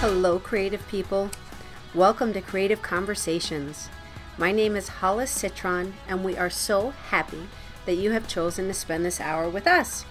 Hello, 0.00 0.38
creative 0.38 0.86
people. 0.86 1.28
Welcome 1.92 2.32
to 2.34 2.40
Creative 2.40 2.80
Conversations. 2.80 3.88
My 4.38 4.52
name 4.52 4.76
is 4.76 4.86
Hollis 4.86 5.28
Citron, 5.28 5.94
and 6.06 6.22
we 6.22 6.36
are 6.36 6.48
so 6.48 6.90
happy 7.10 7.48
that 7.84 7.96
you 7.96 8.12
have 8.12 8.28
chosen 8.28 8.68
to 8.68 8.74
spend 8.74 9.04
this 9.04 9.20
hour 9.20 9.50
with 9.50 9.66
us. 9.66 10.04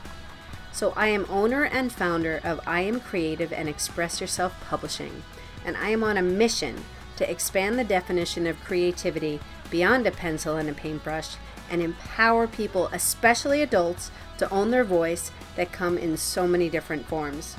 So, 0.73 0.91
I 0.97 1.07
am 1.07 1.25
owner 1.29 1.63
and 1.63 1.89
founder 1.89 2.41
of 2.43 2.59
I 2.67 2.81
Am 2.81 2.99
Creative 2.99 3.53
and 3.53 3.69
Express 3.69 4.19
Yourself 4.19 4.59
Publishing, 4.59 5.23
and 5.65 5.77
I 5.77 5.91
am 5.91 6.03
on 6.03 6.17
a 6.17 6.21
mission 6.21 6.83
to 7.15 7.31
expand 7.31 7.79
the 7.79 7.85
definition 7.85 8.45
of 8.45 8.61
creativity 8.65 9.39
beyond 9.69 10.05
a 10.05 10.11
pencil 10.11 10.57
and 10.57 10.67
a 10.67 10.73
paintbrush 10.73 11.37
and 11.71 11.81
empower 11.81 12.45
people, 12.45 12.89
especially 12.91 13.61
adults, 13.61 14.11
to 14.37 14.49
own 14.49 14.69
their 14.69 14.83
voice 14.83 15.31
that 15.55 15.71
come 15.71 15.97
in 15.97 16.17
so 16.17 16.45
many 16.45 16.69
different 16.69 17.05
forms. 17.05 17.55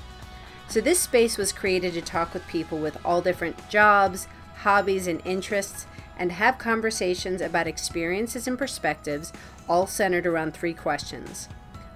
So, 0.69 0.82
this 0.82 1.00
space 1.00 1.39
was 1.39 1.50
created 1.50 1.95
to 1.95 2.03
talk 2.03 2.34
with 2.34 2.47
people 2.47 2.79
with 2.79 2.98
all 3.02 3.23
different 3.23 3.70
jobs, 3.70 4.29
hobbies, 4.59 5.06
and 5.06 5.23
interests, 5.25 5.87
and 6.19 6.30
have 6.33 6.59
conversations 6.59 7.41
about 7.41 7.66
experiences 7.66 8.47
and 8.47 8.59
perspectives, 8.59 9.33
all 9.66 9.87
centered 9.87 10.27
around 10.27 10.52
three 10.52 10.75
questions. 10.75 11.48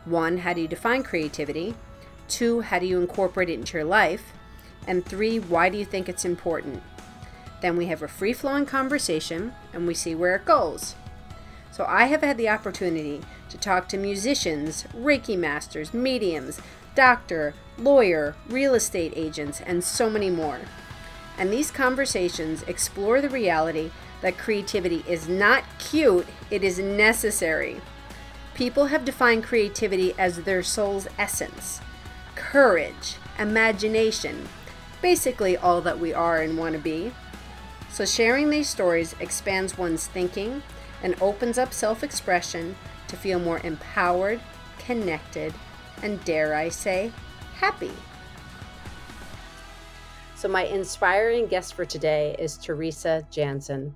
One, 0.07 0.39
how 0.39 0.55
do 0.55 0.63
you 0.63 0.69
define 0.69 1.03
creativity? 1.03 1.75
Two, 2.29 2.63
how 2.63 2.79
do 2.79 2.87
you 2.87 2.99
incorporate 2.99 3.51
it 3.51 3.59
into 3.59 3.77
your 3.77 3.85
life? 3.85 4.33
And 4.87 5.05
three, 5.05 5.39
why 5.39 5.69
do 5.69 5.77
you 5.77 5.85
think 5.85 6.09
it's 6.09 6.25
important? 6.25 6.83
Then 7.61 7.77
we 7.77 7.87
have 7.87 8.03
a 8.03 8.09
free 8.09 8.33
flowing 8.33 8.65
conversation 8.65 9.53
and 9.75 9.87
we 9.87 9.95
see 9.95 10.15
where 10.15 10.37
it 10.37 10.47
goes. 10.47 10.95
So, 11.73 11.85
I 11.87 12.07
have 12.07 12.23
had 12.23 12.39
the 12.39 12.49
opportunity 12.49 13.21
to 13.51 13.59
talk 13.59 13.89
to 13.89 13.99
musicians, 13.99 14.85
Reiki 14.97 15.37
masters, 15.37 15.93
mediums, 15.93 16.61
doctor, 16.95 17.55
lawyer, 17.79 18.35
real 18.49 18.75
estate 18.75 19.13
agents, 19.17 19.61
and 19.61 19.83
so 19.83 20.11
many 20.11 20.31
more. 20.31 20.61
And 21.39 21.53
these 21.53 21.71
conversations 21.71 22.63
explore 22.65 23.21
the 23.21 23.29
reality 23.29 23.91
that 24.21 24.39
creativity 24.39 25.05
is 25.09 25.29
not 25.29 25.65
cute, 25.79 26.27
it 26.51 26.63
is 26.63 26.79
necessary. 26.79 27.81
People 28.55 28.87
have 28.87 29.05
defined 29.05 29.45
creativity 29.45 30.15
as 30.19 30.43
their 30.43 30.63
soul's 30.63 31.09
essence, 31.19 31.81
courage, 32.35 33.17
imagination, 33.39 34.49
basically 35.01 35.57
all 35.57 35.81
that 35.81 35.99
we 35.99 36.13
are 36.13 36.41
and 36.41 36.57
want 36.57 36.75
to 36.75 36.81
be. 36.81 37.13
So, 37.91 38.05
sharing 38.05 38.51
these 38.51 38.69
stories 38.69 39.15
expands 39.21 39.77
one's 39.77 40.07
thinking 40.07 40.63
and 41.03 41.21
opens 41.21 41.59
up 41.59 41.73
self 41.73 42.03
expression 42.05 42.77
to 43.09 43.17
feel 43.17 43.39
more 43.39 43.61
empowered, 43.65 44.41
connected, 44.79 45.53
and 46.03 46.23
dare 46.25 46.55
I 46.55 46.69
say, 46.69 47.13
happy. 47.55 47.93
So, 50.35 50.49
my 50.49 50.65
inspiring 50.65 51.47
guest 51.47 51.75
for 51.75 51.85
today 51.85 52.35
is 52.39 52.59
Teresa 52.59 53.27
Jansen. 53.31 53.95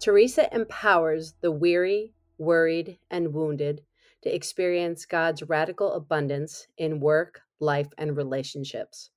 Teresa 0.00 0.52
empowers 0.52 1.34
the 1.40 1.52
weary, 1.52 2.12
worried, 2.38 2.98
and 3.10 3.32
wounded 3.32 3.82
to 4.22 4.34
experience 4.34 5.06
God's 5.06 5.44
radical 5.44 5.92
abundance 5.92 6.66
in 6.76 6.98
work, 6.98 7.40
life, 7.60 7.88
and 7.96 8.16
relationships. 8.16 9.10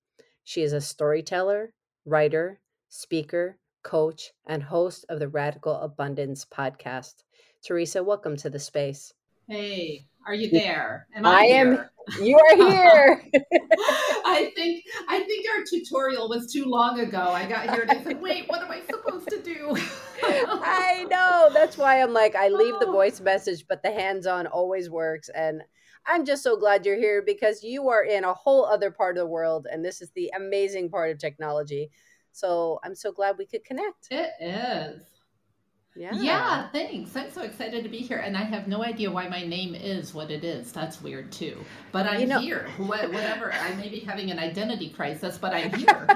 She 0.43 0.61
is 0.61 0.73
a 0.73 0.81
storyteller, 0.81 1.73
writer, 2.05 2.59
speaker, 2.89 3.57
coach, 3.83 4.31
and 4.47 4.61
host 4.61 5.05
of 5.09 5.19
the 5.19 5.27
Radical 5.27 5.75
Abundance 5.75 6.45
podcast. 6.45 7.23
Teresa, 7.63 8.03
welcome 8.03 8.37
to 8.37 8.49
the 8.49 8.59
space. 8.59 9.13
Hey, 9.47 10.05
are 10.25 10.35
you 10.35 10.49
there? 10.49 11.07
Am 11.15 11.25
I, 11.25 11.31
I 11.31 11.43
am. 11.45 11.88
You 12.21 12.37
are 12.37 12.55
here. 12.55 13.23
I 14.25 14.51
think 14.55 14.85
I 15.07 15.19
think 15.21 15.45
our 15.55 15.63
tutorial 15.69 16.29
was 16.29 16.51
too 16.51 16.65
long 16.65 16.99
ago. 16.99 17.19
I 17.19 17.47
got 17.47 17.69
here 17.69 17.81
and 17.81 17.91
I 17.91 18.03
said, 18.03 18.21
"Wait, 18.21 18.47
what 18.47 18.61
am 18.61 18.71
I 18.71 18.81
supposed 18.89 19.27
to 19.29 19.41
do?" 19.41 19.75
I 20.23 21.05
know. 21.09 21.49
That's 21.53 21.77
why 21.77 22.01
I'm 22.01 22.13
like, 22.13 22.35
I 22.35 22.49
leave 22.49 22.79
the 22.79 22.87
oh. 22.87 22.91
voice 22.91 23.21
message, 23.21 23.65
but 23.67 23.83
the 23.83 23.91
hands-on 23.91 24.47
always 24.47 24.89
works. 24.89 25.29
And 25.29 25.61
I'm 26.05 26.25
just 26.25 26.43
so 26.43 26.57
glad 26.57 26.85
you're 26.85 26.97
here 26.97 27.21
because 27.25 27.63
you 27.63 27.89
are 27.89 28.03
in 28.03 28.23
a 28.23 28.33
whole 28.33 28.65
other 28.65 28.91
part 28.91 29.17
of 29.17 29.21
the 29.21 29.27
world, 29.27 29.67
and 29.71 29.83
this 29.83 30.01
is 30.01 30.11
the 30.11 30.31
amazing 30.35 30.89
part 30.89 31.11
of 31.11 31.19
technology. 31.19 31.91
So 32.31 32.79
I'm 32.83 32.95
so 32.95 33.11
glad 33.11 33.37
we 33.37 33.45
could 33.45 33.63
connect. 33.65 34.07
It 34.11 34.31
is. 34.39 35.18
Yeah. 35.95 36.11
Yeah, 36.13 36.69
thanks. 36.69 37.15
I'm 37.15 37.31
so 37.31 37.41
excited 37.41 37.83
to 37.83 37.89
be 37.89 37.97
here. 37.97 38.19
And 38.19 38.37
I 38.37 38.43
have 38.43 38.67
no 38.67 38.83
idea 38.83 39.11
why 39.11 39.27
my 39.27 39.43
name 39.43 39.75
is 39.75 40.13
what 40.13 40.31
it 40.31 40.43
is. 40.43 40.71
That's 40.71 41.01
weird 41.01 41.31
too. 41.31 41.57
But 41.91 42.05
I'm 42.05 42.21
you 42.21 42.27
know, 42.27 42.39
here. 42.39 42.67
Whatever. 42.77 43.51
I 43.51 43.73
may 43.75 43.89
be 43.89 43.99
having 43.99 44.31
an 44.31 44.39
identity 44.39 44.89
crisis, 44.89 45.37
but 45.37 45.53
I'm 45.53 45.73
here. 45.73 46.07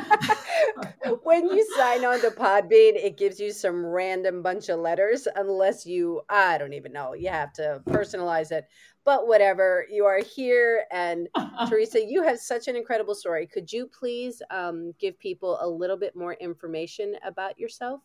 when 1.23 1.47
you 1.47 1.67
sign 1.75 2.05
on 2.05 2.21
to 2.21 2.29
Podbean, 2.29 2.95
it 2.95 3.17
gives 3.17 3.39
you 3.39 3.51
some 3.51 3.85
random 3.85 4.41
bunch 4.41 4.69
of 4.69 4.79
letters, 4.79 5.27
unless 5.35 5.85
you, 5.85 6.21
I 6.29 6.57
don't 6.57 6.73
even 6.73 6.93
know, 6.93 7.13
you 7.13 7.29
have 7.29 7.51
to 7.53 7.81
personalize 7.87 8.51
it. 8.51 8.65
But 9.05 9.27
whatever, 9.27 9.85
you 9.89 10.05
are 10.05 10.19
here. 10.19 10.85
And 10.91 11.27
Teresa, 11.67 12.05
you 12.05 12.23
have 12.23 12.39
such 12.39 12.67
an 12.67 12.75
incredible 12.75 13.15
story. 13.15 13.47
Could 13.47 13.71
you 13.73 13.87
please 13.87 14.41
um, 14.49 14.93
give 14.99 15.19
people 15.19 15.57
a 15.61 15.67
little 15.67 15.97
bit 15.97 16.15
more 16.15 16.33
information 16.35 17.15
about 17.25 17.59
yourself? 17.59 18.01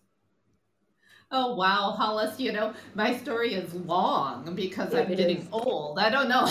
Oh 1.31 1.55
wow, 1.57 1.95
Hollis, 1.95 2.41
you 2.41 2.53
know, 2.53 2.73
my 2.95 3.15
story 3.19 3.53
is 3.53 3.75
long 3.75 4.55
because 4.55 4.95
I'm 4.95 5.09
getting 5.09 5.39
is. 5.39 5.49
old. 5.53 5.99
I 5.99 6.09
don't 6.09 6.27
know. 6.27 6.51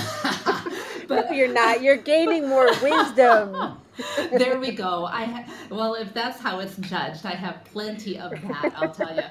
but 1.07 1.33
you're 1.33 1.51
not. 1.51 1.81
You're 1.81 1.97
gaining 1.97 2.47
more 2.47 2.67
wisdom. 2.83 3.79
there 4.37 4.59
we 4.59 4.73
go. 4.73 5.05
I 5.05 5.25
ha- 5.25 5.45
well, 5.71 5.95
if 5.95 6.13
that's 6.13 6.39
how 6.39 6.59
it's 6.59 6.77
judged, 6.77 7.25
I 7.25 7.31
have 7.31 7.63
plenty 7.65 8.19
of 8.19 8.29
that, 8.43 8.71
I'll 8.75 8.91
tell 8.91 9.15
you. 9.15 9.23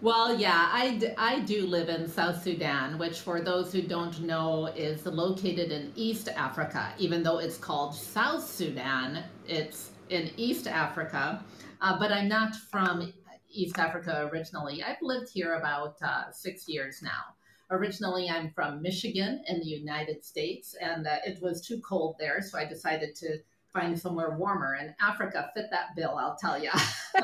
Well, 0.00 0.38
yeah, 0.38 0.70
I, 0.72 0.96
d- 0.96 1.12
I 1.18 1.40
do 1.40 1.66
live 1.66 1.90
in 1.90 2.08
South 2.08 2.42
Sudan, 2.42 2.98
which 2.98 3.20
for 3.20 3.42
those 3.42 3.74
who 3.74 3.82
don't 3.82 4.22
know 4.22 4.68
is 4.68 5.04
located 5.04 5.70
in 5.70 5.92
East 5.96 6.28
Africa. 6.28 6.94
Even 6.96 7.22
though 7.22 7.40
it's 7.40 7.58
called 7.58 7.94
South 7.94 8.48
Sudan, 8.48 9.22
it's 9.46 9.90
in 10.08 10.30
East 10.38 10.66
Africa. 10.66 11.44
Uh, 11.82 11.98
but 11.98 12.10
I'm 12.10 12.28
not 12.28 12.56
from 12.56 13.12
East 13.54 13.78
Africa 13.78 14.28
originally. 14.32 14.82
I've 14.82 15.02
lived 15.02 15.30
here 15.32 15.54
about 15.54 15.96
uh, 16.02 16.30
six 16.32 16.68
years 16.68 17.00
now. 17.02 17.34
Originally, 17.70 18.28
I'm 18.28 18.50
from 18.50 18.82
Michigan 18.82 19.42
in 19.48 19.60
the 19.60 19.66
United 19.66 20.24
States, 20.24 20.74
and 20.80 21.06
uh, 21.06 21.16
it 21.24 21.40
was 21.40 21.66
too 21.66 21.80
cold 21.80 22.16
there, 22.18 22.42
so 22.42 22.58
I 22.58 22.66
decided 22.66 23.14
to 23.16 23.38
find 23.72 23.98
somewhere 23.98 24.36
warmer. 24.36 24.76
And 24.78 24.94
Africa 25.00 25.50
fit 25.54 25.66
that 25.70 25.96
bill, 25.96 26.16
I'll 26.16 26.36
tell 26.36 26.62
you. 26.62 26.70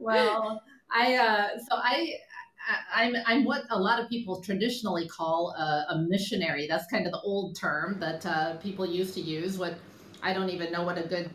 well, 0.00 0.62
I 0.90 1.14
uh, 1.16 1.48
so 1.58 1.76
I 1.76 2.14
I'm, 2.94 3.14
I'm 3.26 3.44
what 3.44 3.64
a 3.70 3.78
lot 3.78 4.00
of 4.00 4.08
people 4.08 4.40
traditionally 4.40 5.08
call 5.08 5.50
a, 5.50 5.94
a 5.94 5.98
missionary. 6.08 6.66
That's 6.68 6.86
kind 6.86 7.06
of 7.06 7.12
the 7.12 7.20
old 7.20 7.56
term 7.56 7.98
that 8.00 8.24
uh, 8.24 8.56
people 8.56 8.86
used 8.86 9.14
to 9.14 9.20
use. 9.20 9.58
What 9.58 9.74
I 10.22 10.32
don't 10.32 10.50
even 10.50 10.70
know 10.72 10.84
what 10.84 10.98
a 10.98 11.02
good 11.02 11.30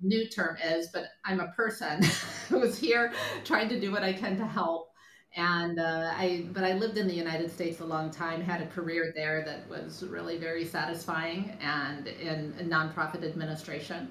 new 0.00 0.28
term 0.28 0.56
is, 0.64 0.88
but 0.88 1.10
I'm 1.24 1.40
a 1.40 1.48
person 1.48 2.02
who's 2.48 2.78
here 2.78 3.12
trying 3.44 3.68
to 3.70 3.80
do 3.80 3.90
what 3.92 4.02
I 4.02 4.12
can 4.12 4.36
to 4.38 4.46
help. 4.46 4.88
And 5.36 5.78
uh, 5.78 6.12
I, 6.14 6.46
but 6.52 6.64
I 6.64 6.72
lived 6.72 6.96
in 6.96 7.06
the 7.06 7.14
United 7.14 7.50
States 7.50 7.80
a 7.80 7.84
long 7.84 8.10
time, 8.10 8.40
had 8.40 8.62
a 8.62 8.66
career 8.66 9.12
there 9.14 9.44
that 9.44 9.68
was 9.68 10.02
really 10.08 10.38
very 10.38 10.64
satisfying, 10.64 11.56
and 11.60 12.08
in, 12.08 12.54
in 12.58 12.68
nonprofit 12.68 13.22
administration. 13.22 14.10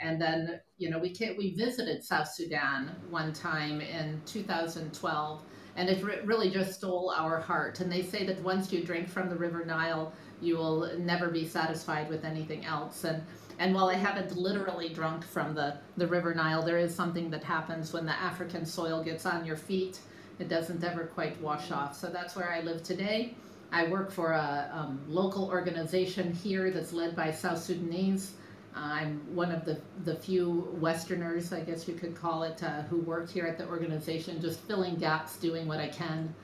And 0.00 0.20
then, 0.20 0.60
you 0.78 0.90
know, 0.90 0.98
we 0.98 1.10
came, 1.10 1.36
we 1.36 1.54
visited 1.54 2.04
South 2.04 2.28
Sudan 2.28 2.94
one 3.10 3.32
time 3.32 3.80
in 3.80 4.20
2012, 4.26 5.42
and 5.76 5.88
it 5.88 6.02
re- 6.02 6.20
really 6.24 6.50
just 6.50 6.74
stole 6.74 7.12
our 7.16 7.40
heart. 7.40 7.80
And 7.80 7.90
they 7.90 8.02
say 8.02 8.24
that 8.26 8.40
once 8.42 8.72
you 8.72 8.82
drink 8.82 9.08
from 9.08 9.28
the 9.28 9.36
River 9.36 9.64
Nile, 9.64 10.12
you 10.40 10.56
will 10.56 10.90
never 10.98 11.28
be 11.28 11.46
satisfied 11.46 12.08
with 12.08 12.24
anything 12.24 12.64
else. 12.64 13.04
And 13.04 13.22
and 13.60 13.74
while 13.74 13.90
I 13.90 13.94
haven't 13.94 14.34
literally 14.38 14.88
drunk 14.88 15.22
from 15.22 15.54
the, 15.54 15.76
the 15.98 16.06
River 16.06 16.34
Nile, 16.34 16.62
there 16.62 16.78
is 16.78 16.94
something 16.94 17.28
that 17.28 17.44
happens 17.44 17.92
when 17.92 18.06
the 18.06 18.18
African 18.18 18.64
soil 18.64 19.04
gets 19.04 19.26
on 19.26 19.44
your 19.44 19.56
feet. 19.56 20.00
It 20.38 20.48
doesn't 20.48 20.82
ever 20.82 21.04
quite 21.04 21.38
wash 21.42 21.70
off. 21.70 21.94
So 21.94 22.08
that's 22.08 22.34
where 22.34 22.50
I 22.50 22.62
live 22.62 22.82
today. 22.82 23.34
I 23.70 23.86
work 23.88 24.10
for 24.10 24.32
a 24.32 24.70
um, 24.72 25.02
local 25.06 25.44
organization 25.44 26.32
here 26.32 26.70
that's 26.70 26.94
led 26.94 27.14
by 27.14 27.32
South 27.32 27.62
Sudanese. 27.62 28.32
Uh, 28.74 28.80
I'm 28.80 29.34
one 29.34 29.52
of 29.52 29.66
the, 29.66 29.78
the 30.06 30.16
few 30.16 30.74
Westerners, 30.80 31.52
I 31.52 31.60
guess 31.60 31.86
you 31.86 31.92
could 31.92 32.16
call 32.16 32.44
it, 32.44 32.62
uh, 32.62 32.82
who 32.84 33.00
work 33.00 33.28
here 33.30 33.44
at 33.44 33.58
the 33.58 33.68
organization, 33.68 34.40
just 34.40 34.60
filling 34.60 34.96
gaps, 34.96 35.36
doing 35.36 35.68
what 35.68 35.80
I 35.80 35.88
can 35.88 36.34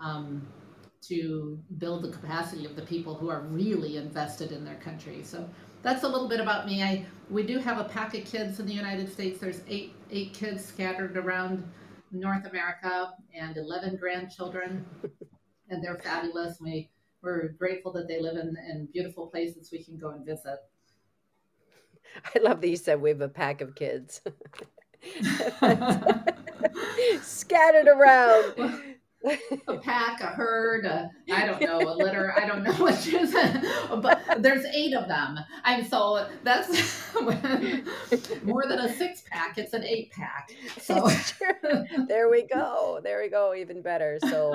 um, 0.00 0.44
to 1.08 1.58
build 1.78 2.02
the 2.02 2.10
capacity 2.10 2.64
of 2.64 2.76
the 2.76 2.82
people 2.82 3.14
who 3.14 3.28
are 3.28 3.42
really 3.42 3.96
invested 3.96 4.52
in 4.52 4.64
their 4.64 4.76
country. 4.76 5.22
So 5.22 5.48
that's 5.82 6.02
a 6.02 6.08
little 6.08 6.28
bit 6.28 6.40
about 6.40 6.66
me. 6.66 6.82
I 6.82 7.06
we 7.30 7.42
do 7.42 7.58
have 7.58 7.78
a 7.78 7.84
pack 7.84 8.14
of 8.14 8.24
kids 8.24 8.60
in 8.60 8.66
the 8.66 8.72
United 8.72 9.12
States. 9.12 9.40
There's 9.40 9.60
eight 9.68 9.94
eight 10.10 10.32
kids 10.32 10.64
scattered 10.64 11.16
around 11.16 11.64
North 12.12 12.46
America 12.46 13.12
and 13.34 13.56
11 13.56 13.96
grandchildren, 13.96 14.86
and 15.68 15.84
they're 15.84 15.98
fabulous. 15.98 16.58
We 16.60 16.90
we're 17.22 17.48
grateful 17.58 17.92
that 17.92 18.08
they 18.08 18.20
live 18.20 18.36
in, 18.36 18.56
in 18.70 18.88
beautiful 18.92 19.26
places 19.26 19.70
we 19.72 19.82
can 19.82 19.98
go 19.98 20.10
and 20.10 20.24
visit. 20.24 20.58
I 22.34 22.38
love 22.38 22.60
that 22.60 22.68
you 22.68 22.76
said 22.76 23.00
we 23.00 23.10
have 23.10 23.20
a 23.20 23.28
pack 23.28 23.60
of 23.60 23.74
kids. 23.74 24.22
Scattered 27.22 27.88
around 27.88 28.95
a 29.68 29.78
pack, 29.82 30.20
a 30.20 30.26
herd, 30.26 30.86
I 30.86 31.46
don't 31.46 31.60
know, 31.60 31.80
a 31.80 31.94
litter. 31.94 32.34
I 32.38 32.46
don't 32.46 32.62
know 32.62 32.72
what 32.74 33.06
is, 33.06 33.32
but 33.32 34.22
there's 34.38 34.64
eight 34.66 34.94
of 34.94 35.08
them. 35.08 35.38
And 35.64 35.86
so 35.86 36.28
that's 36.44 37.12
more 38.44 38.64
than 38.66 38.78
a 38.80 38.92
six 38.94 39.22
pack. 39.30 39.58
It's 39.58 39.72
an 39.72 39.84
eight 39.84 40.10
pack. 40.12 40.50
So 40.80 41.08
there 42.06 42.28
we 42.30 42.42
go. 42.42 43.00
There 43.02 43.20
we 43.20 43.28
go. 43.28 43.54
Even 43.54 43.82
better. 43.82 44.18
So 44.28 44.54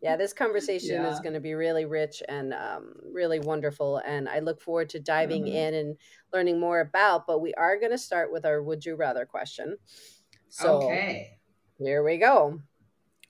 yeah, 0.00 0.16
this 0.16 0.32
conversation 0.32 1.02
yeah. 1.02 1.12
is 1.12 1.20
going 1.20 1.34
to 1.34 1.40
be 1.40 1.54
really 1.54 1.84
rich 1.84 2.22
and 2.28 2.54
um, 2.54 2.94
really 3.12 3.40
wonderful. 3.40 3.98
And 3.98 4.28
I 4.28 4.40
look 4.40 4.60
forward 4.60 4.88
to 4.90 5.00
diving 5.00 5.44
mm-hmm. 5.44 5.56
in 5.56 5.74
and 5.74 5.96
learning 6.32 6.60
more 6.60 6.80
about. 6.80 7.26
But 7.26 7.40
we 7.40 7.54
are 7.54 7.78
going 7.78 7.92
to 7.92 7.98
start 7.98 8.32
with 8.32 8.44
our 8.44 8.62
would 8.62 8.84
you 8.84 8.94
rather 8.96 9.26
question. 9.26 9.76
So 10.48 10.82
okay. 10.82 11.38
here 11.78 12.02
we 12.04 12.18
go. 12.18 12.60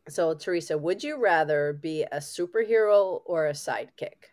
So, 0.09 0.35
Teresa, 0.35 0.79
would 0.79 1.03
you 1.03 1.17
rather 1.17 1.73
be 1.73 2.05
a 2.05 2.19
superhero 2.19 3.23
or 3.25 3.47
a 3.49 3.53
sidekick? 3.53 4.31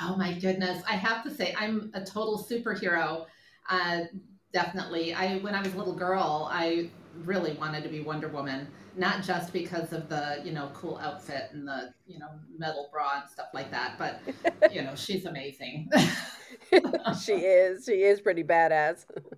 Oh 0.00 0.16
my 0.16 0.32
goodness. 0.38 0.82
I 0.88 0.92
have 0.94 1.24
to 1.24 1.30
say, 1.30 1.54
I'm 1.58 1.90
a 1.94 2.04
total 2.04 2.38
superhero. 2.50 3.26
Uh, 3.68 4.00
definitely. 4.52 5.14
I 5.14 5.38
when 5.38 5.54
I 5.54 5.62
was 5.62 5.74
a 5.74 5.76
little 5.78 5.94
girl, 5.94 6.48
I 6.52 6.90
really 7.24 7.54
wanted 7.54 7.82
to 7.84 7.88
be 7.88 8.00
Wonder 8.00 8.28
Woman, 8.28 8.68
not 8.96 9.22
just 9.22 9.52
because 9.52 9.92
of 9.92 10.08
the, 10.08 10.40
you 10.44 10.52
know, 10.52 10.70
cool 10.74 10.98
outfit 11.02 11.48
and 11.52 11.66
the, 11.66 11.94
you 12.06 12.18
know, 12.18 12.28
metal 12.58 12.90
bra 12.92 13.20
and 13.22 13.30
stuff 13.30 13.48
like 13.54 13.70
that, 13.70 13.94
but 13.98 14.20
you 14.74 14.82
know, 14.82 14.94
she's 14.94 15.24
amazing. 15.24 15.90
she 17.12 17.32
is. 17.32 17.84
She 17.84 18.02
is 18.02 18.20
pretty 18.20 18.44
badass 18.44 19.06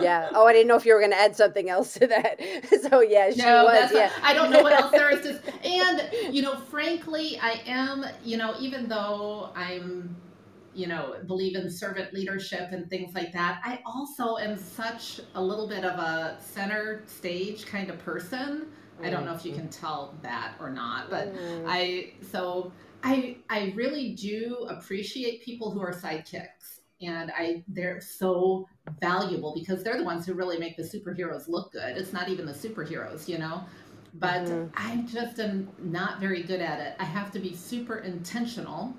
yeah. 0.00 0.30
Oh, 0.34 0.46
I 0.46 0.52
didn't 0.52 0.68
know 0.68 0.76
if 0.76 0.84
you 0.84 0.94
were 0.94 1.00
going 1.00 1.12
to 1.12 1.18
add 1.18 1.36
something 1.36 1.68
else 1.68 1.94
to 1.94 2.06
that. 2.06 2.40
So 2.90 3.00
yeah, 3.00 3.30
she 3.30 3.42
no, 3.42 3.64
was. 3.64 3.90
yeah. 3.92 4.12
I 4.22 4.32
don't 4.32 4.50
know 4.50 4.62
what 4.62 4.72
else 4.72 4.92
there 4.92 5.10
is. 5.10 5.22
To, 5.22 5.40
and 5.64 6.34
you 6.34 6.42
know, 6.42 6.56
frankly, 6.56 7.38
I 7.40 7.60
am. 7.66 8.04
You 8.24 8.36
know, 8.36 8.54
even 8.60 8.88
though 8.88 9.50
I'm, 9.54 10.16
you 10.74 10.86
know, 10.86 11.16
believe 11.26 11.56
in 11.56 11.70
servant 11.70 12.14
leadership 12.14 12.72
and 12.72 12.88
things 12.88 13.14
like 13.14 13.32
that, 13.32 13.60
I 13.64 13.80
also 13.84 14.36
am 14.36 14.56
such 14.56 15.20
a 15.34 15.42
little 15.42 15.68
bit 15.68 15.84
of 15.84 15.98
a 15.98 16.38
center 16.40 17.02
stage 17.06 17.66
kind 17.66 17.90
of 17.90 17.98
person. 17.98 18.66
Mm. 19.00 19.06
I 19.06 19.10
don't 19.10 19.24
know 19.24 19.34
if 19.34 19.44
you 19.44 19.52
mm-hmm. 19.52 19.62
can 19.62 19.70
tell 19.70 20.14
that 20.22 20.54
or 20.60 20.70
not, 20.70 21.10
but 21.10 21.34
mm. 21.34 21.64
I 21.66 22.12
so 22.30 22.72
I 23.02 23.36
I 23.48 23.72
really 23.74 24.14
do 24.14 24.66
appreciate 24.68 25.42
people 25.42 25.70
who 25.70 25.80
are 25.80 25.92
sidekicks 25.92 26.77
and 27.00 27.30
I 27.36 27.64
they're 27.68 28.00
so 28.00 28.68
valuable 29.00 29.54
because 29.54 29.82
they're 29.82 29.98
the 29.98 30.04
ones 30.04 30.26
who 30.26 30.34
really 30.34 30.58
make 30.58 30.76
the 30.76 30.82
superheroes 30.82 31.48
look 31.48 31.72
good. 31.72 31.96
It's 31.96 32.12
not 32.12 32.28
even 32.28 32.46
the 32.46 32.52
superheroes, 32.52 33.28
you 33.28 33.38
know. 33.38 33.62
But 34.14 34.46
mm-hmm. 34.46 34.68
I 34.74 35.04
just 35.06 35.38
am 35.38 35.68
not 35.78 36.18
very 36.18 36.42
good 36.42 36.60
at 36.60 36.80
it. 36.80 36.96
I 36.98 37.04
have 37.04 37.30
to 37.32 37.38
be 37.38 37.54
super 37.54 37.98
intentional. 37.98 38.94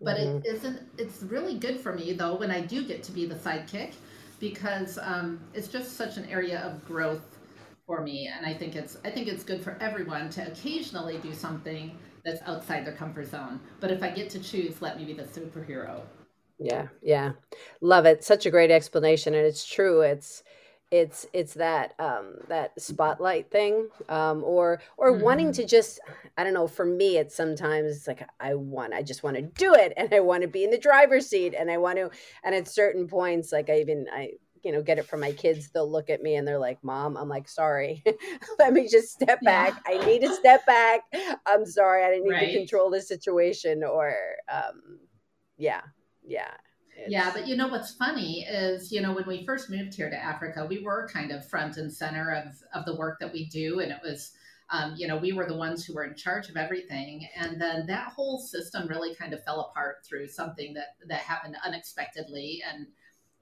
But 0.00 0.18
mm-hmm. 0.18 0.38
it 0.38 0.46
isn't. 0.46 0.82
It's 0.98 1.22
really 1.22 1.58
good 1.58 1.80
for 1.80 1.94
me 1.94 2.12
though 2.12 2.36
when 2.36 2.50
I 2.50 2.60
do 2.60 2.84
get 2.86 3.02
to 3.04 3.12
be 3.12 3.26
the 3.26 3.34
sidekick, 3.34 3.94
because 4.38 4.98
um, 5.00 5.40
it's 5.54 5.68
just 5.68 5.96
such 5.96 6.16
an 6.18 6.26
area 6.26 6.60
of 6.60 6.84
growth 6.84 7.38
for 7.86 8.02
me, 8.02 8.28
and 8.28 8.44
I 8.44 8.52
think 8.52 8.76
it's 8.76 8.98
I 9.04 9.10
think 9.10 9.28
it's 9.28 9.42
good 9.42 9.62
for 9.62 9.78
everyone 9.80 10.28
to 10.30 10.46
occasionally 10.46 11.18
do 11.18 11.32
something 11.32 11.96
that's 12.24 12.42
outside 12.42 12.84
their 12.84 12.94
comfort 12.94 13.28
zone. 13.28 13.60
But 13.80 13.90
if 13.90 14.02
I 14.02 14.10
get 14.10 14.28
to 14.30 14.40
choose, 14.40 14.82
let 14.82 14.98
me 14.98 15.04
be 15.04 15.14
the 15.14 15.22
superhero. 15.22 16.02
Yeah, 16.58 16.88
yeah. 17.02 17.32
Love 17.80 18.06
it. 18.06 18.24
Such 18.24 18.46
a 18.46 18.50
great 18.50 18.70
explanation 18.70 19.34
and 19.34 19.46
it's 19.46 19.66
true. 19.66 20.00
It's 20.00 20.42
it's 20.92 21.26
it's 21.32 21.54
that 21.54 21.94
um 21.98 22.36
that 22.46 22.80
spotlight 22.80 23.50
thing 23.50 23.88
um 24.08 24.44
or 24.44 24.80
or 24.96 25.12
mm-hmm. 25.12 25.24
wanting 25.24 25.52
to 25.52 25.66
just 25.66 25.98
I 26.38 26.44
don't 26.44 26.54
know, 26.54 26.68
for 26.68 26.84
me 26.84 27.18
it's 27.18 27.34
sometimes 27.34 27.96
it's 27.96 28.06
like 28.06 28.26
I 28.40 28.54
want 28.54 28.94
I 28.94 29.02
just 29.02 29.22
want 29.22 29.36
to 29.36 29.42
do 29.42 29.74
it 29.74 29.92
and 29.96 30.14
I 30.14 30.20
want 30.20 30.42
to 30.42 30.48
be 30.48 30.64
in 30.64 30.70
the 30.70 30.78
driver's 30.78 31.26
seat 31.26 31.54
and 31.58 31.70
I 31.70 31.78
want 31.78 31.98
to 31.98 32.10
and 32.44 32.54
at 32.54 32.68
certain 32.68 33.06
points 33.08 33.52
like 33.52 33.68
I 33.68 33.80
even 33.80 34.06
I 34.12 34.32
you 34.62 34.72
know 34.72 34.82
get 34.82 34.98
it 34.98 35.06
from 35.06 35.20
my 35.20 35.30
kids 35.30 35.70
they'll 35.70 35.90
look 35.90 36.10
at 36.10 36.22
me 36.22 36.34
and 36.34 36.46
they're 36.46 36.58
like 36.58 36.82
mom 36.82 37.16
i'm 37.16 37.28
like 37.28 37.48
sorry 37.48 38.02
let 38.58 38.72
me 38.72 38.88
just 38.88 39.12
step 39.12 39.40
back 39.42 39.80
yeah. 39.88 39.96
i 39.96 40.04
need 40.06 40.20
to 40.20 40.34
step 40.34 40.66
back 40.66 41.02
i'm 41.46 41.64
sorry 41.64 42.02
i 42.02 42.08
didn't 42.08 42.24
need 42.24 42.32
right. 42.32 42.46
to 42.46 42.58
control 42.58 42.90
the 42.90 43.00
situation 43.00 43.84
or 43.84 44.12
um 44.52 44.98
yeah 45.56 45.82
yeah. 46.26 46.50
Yeah, 47.08 47.30
but 47.32 47.46
you 47.46 47.56
know 47.56 47.68
what's 47.68 47.94
funny 47.94 48.44
is, 48.44 48.90
you 48.90 49.02
know, 49.02 49.12
when 49.12 49.26
we 49.26 49.44
first 49.44 49.68
moved 49.68 49.94
here 49.94 50.08
to 50.08 50.16
Africa, 50.16 50.66
we 50.68 50.82
were 50.82 51.08
kind 51.12 51.30
of 51.30 51.46
front 51.48 51.76
and 51.76 51.92
center 51.92 52.32
of, 52.32 52.54
of 52.72 52.86
the 52.86 52.96
work 52.96 53.18
that 53.20 53.32
we 53.32 53.46
do. 53.46 53.80
And 53.80 53.92
it 53.92 53.98
was, 54.02 54.32
um, 54.70 54.94
you 54.96 55.06
know, 55.06 55.18
we 55.18 55.32
were 55.32 55.46
the 55.46 55.56
ones 55.56 55.84
who 55.84 55.94
were 55.94 56.04
in 56.04 56.16
charge 56.16 56.48
of 56.48 56.56
everything. 56.56 57.28
And 57.36 57.60
then 57.60 57.86
that 57.86 58.12
whole 58.12 58.38
system 58.38 58.88
really 58.88 59.14
kind 59.14 59.34
of 59.34 59.44
fell 59.44 59.60
apart 59.60 60.06
through 60.08 60.28
something 60.28 60.72
that, 60.74 60.96
that 61.06 61.20
happened 61.20 61.56
unexpectedly. 61.64 62.62
And, 62.66 62.86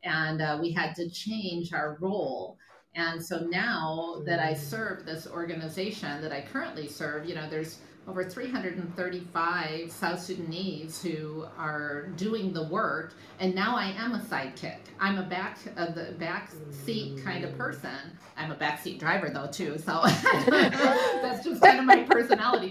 and 0.03 0.43
uh, 0.43 0.59
we 0.61 0.73
had 0.73 0.95
to 0.97 1.09
change 1.09 1.73
our 1.73 1.97
role. 2.01 2.59
And 2.97 3.25
so 3.25 3.39
now 3.39 4.23
that 4.27 4.41
I 4.41 4.55
mm. 4.55 4.59
serve 4.59 5.07
this 5.07 5.27
organization 5.27 6.21
that 6.23 6.33
I 6.33 6.43
currently 6.43 6.89
serve, 6.89 7.29
you 7.29 7.35
know, 7.35 7.49
there's 7.49 7.79
over 8.07 8.25
335 8.25 9.91
South 9.91 10.21
Sudanese 10.21 11.03
who 11.03 11.47
are 11.57 12.09
doing 12.17 12.53
the 12.53 12.65
work, 12.65 13.15
and 13.41 13.55
now 13.55 13.77
I 13.77 13.87
am 13.97 14.15
a 14.15 14.19
sidekick. 14.19 14.79
I'm 15.01 15.19
a 15.19 15.23
back 15.23 15.59
of 15.77 15.89
uh, 15.89 15.93
the 15.93 16.13
back 16.19 16.51
seat 16.71 17.25
kind 17.25 17.45
of 17.45 17.57
person. 17.57 17.91
I'm 18.37 18.51
a 18.51 18.57
backseat 18.57 18.99
driver 18.99 19.31
though 19.31 19.47
too, 19.47 19.79
so 19.79 20.03
that's 20.47 21.45
just 21.45 21.63
kind 21.63 21.79
of 21.79 21.85
my 21.85 22.03
personality. 22.03 22.71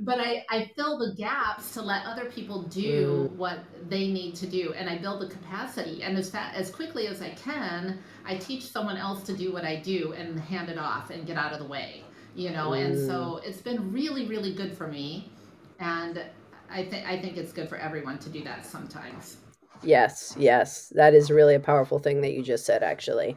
But 0.00 0.20
I, 0.20 0.44
I 0.50 0.70
fill 0.76 0.98
the 0.98 1.14
gaps 1.14 1.72
to 1.74 1.82
let 1.82 2.04
other 2.04 2.26
people 2.26 2.62
do 2.62 3.30
mm. 3.30 3.36
what 3.36 3.60
they 3.88 4.08
need 4.08 4.34
to 4.36 4.46
do, 4.46 4.74
and 4.74 4.90
I 4.90 4.98
build 4.98 5.22
the 5.22 5.28
capacity. 5.28 6.02
And 6.02 6.16
as 6.18 6.30
fast, 6.30 6.56
as 6.56 6.70
quickly 6.70 7.06
as 7.06 7.22
I 7.22 7.30
can, 7.30 7.98
I 8.26 8.36
teach 8.36 8.64
someone 8.70 8.96
else 8.96 9.22
to 9.24 9.36
do 9.36 9.52
what 9.52 9.64
I 9.64 9.76
do 9.76 10.12
and 10.12 10.38
hand 10.38 10.68
it 10.68 10.78
off 10.78 11.10
and 11.10 11.26
get 11.26 11.38
out 11.38 11.52
of 11.52 11.58
the 11.58 11.66
way 11.66 12.04
you 12.34 12.50
know 12.50 12.70
mm. 12.70 12.84
and 12.84 13.06
so 13.06 13.40
mm. 13.40 13.44
it's 13.44 13.60
been 13.60 13.92
really 13.92 14.26
really 14.26 14.52
good 14.52 14.76
for 14.76 14.86
me 14.86 15.30
and 15.78 16.22
i 16.70 16.84
think 16.84 17.06
i 17.06 17.20
think 17.20 17.36
it's 17.36 17.52
good 17.52 17.68
for 17.68 17.76
everyone 17.76 18.18
to 18.18 18.28
do 18.28 18.42
that 18.42 18.64
sometimes 18.64 19.38
yes 19.82 20.34
yes 20.38 20.92
that 20.94 21.14
is 21.14 21.30
really 21.30 21.54
a 21.54 21.60
powerful 21.60 21.98
thing 21.98 22.20
that 22.20 22.32
you 22.32 22.42
just 22.42 22.64
said 22.64 22.82
actually 22.82 23.36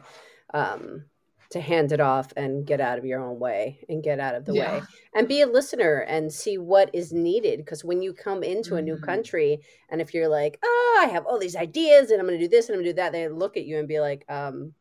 um 0.54 1.04
to 1.50 1.60
hand 1.60 1.92
it 1.92 2.00
off 2.00 2.30
and 2.36 2.66
get 2.66 2.80
out 2.80 2.98
of 2.98 3.06
your 3.06 3.22
own 3.22 3.38
way 3.38 3.78
and 3.88 4.02
get 4.02 4.20
out 4.20 4.34
of 4.34 4.44
the 4.44 4.52
yeah. 4.52 4.78
way 4.78 4.82
and 5.14 5.28
be 5.28 5.40
a 5.40 5.46
listener 5.46 6.00
and 6.00 6.30
see 6.32 6.58
what 6.58 6.90
is 6.92 7.12
needed 7.12 7.58
because 7.58 7.84
when 7.84 8.02
you 8.02 8.12
come 8.12 8.42
into 8.42 8.76
a 8.76 8.82
new 8.82 8.96
mm-hmm. 8.96 9.04
country 9.04 9.58
and 9.88 10.00
if 10.00 10.12
you're 10.12 10.28
like 10.28 10.58
oh 10.62 11.00
i 11.02 11.06
have 11.06 11.24
all 11.24 11.38
these 11.38 11.56
ideas 11.56 12.10
and 12.10 12.20
i'm 12.20 12.26
going 12.26 12.38
to 12.38 12.44
do 12.44 12.50
this 12.50 12.68
and 12.68 12.76
i'm 12.76 12.82
going 12.82 12.86
to 12.86 12.92
do 12.92 12.96
that 12.96 13.12
they 13.12 13.28
look 13.28 13.56
at 13.56 13.64
you 13.64 13.78
and 13.78 13.88
be 13.88 14.00
like 14.00 14.24
um 14.28 14.74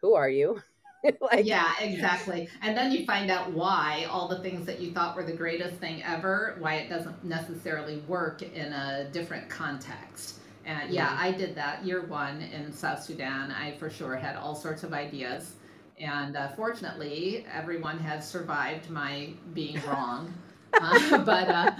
who 0.00 0.14
are 0.14 0.28
you 0.28 0.60
like, 1.20 1.44
yeah, 1.44 1.72
exactly. 1.80 2.48
And 2.62 2.76
then 2.76 2.90
you 2.92 3.04
find 3.04 3.30
out 3.30 3.52
why 3.52 4.06
all 4.10 4.28
the 4.28 4.40
things 4.40 4.66
that 4.66 4.80
you 4.80 4.92
thought 4.92 5.16
were 5.16 5.24
the 5.24 5.32
greatest 5.36 5.76
thing 5.76 6.02
ever, 6.02 6.56
why 6.58 6.76
it 6.76 6.88
doesn't 6.88 7.24
necessarily 7.24 7.98
work 8.08 8.42
in 8.42 8.72
a 8.72 9.08
different 9.12 9.48
context. 9.50 10.40
And 10.64 10.92
yeah. 10.92 11.14
I 11.18 11.32
did 11.32 11.54
that 11.56 11.84
year 11.84 12.06
one 12.06 12.40
in 12.42 12.72
South 12.72 13.02
Sudan. 13.02 13.52
I 13.52 13.72
for 13.76 13.90
sure 13.90 14.16
had 14.16 14.36
all 14.36 14.54
sorts 14.54 14.82
of 14.82 14.92
ideas. 14.94 15.56
And 15.98 16.36
uh, 16.36 16.48
fortunately, 16.56 17.46
everyone 17.52 17.98
has 18.00 18.28
survived 18.28 18.90
my 18.90 19.34
being 19.52 19.80
wrong. 19.86 20.34
uh, 20.80 21.18
but, 21.24 21.48
uh, 21.48 21.72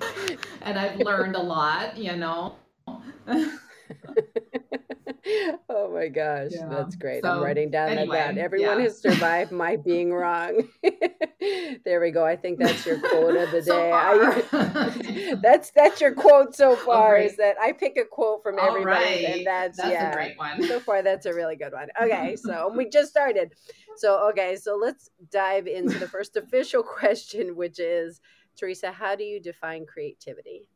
and 0.62 0.78
I've 0.78 0.98
learned 0.98 1.36
a 1.36 1.42
lot, 1.42 1.96
you 1.96 2.16
know. 2.16 2.56
oh 5.68 5.90
my 5.92 6.08
gosh, 6.08 6.50
yeah. 6.52 6.68
that's 6.68 6.94
great. 6.94 7.22
So, 7.22 7.30
I'm 7.30 7.42
writing 7.42 7.70
down 7.70 7.90
anyway, 7.90 8.18
that. 8.18 8.38
Everyone 8.38 8.78
yeah. 8.78 8.84
has 8.84 9.00
survived 9.00 9.50
my 9.50 9.76
being 9.84 10.12
wrong. 10.12 10.68
there 11.84 12.00
we 12.00 12.10
go. 12.10 12.24
I 12.24 12.36
think 12.36 12.58
that's 12.58 12.86
your 12.86 13.00
quote 13.00 13.36
of 13.36 13.50
the 13.50 13.62
so 13.62 13.76
day. 13.76 13.92
I, 13.92 15.36
that's 15.42 15.70
that's 15.70 16.00
your 16.00 16.14
quote 16.14 16.54
so 16.54 16.72
oh, 16.72 16.76
far. 16.76 17.16
Oh, 17.16 17.22
is 17.22 17.36
that 17.36 17.56
I 17.60 17.72
pick 17.72 17.96
a 17.96 18.04
quote 18.04 18.42
from 18.42 18.58
everybody, 18.58 18.84
right. 18.84 19.24
and 19.24 19.46
that's, 19.46 19.78
that's 19.78 19.90
yeah, 19.90 20.10
a 20.10 20.14
great 20.14 20.38
one. 20.38 20.62
so 20.62 20.80
far, 20.80 21.02
that's 21.02 21.26
a 21.26 21.34
really 21.34 21.56
good 21.56 21.72
one. 21.72 21.88
Okay, 22.00 22.36
so 22.36 22.72
we 22.74 22.88
just 22.88 23.10
started. 23.10 23.54
So 23.96 24.28
okay, 24.30 24.56
so 24.56 24.78
let's 24.80 25.10
dive 25.30 25.66
into 25.66 25.98
the 25.98 26.08
first 26.08 26.36
official 26.36 26.82
question, 26.82 27.56
which 27.56 27.80
is 27.80 28.20
Teresa, 28.56 28.92
how 28.92 29.16
do 29.16 29.24
you 29.24 29.40
define 29.40 29.86
creativity? 29.86 30.68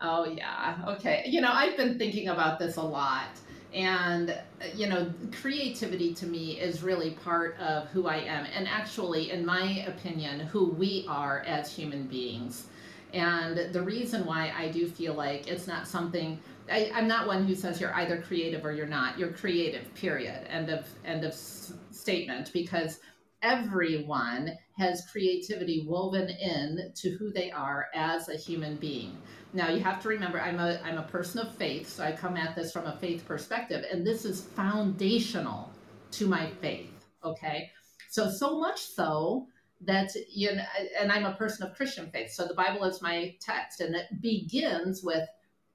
Oh, 0.00 0.24
yeah. 0.26 0.76
Okay. 0.88 1.24
You 1.26 1.40
know, 1.40 1.50
I've 1.52 1.76
been 1.76 1.98
thinking 1.98 2.28
about 2.28 2.58
this 2.58 2.76
a 2.76 2.82
lot. 2.82 3.28
And, 3.72 4.38
you 4.74 4.86
know, 4.86 5.12
creativity 5.40 6.14
to 6.14 6.26
me 6.26 6.52
is 6.60 6.82
really 6.82 7.10
part 7.10 7.58
of 7.58 7.88
who 7.88 8.06
I 8.06 8.16
am. 8.18 8.46
And 8.46 8.68
actually, 8.68 9.30
in 9.30 9.44
my 9.44 9.84
opinion, 9.86 10.40
who 10.40 10.70
we 10.70 11.06
are 11.08 11.40
as 11.46 11.74
human 11.74 12.06
beings. 12.06 12.66
And 13.12 13.72
the 13.72 13.82
reason 13.82 14.26
why 14.26 14.52
I 14.56 14.68
do 14.68 14.86
feel 14.86 15.14
like 15.14 15.46
it's 15.46 15.66
not 15.66 15.88
something 15.88 16.38
I, 16.70 16.90
am 16.94 17.06
not 17.06 17.26
one 17.26 17.46
who 17.46 17.54
says 17.54 17.80
you're 17.80 17.94
either 17.94 18.20
creative 18.20 18.64
or 18.64 18.72
you're 18.72 18.86
not. 18.86 19.18
You're 19.18 19.30
creative, 19.30 19.92
period. 19.94 20.46
End 20.48 20.68
of 20.70 20.86
end 21.04 21.24
of 21.24 21.32
statement. 21.34 22.52
Because 22.52 22.98
everyone 23.42 24.56
has 24.76 25.06
creativity 25.10 25.84
woven 25.86 26.28
in 26.28 26.92
to 26.94 27.10
who 27.16 27.30
they 27.32 27.50
are 27.50 27.86
as 27.94 28.28
a 28.28 28.36
human 28.36 28.76
being. 28.76 29.16
Now 29.52 29.70
you 29.70 29.80
have 29.80 30.02
to 30.02 30.08
remember 30.08 30.40
I'm 30.40 30.58
a 30.58 30.80
I'm 30.84 30.98
a 30.98 31.02
person 31.04 31.40
of 31.40 31.54
faith, 31.54 31.88
so 31.88 32.04
I 32.04 32.12
come 32.12 32.36
at 32.36 32.54
this 32.54 32.72
from 32.72 32.86
a 32.86 32.96
faith 32.98 33.26
perspective, 33.26 33.84
and 33.90 34.06
this 34.06 34.24
is 34.24 34.42
foundational 34.42 35.72
to 36.12 36.26
my 36.26 36.46
faith. 36.60 37.06
Okay, 37.24 37.70
so 38.10 38.30
so 38.30 38.58
much 38.58 38.80
so 38.80 39.46
that 39.82 40.10
you 40.28 40.54
know, 40.54 40.62
and 41.00 41.12
I'm 41.12 41.24
a 41.24 41.34
person 41.34 41.66
of 41.66 41.76
Christian 41.76 42.10
faith, 42.10 42.32
so 42.32 42.46
the 42.46 42.54
Bible 42.54 42.84
is 42.84 43.02
my 43.02 43.34
text, 43.40 43.80
and 43.80 43.94
it 43.94 44.06
begins 44.20 45.02
with 45.02 45.28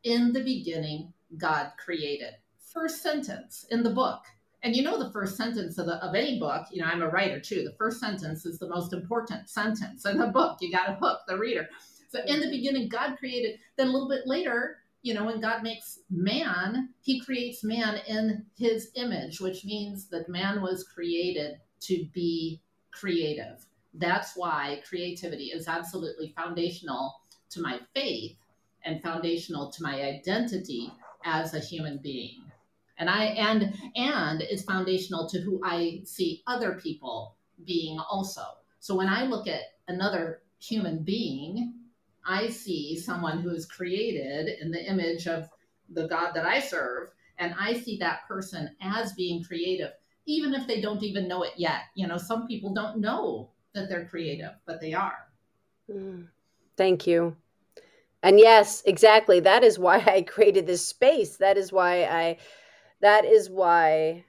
in 0.04 0.34
the 0.34 0.44
beginning, 0.44 1.14
God 1.38 1.72
created. 1.78 2.34
First 2.74 3.02
sentence 3.02 3.66
in 3.70 3.84
the 3.84 3.90
book. 3.90 4.22
And 4.64 4.76
you 4.76 4.84
know, 4.84 5.02
the 5.02 5.12
first 5.12 5.38
sentence 5.38 5.78
of, 5.78 5.88
the, 5.88 5.96
of 6.06 6.14
any 6.14 6.40
book, 6.40 6.68
you 6.72 6.82
know, 6.82 6.88
I'm 6.88 7.02
a 7.02 7.10
writer 7.10 7.40
too. 7.40 7.64
The 7.64 7.76
first 7.78 8.00
sentence 8.00 8.46
is 8.46 8.60
the 8.60 8.70
most 8.70 8.94
important 8.94 9.50
sentence 9.50 10.06
in 10.06 10.18
the 10.18 10.28
book. 10.28 10.58
You 10.62 10.72
got 10.72 10.86
to 10.86 10.94
hook 11.02 11.22
the 11.28 11.38
reader. 11.38 11.68
So, 12.10 12.20
in 12.26 12.40
the 12.40 12.50
beginning, 12.50 12.90
God 12.90 13.18
created. 13.18 13.60
Then 13.78 13.88
a 13.88 13.92
little 13.92 14.10
bit 14.10 14.28
later, 14.28 14.78
you 15.02 15.16
know, 15.16 15.26
when 15.26 15.42
God 15.42 15.64
makes 15.64 16.00
man, 16.12 16.90
he 17.02 17.20
creates 17.22 17.64
man 17.64 18.02
in 18.08 18.46
his 18.56 18.92
image, 18.96 19.42
which 19.42 19.66
means 19.66 20.08
that 20.10 20.30
man 20.30 20.62
was 20.62 20.84
created 20.84 21.60
to 21.82 22.06
be 22.14 22.62
creative. 22.92 23.66
That's 23.96 24.34
why 24.36 24.82
creativity 24.88 25.46
is 25.46 25.68
absolutely 25.68 26.34
foundational 26.36 27.16
to 27.50 27.62
my 27.62 27.80
faith 27.96 28.38
and 28.86 29.02
foundational 29.02 29.72
to 29.72 29.84
my 29.84 30.04
identity 30.04 30.92
as 31.26 31.54
a 31.54 31.60
human 31.60 31.98
being 31.98 32.51
and 33.02 33.10
i 33.10 33.26
and 33.26 33.74
and 33.96 34.42
is 34.44 34.64
foundational 34.64 35.28
to 35.28 35.42
who 35.42 35.60
i 35.66 36.00
see 36.06 36.42
other 36.48 36.80
people 36.82 37.36
being 37.66 38.00
also 38.00 38.44
so 38.80 38.96
when 38.96 39.10
i 39.10 39.24
look 39.24 39.48
at 39.48 39.62
another 39.88 40.44
human 40.60 41.04
being 41.04 41.74
i 42.26 42.48
see 42.48 42.98
someone 42.98 43.42
who 43.42 43.50
is 43.50 43.66
created 43.66 44.48
in 44.62 44.72
the 44.72 44.90
image 44.90 45.28
of 45.28 45.50
the 45.90 46.08
god 46.08 46.32
that 46.34 46.46
i 46.46 46.60
serve 46.60 47.10
and 47.40 47.54
i 47.60 47.74
see 47.74 47.98
that 47.98 48.26
person 48.28 48.74
as 48.82 49.14
being 49.14 49.44
creative 49.44 49.92
even 50.28 50.54
if 50.54 50.68
they 50.68 50.80
don't 50.80 51.04
even 51.04 51.28
know 51.28 51.42
it 51.42 51.54
yet 51.58 51.82
you 51.96 52.08
know 52.08 52.18
some 52.18 52.48
people 52.48 52.74
don't 52.74 53.00
know 53.00 53.50
that 53.74 53.90
they're 53.90 54.06
creative 54.06 54.52
but 54.68 54.80
they 54.80 54.94
are 54.94 55.28
mm. 55.92 56.26
thank 56.78 57.08
you 57.08 57.36
and 58.24 58.40
yes, 58.40 58.84
exactly. 58.86 59.40
That 59.40 59.64
is 59.64 59.80
why 59.80 59.98
I 60.08 60.22
created 60.22 60.68
this 60.68 60.86
space. 60.86 61.38
That 61.38 61.58
is 61.58 61.72
why 61.72 62.04
I, 62.04 62.38
that 63.02 63.26
is 63.26 63.50
why. 63.50 64.26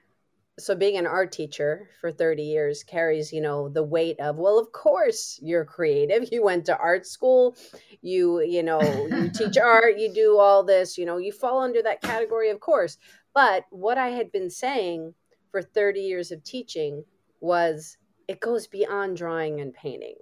So 0.58 0.74
being 0.74 0.98
an 0.98 1.06
art 1.06 1.32
teacher 1.32 1.88
for 2.00 2.12
30 2.12 2.42
years 2.42 2.82
carries, 2.82 3.32
you 3.32 3.40
know, 3.40 3.70
the 3.70 3.82
weight 3.82 4.20
of, 4.20 4.36
well, 4.36 4.58
of 4.58 4.70
course 4.72 5.38
you're 5.42 5.64
creative. 5.64 6.28
You 6.30 6.44
went 6.44 6.66
to 6.66 6.76
art 6.76 7.06
school, 7.06 7.56
you, 8.02 8.40
you 8.42 8.62
know, 8.62 8.82
you 8.82 9.30
teach 9.34 9.56
art, 9.56 9.98
you 9.98 10.12
do 10.12 10.38
all 10.38 10.62
this, 10.62 10.98
you 10.98 11.06
know, 11.06 11.16
you 11.16 11.32
fall 11.32 11.62
under 11.62 11.82
that 11.82 12.02
category, 12.02 12.50
of 12.50 12.60
course. 12.60 12.98
But 13.34 13.64
what 13.70 13.96
I 13.96 14.08
had 14.08 14.30
been 14.30 14.50
saying 14.50 15.14
for 15.50 15.62
30 15.62 16.00
years 16.00 16.30
of 16.30 16.44
teaching 16.44 17.04
was 17.40 17.96
it 18.28 18.40
goes 18.40 18.66
beyond 18.66 19.16
drawing 19.16 19.60
and 19.60 19.72
painting 19.72 20.16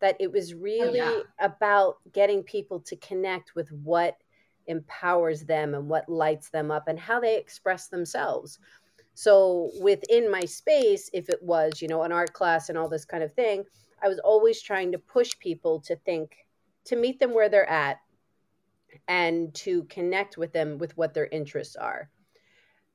that 0.00 0.16
it 0.18 0.30
was 0.30 0.52
really 0.52 1.00
oh, 1.00 1.22
yeah. 1.40 1.46
about 1.46 1.96
getting 2.12 2.42
people 2.42 2.80
to 2.80 2.96
connect 2.96 3.54
with 3.54 3.70
what 3.70 4.16
empowers 4.66 5.44
them 5.44 5.74
and 5.74 5.88
what 5.88 6.08
lights 6.08 6.50
them 6.50 6.70
up 6.70 6.88
and 6.88 6.98
how 6.98 7.20
they 7.20 7.36
express 7.36 7.88
themselves. 7.88 8.58
So 9.14 9.70
within 9.80 10.30
my 10.30 10.40
space, 10.40 11.10
if 11.12 11.28
it 11.28 11.42
was, 11.42 11.82
you 11.82 11.88
know, 11.88 12.02
an 12.02 12.12
art 12.12 12.32
class 12.32 12.68
and 12.68 12.78
all 12.78 12.88
this 12.88 13.04
kind 13.04 13.22
of 13.22 13.34
thing, 13.34 13.64
I 14.02 14.08
was 14.08 14.18
always 14.20 14.62
trying 14.62 14.92
to 14.92 14.98
push 14.98 15.38
people 15.38 15.80
to 15.80 15.96
think, 15.96 16.34
to 16.86 16.96
meet 16.96 17.20
them 17.20 17.34
where 17.34 17.48
they're 17.48 17.68
at 17.68 17.98
and 19.08 19.54
to 19.54 19.84
connect 19.84 20.36
with 20.36 20.52
them 20.52 20.78
with 20.78 20.96
what 20.96 21.14
their 21.14 21.26
interests 21.26 21.76
are. 21.76 22.10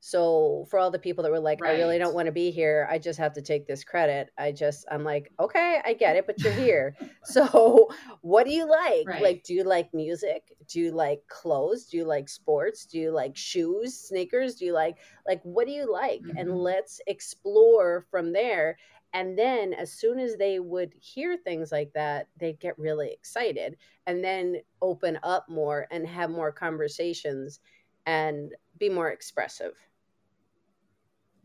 So 0.00 0.66
for 0.70 0.78
all 0.78 0.90
the 0.90 0.98
people 0.98 1.24
that 1.24 1.30
were 1.30 1.40
like, 1.40 1.60
right. 1.60 1.74
I 1.74 1.78
really 1.78 1.98
don't 1.98 2.14
want 2.14 2.26
to 2.26 2.32
be 2.32 2.50
here, 2.50 2.86
I 2.90 2.98
just 2.98 3.18
have 3.18 3.32
to 3.34 3.42
take 3.42 3.66
this 3.66 3.82
credit. 3.82 4.30
I 4.38 4.52
just 4.52 4.86
I'm 4.90 5.02
like, 5.02 5.32
okay, 5.40 5.80
I 5.84 5.94
get 5.94 6.16
it, 6.16 6.26
but 6.26 6.40
you're 6.40 6.52
here. 6.52 6.96
so 7.24 7.88
what 8.20 8.46
do 8.46 8.52
you 8.52 8.68
like? 8.68 9.08
Right. 9.08 9.22
Like, 9.22 9.42
do 9.42 9.54
you 9.54 9.64
like 9.64 9.92
music? 9.92 10.56
Do 10.68 10.80
you 10.80 10.92
like 10.92 11.22
clothes? 11.28 11.86
Do 11.86 11.96
you 11.96 12.04
like 12.04 12.28
sports? 12.28 12.86
Do 12.86 12.98
you 12.98 13.10
like 13.10 13.36
shoes, 13.36 13.98
sneakers? 13.98 14.54
Do 14.54 14.66
you 14.66 14.72
like 14.72 14.98
like 15.26 15.40
what 15.42 15.66
do 15.66 15.72
you 15.72 15.90
like? 15.90 16.22
Mm-hmm. 16.22 16.36
And 16.36 16.56
let's 16.56 17.00
explore 17.06 18.06
from 18.10 18.32
there. 18.32 18.78
And 19.14 19.38
then 19.38 19.72
as 19.72 19.92
soon 19.92 20.18
as 20.18 20.36
they 20.36 20.60
would 20.60 20.92
hear 21.00 21.36
things 21.36 21.72
like 21.72 21.92
that, 21.94 22.28
they'd 22.38 22.60
get 22.60 22.78
really 22.78 23.10
excited 23.10 23.76
and 24.06 24.22
then 24.22 24.56
open 24.82 25.18
up 25.22 25.48
more 25.48 25.86
and 25.90 26.06
have 26.06 26.30
more 26.30 26.52
conversations 26.52 27.58
and 28.06 28.52
be 28.78 28.88
more 28.88 29.10
expressive. 29.10 29.74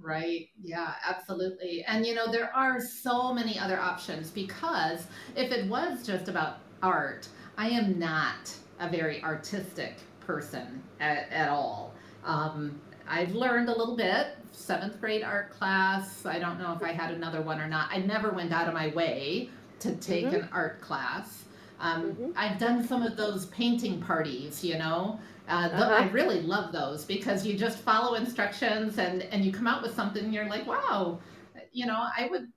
Right. 0.03 0.49
Yeah, 0.61 0.95
absolutely. 1.07 1.85
And 1.87 2.05
you 2.05 2.13
know, 2.13 2.29
there 2.29 2.53
are 2.53 2.81
so 2.81 3.33
many 3.33 3.57
other 3.57 3.79
options 3.79 4.29
because 4.29 5.07
if 5.37 5.53
it 5.53 5.65
was 5.67 6.05
just 6.05 6.27
about 6.27 6.57
art, 6.81 7.29
I 7.57 7.69
am 7.69 7.97
not 7.97 8.53
a 8.81 8.89
very 8.89 9.23
artistic 9.23 9.95
person 10.19 10.83
at, 10.99 11.29
at 11.31 11.47
all. 11.47 11.93
Um, 12.25 12.81
I've 13.07 13.33
learned 13.33 13.69
a 13.69 13.77
little 13.77 13.95
bit, 13.95 14.35
seventh 14.51 14.99
grade 14.99 15.23
art 15.23 15.51
class. 15.51 16.25
I 16.25 16.37
don't 16.37 16.59
know 16.59 16.73
if 16.73 16.83
I 16.83 16.91
had 16.91 17.13
another 17.13 17.41
one 17.41 17.61
or 17.61 17.67
not. 17.67 17.89
I 17.89 17.99
never 17.99 18.31
went 18.31 18.51
out 18.51 18.67
of 18.67 18.73
my 18.73 18.87
way 18.87 19.49
to 19.79 19.95
take 19.95 20.25
mm-hmm. 20.25 20.35
an 20.35 20.49
art 20.51 20.81
class. 20.81 21.45
Um, 21.83 22.03
mm-hmm. 22.03 22.31
I've 22.37 22.57
done 22.59 22.87
some 22.87 23.03
of 23.03 23.17
those 23.17 23.47
painting 23.47 24.01
parties, 24.01 24.63
you 24.63 24.77
know, 24.77 25.19
uh, 25.49 25.67
th- 25.67 25.81
uh-huh. 25.81 25.93
I 25.95 26.09
really 26.11 26.41
love 26.41 26.71
those 26.71 27.03
because 27.03 27.45
you 27.45 27.57
just 27.57 27.77
follow 27.79 28.15
instructions 28.15 28.97
and 28.97 29.23
and 29.23 29.43
you 29.43 29.51
come 29.51 29.67
out 29.67 29.83
with 29.83 29.93
something 29.93 30.23
and 30.23 30.33
you're 30.33 30.47
like, 30.47 30.65
wow, 30.65 31.19
you 31.73 31.85
know, 31.85 32.07
I 32.17 32.27
would, 32.31 32.47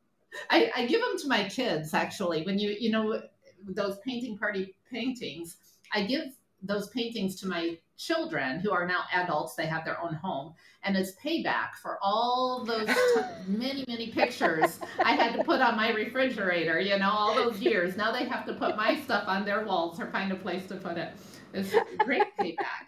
I, 0.49 0.71
I 0.77 0.87
give 0.87 1.01
them 1.01 1.19
to 1.19 1.29
my 1.29 1.49
kids 1.49 1.93
actually. 1.93 2.45
When 2.45 2.61
you 2.61 2.77
you 2.79 2.91
know 2.91 3.21
those 3.69 3.99
painting 4.07 4.39
party 4.39 4.77
paintings, 4.89 5.57
I 5.93 6.05
give 6.05 6.27
those 6.63 6.89
paintings 6.91 7.35
to 7.41 7.49
my 7.49 7.79
children 7.97 8.61
who 8.61 8.71
are 8.71 8.87
now 8.87 9.05
adults. 9.13 9.55
They 9.55 9.67
have 9.67 9.85
their 9.85 10.01
own 10.01 10.15
home, 10.15 10.55
and 10.83 10.97
it's 10.97 11.13
payback 11.23 11.75
for 11.83 11.99
all 12.03 12.65
those 12.65 12.87
t- 12.87 13.21
many 13.49 13.85
many 13.89 14.11
pictures 14.11 14.79
I 15.03 15.13
had 15.13 15.35
to 15.37 15.45
put 15.45 15.61
on 15.61 15.77
my 15.77 15.91
refrigerator. 15.91 16.81
You 16.81 16.99
know, 16.99 17.11
all 17.11 17.35
those 17.35 17.61
years. 17.61 17.97
Now 17.97 18.13
they 18.13 18.25
have 18.25 18.47
to 18.47 18.55
put 18.55 18.77
my 18.77 19.01
stuff 19.01 19.25
on 19.27 19.45
their 19.45 19.65
walls 19.65 20.01
or 20.01 20.07
find 20.11 20.33
a 20.33 20.37
place 20.37 20.67
to 20.69 20.77
put 20.77 20.97
it. 20.97 21.13
It's 21.53 21.75
great 22.05 22.37
payback. 22.39 22.87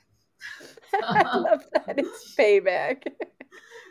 I 1.03 1.23
love 1.39 1.65
that. 1.73 1.99
It's 1.99 2.35
payback. 2.37 3.05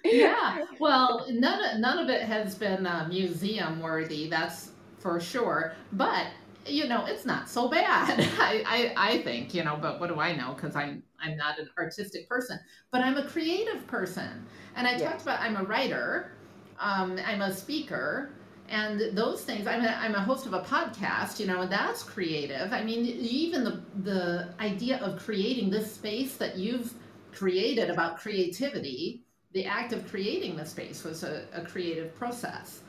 yeah. 0.03 0.65
Well, 0.79 1.25
none 1.29 1.63
of, 1.63 1.79
none 1.79 1.99
of 1.99 2.09
it 2.09 2.21
has 2.21 2.55
been 2.55 2.85
uh, 2.85 3.07
museum 3.09 3.81
worthy. 3.81 4.29
That's 4.29 4.71
for 4.99 5.19
sure. 5.19 5.73
But 5.91 6.27
you 6.69 6.87
know, 6.87 7.05
it's 7.05 7.25
not 7.25 7.49
so 7.49 7.67
bad. 7.69 8.19
I, 8.39 8.63
I, 8.95 9.09
I 9.09 9.21
think, 9.23 9.53
you 9.53 9.63
know, 9.63 9.77
but 9.81 9.99
what 9.99 10.07
do 10.09 10.19
I 10.19 10.35
know? 10.35 10.53
Because 10.53 10.75
I'm 10.75 11.03
I'm 11.19 11.35
not 11.37 11.59
an 11.59 11.69
artistic 11.77 12.29
person, 12.29 12.59
but 12.91 13.01
I'm 13.01 13.17
a 13.17 13.25
creative 13.25 13.85
person. 13.87 14.45
And 14.75 14.87
I 14.87 14.97
talked 14.97 15.21
about 15.23 15.39
I'm 15.39 15.55
a 15.55 15.63
writer, 15.63 16.31
um, 16.79 17.19
I'm 17.25 17.41
a 17.41 17.53
speaker, 17.53 18.31
and 18.69 19.17
those 19.17 19.43
things 19.43 19.67
I'm 19.67 19.83
a, 19.83 19.89
I'm 19.89 20.15
a 20.15 20.21
host 20.21 20.45
of 20.45 20.53
a 20.53 20.61
podcast 20.61 21.39
you 21.39 21.47
know 21.47 21.61
and 21.61 21.71
that's 21.71 22.03
creative 22.03 22.73
i 22.73 22.83
mean 22.83 23.05
even 23.05 23.63
the 23.63 23.81
the 24.03 24.53
idea 24.59 24.97
of 24.97 25.17
creating 25.19 25.69
this 25.69 25.93
space 25.93 26.35
that 26.35 26.57
you've 26.57 26.93
created 27.31 27.89
about 27.89 28.17
creativity 28.17 29.23
the 29.53 29.65
act 29.65 29.93
of 29.93 30.07
creating 30.09 30.57
the 30.57 30.65
space 30.65 31.03
was 31.03 31.23
a, 31.23 31.45
a 31.53 31.61
creative 31.61 32.13
process 32.15 32.81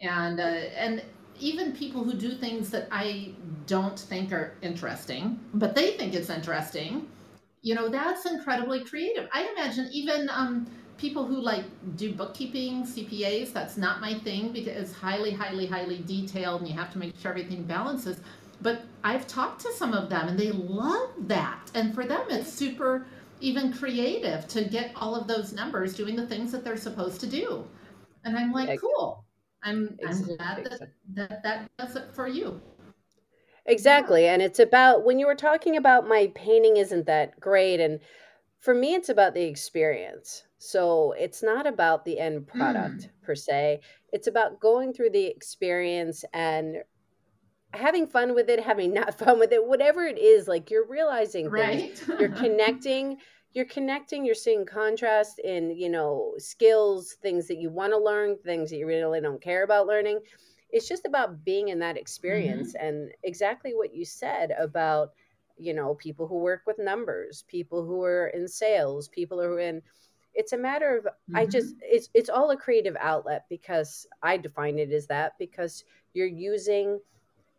and 0.00 0.38
uh, 0.38 0.42
and 0.42 1.02
even 1.40 1.72
people 1.72 2.04
who 2.04 2.14
do 2.14 2.34
things 2.34 2.70
that 2.70 2.88
i 2.90 3.32
don't 3.66 3.98
think 3.98 4.32
are 4.32 4.54
interesting 4.62 5.38
but 5.54 5.74
they 5.74 5.92
think 5.92 6.14
it's 6.14 6.30
interesting 6.30 7.06
you 7.62 7.74
know 7.74 7.88
that's 7.88 8.26
incredibly 8.26 8.84
creative 8.84 9.28
i 9.32 9.48
imagine 9.56 9.88
even 9.92 10.28
um, 10.30 10.66
people 10.98 11.24
who 11.24 11.40
like 11.40 11.64
do 11.96 12.12
bookkeeping, 12.12 12.82
CPAs, 12.82 13.52
that's 13.52 13.76
not 13.76 14.00
my 14.00 14.18
thing 14.18 14.52
because 14.52 14.76
it's 14.76 14.92
highly, 14.92 15.30
highly, 15.30 15.64
highly 15.64 16.02
detailed 16.04 16.60
and 16.60 16.68
you 16.68 16.76
have 16.76 16.92
to 16.92 16.98
make 16.98 17.18
sure 17.18 17.30
everything 17.30 17.62
balances. 17.62 18.20
But 18.60 18.82
I've 19.04 19.26
talked 19.28 19.62
to 19.62 19.72
some 19.72 19.94
of 19.94 20.10
them 20.10 20.28
and 20.28 20.38
they 20.38 20.50
love 20.50 21.10
that. 21.28 21.70
And 21.74 21.94
for 21.94 22.04
them, 22.04 22.22
it's 22.28 22.52
super 22.52 23.06
even 23.40 23.72
creative 23.72 24.48
to 24.48 24.64
get 24.64 24.90
all 24.96 25.14
of 25.14 25.28
those 25.28 25.52
numbers 25.52 25.94
doing 25.94 26.16
the 26.16 26.26
things 26.26 26.50
that 26.50 26.64
they're 26.64 26.76
supposed 26.76 27.20
to 27.20 27.28
do. 27.28 27.64
And 28.24 28.36
I'm 28.36 28.52
like, 28.52 28.80
cool. 28.80 29.24
I'm, 29.62 29.98
I'm 30.06 30.22
glad 30.22 30.64
that, 30.64 30.90
that 31.14 31.42
that 31.42 31.70
does 31.78 31.96
it 31.96 32.14
for 32.14 32.28
you. 32.28 32.60
Exactly. 33.66 34.26
And 34.26 34.40
it's 34.40 34.58
about 34.58 35.04
when 35.04 35.18
you 35.18 35.26
were 35.26 35.34
talking 35.34 35.76
about 35.76 36.08
my 36.08 36.32
painting 36.34 36.78
isn't 36.78 37.06
that 37.06 37.38
great. 37.38 37.80
And 37.80 38.00
for 38.60 38.74
me, 38.74 38.94
it's 38.94 39.10
about 39.10 39.34
the 39.34 39.44
experience. 39.44 40.42
So 40.58 41.12
it's 41.12 41.42
not 41.42 41.66
about 41.66 42.04
the 42.04 42.18
end 42.18 42.46
product 42.46 43.08
Mm, 43.08 43.22
per 43.22 43.34
se. 43.34 43.80
It's 44.12 44.26
about 44.26 44.58
going 44.58 44.92
through 44.92 45.10
the 45.10 45.26
experience 45.26 46.24
and 46.32 46.78
having 47.74 48.06
fun 48.06 48.34
with 48.34 48.48
it, 48.48 48.60
having 48.60 48.92
not 48.94 49.18
fun 49.18 49.38
with 49.38 49.52
it, 49.52 49.64
whatever 49.64 50.04
it 50.04 50.18
is, 50.18 50.48
like 50.48 50.70
you're 50.70 50.86
realizing 50.88 51.50
things, 51.50 52.08
right? 52.08 52.20
you're 52.20 52.28
connecting, 52.44 53.18
you're 53.54 53.64
connecting, 53.66 54.24
you're 54.24 54.34
seeing 54.34 54.64
contrast 54.66 55.38
in, 55.40 55.70
you 55.70 55.88
know, 55.88 56.34
skills, 56.38 57.14
things 57.22 57.46
that 57.48 57.58
you 57.58 57.70
want 57.70 57.92
to 57.92 57.98
learn, 57.98 58.36
things 58.44 58.70
that 58.70 58.76
you 58.76 58.86
really 58.86 59.20
don't 59.20 59.42
care 59.42 59.64
about 59.64 59.86
learning. 59.86 60.20
It's 60.70 60.88
just 60.88 61.06
about 61.06 61.44
being 61.44 61.68
in 61.68 61.78
that 61.80 61.96
experience 61.96 62.74
hmm 62.74 62.74
and 62.74 63.10
exactly 63.22 63.72
what 63.74 63.94
you 63.94 64.04
said 64.04 64.52
about, 64.58 65.10
you 65.56 65.72
know, 65.74 65.94
people 65.94 66.26
who 66.26 66.36
work 66.38 66.62
with 66.66 66.78
numbers, 66.78 67.44
people 67.48 67.84
who 67.84 68.02
are 68.04 68.28
in 68.28 68.46
sales, 68.48 69.08
people 69.08 69.38
who 69.38 69.44
are 69.54 69.60
in 69.60 69.82
it's 70.34 70.52
a 70.52 70.58
matter 70.58 70.96
of 70.98 71.06
I 71.34 71.46
just 71.46 71.74
it's 71.80 72.08
it's 72.14 72.28
all 72.28 72.50
a 72.50 72.56
creative 72.56 72.96
outlet 73.00 73.46
because 73.48 74.06
I 74.22 74.36
define 74.36 74.78
it 74.78 74.92
as 74.92 75.06
that 75.08 75.32
because 75.38 75.84
you're 76.12 76.26
using 76.26 77.00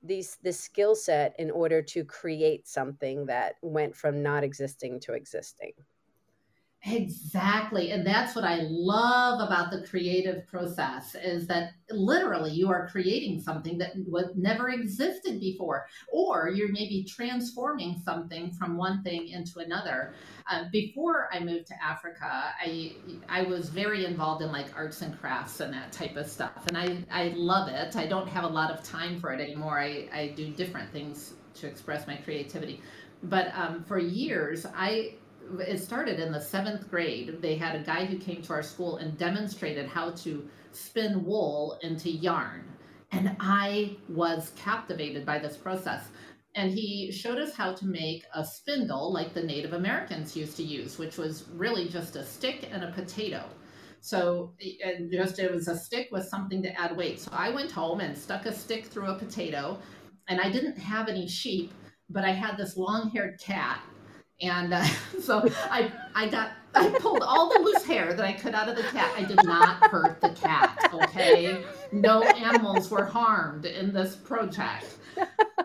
these 0.01 0.37
this 0.43 0.59
skill 0.59 0.95
set 0.95 1.35
in 1.39 1.51
order 1.51 1.81
to 1.81 2.03
create 2.05 2.67
something 2.67 3.25
that 3.25 3.55
went 3.61 3.95
from 3.95 4.23
not 4.23 4.43
existing 4.43 4.99
to 5.01 5.13
existing. 5.13 5.73
Exactly. 6.85 7.91
And 7.91 8.07
that's 8.07 8.35
what 8.35 8.45
I 8.45 8.59
love 8.69 9.41
about 9.45 9.69
the 9.69 9.85
creative 9.85 10.47
process 10.47 11.13
is 11.13 11.45
that 11.47 11.71
literally 11.91 12.51
you 12.51 12.69
are 12.69 12.87
creating 12.87 13.41
something 13.41 13.77
that 13.79 13.91
was 14.07 14.31
never 14.37 14.69
existed 14.69 15.41
before, 15.41 15.85
or 16.07 16.49
you're 16.49 16.71
maybe 16.71 17.03
transforming 17.03 18.01
something 18.05 18.53
from 18.53 18.77
one 18.77 19.03
thing 19.03 19.27
into 19.27 19.59
another. 19.59 20.13
Uh, 20.49 20.63
before 20.71 21.27
I 21.33 21.41
moved 21.41 21.67
to 21.67 21.83
Africa, 21.83 22.53
I 22.57 22.95
I 23.27 23.41
was 23.43 23.67
very 23.69 24.05
involved 24.05 24.41
in 24.41 24.49
like 24.49 24.73
arts 24.73 25.01
and 25.01 25.19
crafts 25.19 25.59
and 25.59 25.73
that 25.73 25.91
type 25.91 26.15
of 26.15 26.27
stuff. 26.29 26.65
And 26.67 26.77
I, 26.77 27.03
I 27.11 27.33
love 27.35 27.67
it. 27.67 27.97
I 27.97 28.07
don't 28.07 28.29
have 28.29 28.45
a 28.45 28.47
lot 28.49 28.71
of 28.71 28.81
time 28.83 29.19
for 29.19 29.33
it 29.33 29.41
anymore. 29.41 29.77
I, 29.77 30.07
I 30.13 30.27
do 30.29 30.49
different 30.49 30.93
things 30.93 31.33
to 31.55 31.67
express 31.67 32.07
my 32.07 32.15
creativity. 32.15 32.81
But 33.21 33.53
um, 33.53 33.83
for 33.83 33.99
years, 33.99 34.65
I 34.73 35.18
it 35.59 35.81
started 35.81 36.19
in 36.19 36.31
the 36.31 36.41
seventh 36.41 36.89
grade. 36.89 37.41
They 37.41 37.55
had 37.55 37.75
a 37.75 37.83
guy 37.83 38.05
who 38.05 38.17
came 38.17 38.41
to 38.43 38.53
our 38.53 38.63
school 38.63 38.97
and 38.97 39.17
demonstrated 39.17 39.87
how 39.87 40.11
to 40.11 40.47
spin 40.71 41.25
wool 41.25 41.79
into 41.81 42.09
yarn. 42.09 42.63
And 43.11 43.35
I 43.39 43.97
was 44.07 44.51
captivated 44.55 45.25
by 45.25 45.39
this 45.39 45.57
process. 45.57 46.05
And 46.55 46.71
he 46.71 47.11
showed 47.11 47.37
us 47.37 47.55
how 47.55 47.73
to 47.73 47.85
make 47.85 48.23
a 48.33 48.43
spindle 48.43 49.13
like 49.13 49.33
the 49.33 49.43
Native 49.43 49.73
Americans 49.73 50.35
used 50.35 50.57
to 50.57 50.63
use, 50.63 50.97
which 50.97 51.17
was 51.17 51.45
really 51.53 51.87
just 51.87 52.15
a 52.15 52.25
stick 52.25 52.69
and 52.71 52.83
a 52.83 52.91
potato. 52.91 53.45
So, 54.01 54.53
and 54.83 55.11
just 55.11 55.39
it 55.39 55.51
was 55.51 55.67
a 55.67 55.77
stick 55.77 56.09
with 56.11 56.27
something 56.27 56.61
to 56.63 56.79
add 56.79 56.95
weight. 56.95 57.19
So 57.19 57.31
I 57.33 57.49
went 57.49 57.71
home 57.71 57.99
and 57.99 58.17
stuck 58.17 58.45
a 58.45 58.53
stick 58.53 58.85
through 58.85 59.07
a 59.07 59.19
potato, 59.19 59.77
and 60.27 60.39
I 60.39 60.49
didn't 60.49 60.77
have 60.77 61.09
any 61.09 61.27
sheep, 61.27 61.73
but 62.09 62.23
I 62.23 62.31
had 62.31 62.57
this 62.57 62.77
long 62.77 63.09
haired 63.09 63.39
cat 63.39 63.81
and 64.41 64.73
uh, 64.73 64.83
so 65.21 65.47
I 65.69 65.91
I 66.15 66.27
got 66.27 66.51
I 66.75 66.89
pulled 66.99 67.23
all 67.23 67.49
the 67.49 67.59
loose 67.59 67.83
hair 67.83 68.13
that 68.13 68.23
I 68.23 68.33
could 68.33 68.53
out 68.53 68.69
of 68.69 68.75
the 68.75 68.83
cat. 68.83 69.11
I 69.17 69.23
did 69.23 69.43
not 69.43 69.77
hurt 69.89 70.21
the 70.21 70.29
cat, 70.29 70.89
okay? 70.93 71.63
No 71.91 72.21
animals 72.21 72.91
were 72.91 73.05
harmed 73.05 73.65
in 73.65 73.91
this 73.91 74.15
project. 74.15 74.97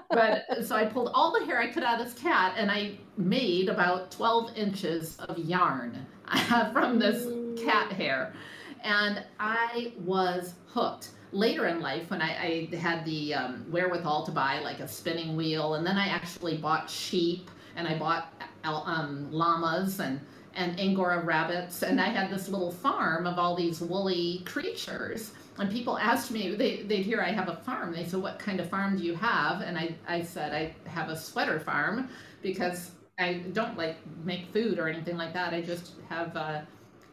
But 0.08 0.44
so 0.64 0.76
I 0.76 0.86
pulled 0.86 1.10
all 1.12 1.38
the 1.38 1.44
hair 1.44 1.60
I 1.60 1.66
could 1.66 1.82
out 1.82 2.00
of 2.00 2.06
this 2.06 2.14
cat 2.14 2.54
and 2.56 2.70
I 2.70 2.98
made 3.16 3.68
about 3.68 4.10
12 4.12 4.56
inches 4.56 5.18
of 5.18 5.38
yarn 5.38 6.06
from 6.72 6.98
this 6.98 7.26
cat 7.62 7.92
hair. 7.92 8.32
And 8.82 9.22
I 9.38 9.92
was 9.98 10.54
hooked. 10.66 11.10
Later 11.32 11.66
in 11.66 11.80
life, 11.80 12.10
when 12.10 12.22
I, 12.22 12.68
I 12.72 12.76
had 12.76 13.04
the 13.04 13.34
um, 13.34 13.66
wherewithal 13.70 14.24
to 14.26 14.32
buy 14.32 14.60
like 14.60 14.78
a 14.78 14.86
spinning 14.86 15.36
wheel, 15.36 15.74
and 15.74 15.84
then 15.84 15.98
I 15.98 16.06
actually 16.06 16.58
bought 16.58 16.88
sheep 16.88 17.50
and 17.76 17.88
I 17.88 17.98
bought 17.98 18.32
um, 18.64 19.30
llamas 19.30 20.00
and 20.00 20.20
and 20.56 20.78
angora 20.78 21.20
rabbits, 21.24 21.82
and 21.82 22.00
I 22.00 22.08
had 22.08 22.30
this 22.30 22.48
little 22.48 22.70
farm 22.70 23.26
of 23.26 23.38
all 23.38 23.56
these 23.56 23.80
woolly 23.80 24.42
creatures. 24.44 25.32
And 25.58 25.70
people 25.70 25.98
asked 25.98 26.30
me, 26.30 26.54
they, 26.54 26.82
they'd 26.82 27.02
hear 27.02 27.20
I 27.20 27.32
have 27.32 27.48
a 27.48 27.56
farm. 27.56 27.92
They 27.92 28.04
said, 28.04 28.20
What 28.20 28.38
kind 28.38 28.60
of 28.60 28.68
farm 28.68 28.96
do 28.96 29.04
you 29.04 29.14
have? 29.14 29.60
And 29.60 29.78
I, 29.78 29.94
I 30.06 30.22
said, 30.22 30.52
I 30.52 30.74
have 30.88 31.08
a 31.08 31.16
sweater 31.16 31.60
farm 31.60 32.08
because 32.42 32.90
I 33.18 33.44
don't 33.52 33.76
like 33.76 33.96
make 34.24 34.46
food 34.52 34.78
or 34.78 34.88
anything 34.88 35.16
like 35.16 35.32
that. 35.34 35.54
I 35.54 35.60
just 35.60 35.92
have 36.08 36.36
uh, 36.36 36.62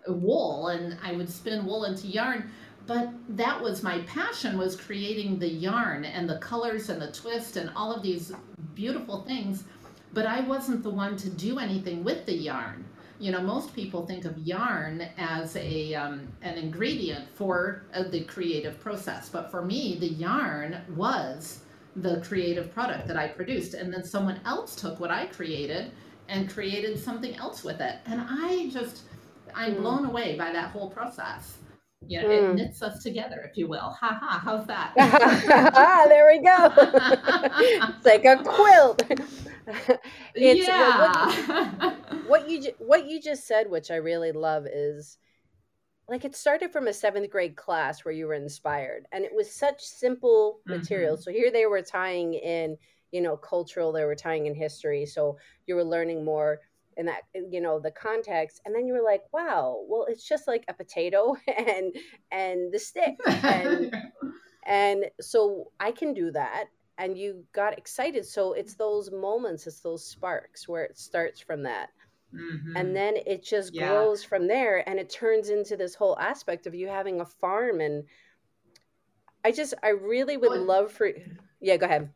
wool 0.07 0.69
and 0.69 0.97
I 1.03 1.11
would 1.13 1.29
spin 1.29 1.65
wool 1.65 1.85
into 1.85 2.07
yarn. 2.07 2.49
But 2.87 3.11
that 3.37 3.61
was 3.61 3.83
my 3.83 3.99
passion 3.99 4.57
was 4.57 4.75
creating 4.75 5.37
the 5.37 5.47
yarn 5.47 6.03
and 6.03 6.27
the 6.27 6.39
colors 6.39 6.89
and 6.89 6.99
the 6.99 7.11
twist 7.11 7.57
and 7.57 7.69
all 7.75 7.93
of 7.93 8.01
these 8.01 8.33
beautiful 8.73 9.21
things 9.21 9.65
but 10.13 10.25
I 10.25 10.41
wasn't 10.41 10.83
the 10.83 10.89
one 10.89 11.15
to 11.17 11.29
do 11.29 11.59
anything 11.59 12.03
with 12.03 12.25
the 12.25 12.33
yarn. 12.33 12.85
You 13.19 13.31
know, 13.31 13.41
most 13.41 13.75
people 13.75 14.05
think 14.05 14.25
of 14.25 14.37
yarn 14.39 15.07
as 15.17 15.55
a 15.55 15.93
um, 15.93 16.27
an 16.41 16.57
ingredient 16.57 17.29
for 17.35 17.83
uh, 17.93 18.03
the 18.03 18.23
creative 18.23 18.79
process, 18.79 19.29
but 19.29 19.51
for 19.51 19.63
me, 19.63 19.97
the 19.99 20.07
yarn 20.09 20.81
was 20.95 21.59
the 21.95 22.21
creative 22.21 22.73
product 22.73 23.07
that 23.07 23.17
I 23.17 23.27
produced, 23.27 23.75
and 23.75 23.93
then 23.93 24.03
someone 24.03 24.39
else 24.45 24.75
took 24.75 24.99
what 24.99 25.11
I 25.11 25.27
created 25.27 25.91
and 26.29 26.49
created 26.49 26.97
something 26.97 27.35
else 27.35 27.63
with 27.63 27.79
it, 27.79 27.97
and 28.07 28.21
I 28.27 28.69
just 28.69 29.03
I'm 29.55 29.75
Mm, 29.75 29.81
blown 29.81 30.05
away 30.05 30.35
by 30.37 30.51
that 30.51 30.71
whole 30.71 30.89
process. 30.89 31.57
You 32.07 32.21
know, 32.21 32.29
it 32.31 32.41
mm. 32.41 32.55
knits 32.55 32.81
us 32.81 33.03
together, 33.03 33.47
if 33.49 33.55
you 33.55 33.67
will. 33.67 33.95
Ha 33.99 34.19
ha! 34.19 34.41
How's 34.43 34.65
that? 34.67 34.93
there 36.09 36.27
we 36.27 36.39
go. 36.39 36.73
it's 37.95 38.05
like 38.05 38.25
a 38.25 38.37
quilt. 38.43 39.03
it's 40.35 40.67
well, 40.67 40.93
what 40.97 41.15
you 41.15 41.43
yeah. 41.43 41.95
what 42.27 42.49
you 42.49 42.71
what 42.79 43.07
you 43.07 43.21
just 43.21 43.47
said, 43.47 43.69
which 43.69 43.91
I 43.91 43.95
really 43.95 44.31
love, 44.31 44.65
is 44.67 45.17
like 46.07 46.25
it 46.25 46.35
started 46.35 46.71
from 46.71 46.87
a 46.87 46.93
seventh 46.93 47.29
grade 47.29 47.55
class 47.55 48.03
where 48.03 48.13
you 48.13 48.27
were 48.27 48.33
inspired, 48.33 49.07
and 49.11 49.23
it 49.23 49.33
was 49.33 49.51
such 49.53 49.81
simple 49.81 50.59
material. 50.67 51.15
hmm 51.15 51.21
So 51.21 51.31
here 51.31 51.51
they 51.51 51.65
were 51.65 51.81
tying 51.81 52.33
in, 52.33 52.77
you 53.11 53.21
know, 53.21 53.37
cultural. 53.37 53.91
They 53.91 54.05
were 54.05 54.15
tying 54.15 54.45
in 54.47 54.55
history. 54.55 55.05
So 55.05 55.37
you 55.67 55.75
were 55.75 55.83
learning 55.83 56.25
more 56.25 56.59
in 56.97 57.05
that, 57.05 57.21
you 57.33 57.61
know, 57.61 57.79
the 57.79 57.91
context, 57.91 58.61
and 58.65 58.75
then 58.75 58.85
you 58.87 58.93
were 58.93 59.03
like, 59.03 59.23
wow, 59.31 59.83
well, 59.87 60.05
it's 60.09 60.27
just 60.27 60.47
like 60.47 60.65
a 60.67 60.73
potato 60.73 61.35
and 61.57 61.95
and 62.31 62.73
the 62.73 62.79
stick, 62.79 63.17
and 63.43 63.95
and 64.65 65.05
so 65.21 65.71
I 65.79 65.91
can 65.91 66.13
do 66.13 66.31
that. 66.31 66.65
And 67.01 67.17
you 67.17 67.45
got 67.51 67.77
excited. 67.77 68.25
So 68.25 68.53
it's 68.53 68.75
those 68.75 69.11
moments, 69.11 69.67
it's 69.67 69.81
those 69.81 70.07
sparks 70.07 70.69
where 70.69 70.85
it 70.85 70.97
starts 70.97 71.41
from 71.41 71.63
that. 71.63 71.89
And 72.75 72.95
hmm 72.95 72.95
then 72.95 73.17
it 73.17 73.43
just 73.43 73.75
Yeah. 73.75 73.77
grows 73.77 74.23
from 74.23 74.47
there 74.47 74.87
and 74.87 74.99
it 74.99 75.09
turns 75.09 75.49
into 75.49 75.77
this 75.77 75.95
whole 75.95 76.17
aspect 76.19 76.67
of 76.67 76.75
you 76.75 76.87
having 76.87 77.21
a 77.21 77.25
farm. 77.25 77.81
And 77.81 78.05
I 79.45 79.51
just, 79.51 79.73
I 79.83 79.89
really 79.89 80.35
would 80.37 80.53
Well, 80.53 80.65
love 80.67 80.91
for, 80.91 81.11
yeah, 81.59 81.77
go 81.77 81.85
ahead. 81.85 82.11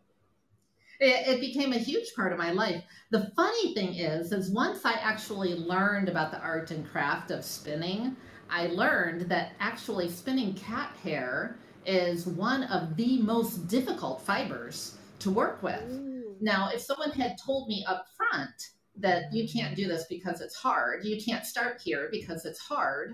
it, 1.00 1.28
it 1.28 1.42
became 1.42 1.74
a 1.74 1.78
huge 1.78 2.14
part 2.16 2.32
of 2.32 2.38
my 2.40 2.52
life. 2.52 2.84
The 3.12 3.32
funny 3.36 3.74
thing 3.74 3.96
is, 3.96 4.32
is 4.32 4.52
once 4.52 4.86
I 4.86 4.94
actually 4.94 5.56
learned 5.56 6.10
about 6.10 6.32
the 6.32 6.40
art 6.40 6.72
and 6.72 6.88
craft 6.88 7.32
of 7.32 7.44
spinning, 7.44 8.16
I 8.50 8.68
learned 8.68 9.22
that 9.24 9.54
actually 9.60 10.10
spinning 10.10 10.54
cat 10.54 10.96
hair 11.04 11.58
is 11.86 12.28
one 12.28 12.64
of 12.64 12.96
the 12.96 13.22
most 13.22 13.68
difficult 13.68 14.22
fibers 14.22 14.98
to 15.20 15.32
work 15.32 15.62
with. 15.64 15.84
Mm, 15.84 16.42
Now, 16.42 16.70
if 16.74 16.82
someone 16.82 17.12
had 17.12 17.38
told 17.44 17.68
me 17.68 17.86
up 17.88 18.06
front 18.16 18.70
that 18.98 19.34
you 19.34 19.48
can't 19.48 19.76
do 19.76 19.88
this 19.88 20.06
because 20.10 20.42
it's 20.42 20.56
hard, 20.56 21.06
you 21.06 21.22
can't 21.22 21.46
start 21.46 21.82
here 21.84 22.10
because 22.12 22.46
it's 22.46 22.60
hard, 22.60 23.14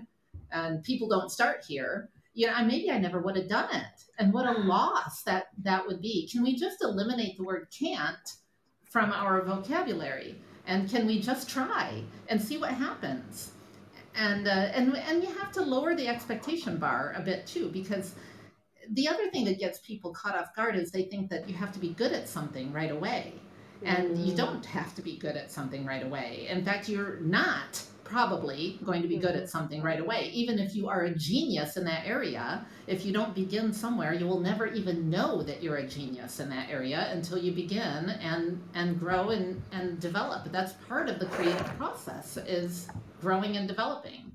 and 0.50 0.82
people 0.84 1.08
don't 1.08 1.30
start 1.30 1.64
here, 1.66 2.10
you 2.34 2.46
know, 2.46 2.64
maybe 2.64 2.90
I 2.90 2.98
never 2.98 3.20
would 3.20 3.36
have 3.36 3.48
done 3.48 3.74
it. 3.74 4.04
And 4.18 4.32
what 4.32 4.46
a 4.46 4.52
loss 4.52 5.22
that 5.24 5.48
that 5.62 5.86
would 5.86 6.00
be. 6.00 6.28
Can 6.30 6.42
we 6.42 6.56
just 6.56 6.82
eliminate 6.82 7.36
the 7.36 7.44
word 7.44 7.68
can't 7.78 8.36
from 8.84 9.10
our 9.12 9.42
vocabulary? 9.44 10.36
And 10.66 10.88
can 10.88 11.06
we 11.06 11.20
just 11.20 11.48
try 11.48 12.02
and 12.28 12.40
see 12.40 12.56
what 12.56 12.70
happens? 12.70 13.52
And 14.14 14.46
uh, 14.46 14.70
and 14.74 14.96
and 14.96 15.22
you 15.22 15.30
have 15.40 15.52
to 15.52 15.62
lower 15.62 15.94
the 15.94 16.06
expectation 16.06 16.76
bar 16.76 17.14
a 17.16 17.20
bit 17.20 17.46
too, 17.46 17.68
because 17.70 18.14
the 18.90 19.08
other 19.08 19.30
thing 19.30 19.44
that 19.46 19.58
gets 19.58 19.78
people 19.80 20.12
caught 20.12 20.36
off 20.36 20.54
guard 20.54 20.76
is 20.76 20.90
they 20.90 21.04
think 21.04 21.30
that 21.30 21.48
you 21.48 21.54
have 21.54 21.72
to 21.72 21.78
be 21.78 21.90
good 21.90 22.12
at 22.12 22.28
something 22.28 22.72
right 22.72 22.90
away. 22.90 23.34
And 23.84 24.16
you 24.16 24.32
mm, 24.32 24.36
don't 24.36 24.64
have 24.66 24.94
to 24.94 25.02
be 25.02 25.16
good 25.16 25.36
at 25.36 25.50
something 25.50 25.84
right 25.84 26.04
away. 26.04 26.46
In 26.48 26.64
fact, 26.64 26.88
you're 26.88 27.18
not 27.18 27.82
probably 28.04 28.78
going 28.84 29.00
to 29.02 29.08
be 29.08 29.16
good 29.16 29.34
at 29.34 29.48
something 29.48 29.82
right 29.82 29.98
away. 29.98 30.30
Even 30.34 30.58
if 30.58 30.74
you 30.74 30.86
are 30.86 31.04
a 31.04 31.14
genius 31.14 31.76
in 31.76 31.84
that 31.84 32.06
area, 32.06 32.64
if 32.86 33.06
you 33.06 33.12
don't 33.12 33.34
begin 33.34 33.72
somewhere, 33.72 34.12
you 34.12 34.26
will 34.26 34.38
never 34.38 34.66
even 34.66 35.08
know 35.08 35.42
that 35.42 35.62
you're 35.62 35.76
a 35.76 35.86
genius 35.86 36.38
in 36.38 36.50
that 36.50 36.68
area 36.68 37.08
until 37.10 37.38
you 37.38 37.52
begin 37.52 38.10
and 38.20 38.62
and 38.74 39.00
grow 39.00 39.30
and 39.30 39.62
and 39.72 39.98
develop. 39.98 40.52
That's 40.52 40.72
part 40.88 41.08
of 41.08 41.18
the 41.18 41.26
creative 41.26 41.66
process 41.78 42.36
is 42.36 42.88
growing 43.20 43.56
and 43.56 43.66
developing. 43.66 44.30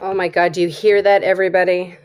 Oh 0.00 0.12
my 0.12 0.28
god, 0.28 0.52
do 0.52 0.60
you 0.60 0.68
hear 0.68 1.00
that 1.00 1.22
everybody? 1.22 1.96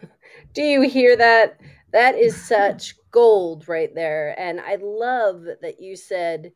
Do 0.53 0.63
you 0.63 0.81
hear 0.81 1.15
that? 1.17 1.59
That 1.91 2.15
is 2.15 2.41
such 2.41 2.95
gold 3.11 3.67
right 3.67 3.93
there. 3.93 4.33
And 4.39 4.59
I 4.61 4.75
love 4.75 5.45
that 5.61 5.81
you 5.81 5.95
said 5.95 6.53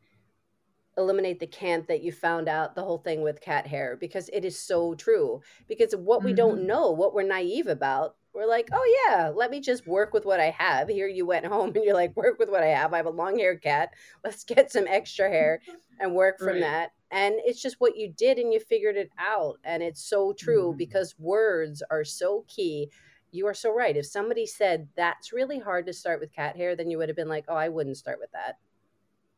eliminate 0.98 1.40
the 1.40 1.48
cant 1.48 1.88
that 1.88 2.02
you 2.04 2.12
found 2.12 2.48
out 2.48 2.74
the 2.74 2.84
whole 2.84 3.00
thing 3.00 3.22
with 3.22 3.42
cat 3.42 3.68
hair 3.68 3.98
because 4.00 4.30
it 4.32 4.46
is 4.46 4.58
so 4.58 4.96
true. 4.96 5.42
Because 5.68 5.94
what 5.94 6.24
we 6.24 6.34
don't 6.34 6.62
Mm-hmm. 6.62 6.68
know, 6.68 6.92
what 6.92 7.14
we're 7.14 7.24
naive 7.24 7.68
about, 7.68 8.16
we're 8.34 8.48
like, 8.48 8.70
oh 8.74 9.06
yeah, 9.10 9.30
let 9.34 9.52
me 9.52 9.60
just 9.60 9.86
work 9.88 10.14
with 10.14 10.26
what 10.26 10.40
I 10.40 10.52
have. 10.52 10.88
Here 10.88 11.08
you 11.08 11.26
went 11.26 11.46
home 11.46 11.72
and 11.76 11.84
you're 11.84 11.94
like, 11.94 12.16
work 12.16 12.40
with 12.40 12.50
what 12.50 12.64
I 12.64 12.68
have. 12.68 12.94
I 12.94 12.98
have 12.98 13.06
a 13.06 13.10
long 13.10 13.38
haired 13.38 13.62
cat. 13.62 13.92
Let's 14.24 14.44
get 14.46 14.72
some 14.72 14.88
extra 14.88 15.30
hair 15.30 15.62
and 16.00 16.14
work 16.14 16.40
from 16.40 16.60
Right. 16.60 16.62
that. 16.62 16.92
And 17.12 17.36
it's 17.46 17.62
just 17.62 17.80
what 17.80 17.98
you 17.98 18.10
did 18.18 18.38
and 18.38 18.54
you 18.54 18.60
figured 18.60 18.96
it 18.98 19.12
out. 19.18 19.58
And 19.64 19.84
it's 19.84 20.04
so 20.04 20.34
true 20.38 20.74
Mhm. 20.74 20.78
because 20.78 21.16
words 21.20 21.84
are 21.90 22.04
so 22.06 22.46
key. 22.48 22.90
You 23.36 23.48
are 23.48 23.54
so 23.54 23.74
right. 23.74 23.96
If 23.98 24.06
somebody 24.06 24.46
said 24.46 24.88
that's 24.96 25.34
really 25.34 25.60
hard 25.60 25.86
to 25.88 25.94
start 25.94 26.20
with 26.20 26.32
cat 26.34 26.56
hair, 26.56 26.76
then 26.76 26.90
you 26.90 26.98
would 26.98 27.10
have 27.10 27.16
been 27.16 27.28
like, 27.28 27.46
oh, 27.48 27.56
I 27.56 27.70
wouldn't 27.70 27.98
start 27.98 28.20
with 28.20 28.32
that. 28.32 28.58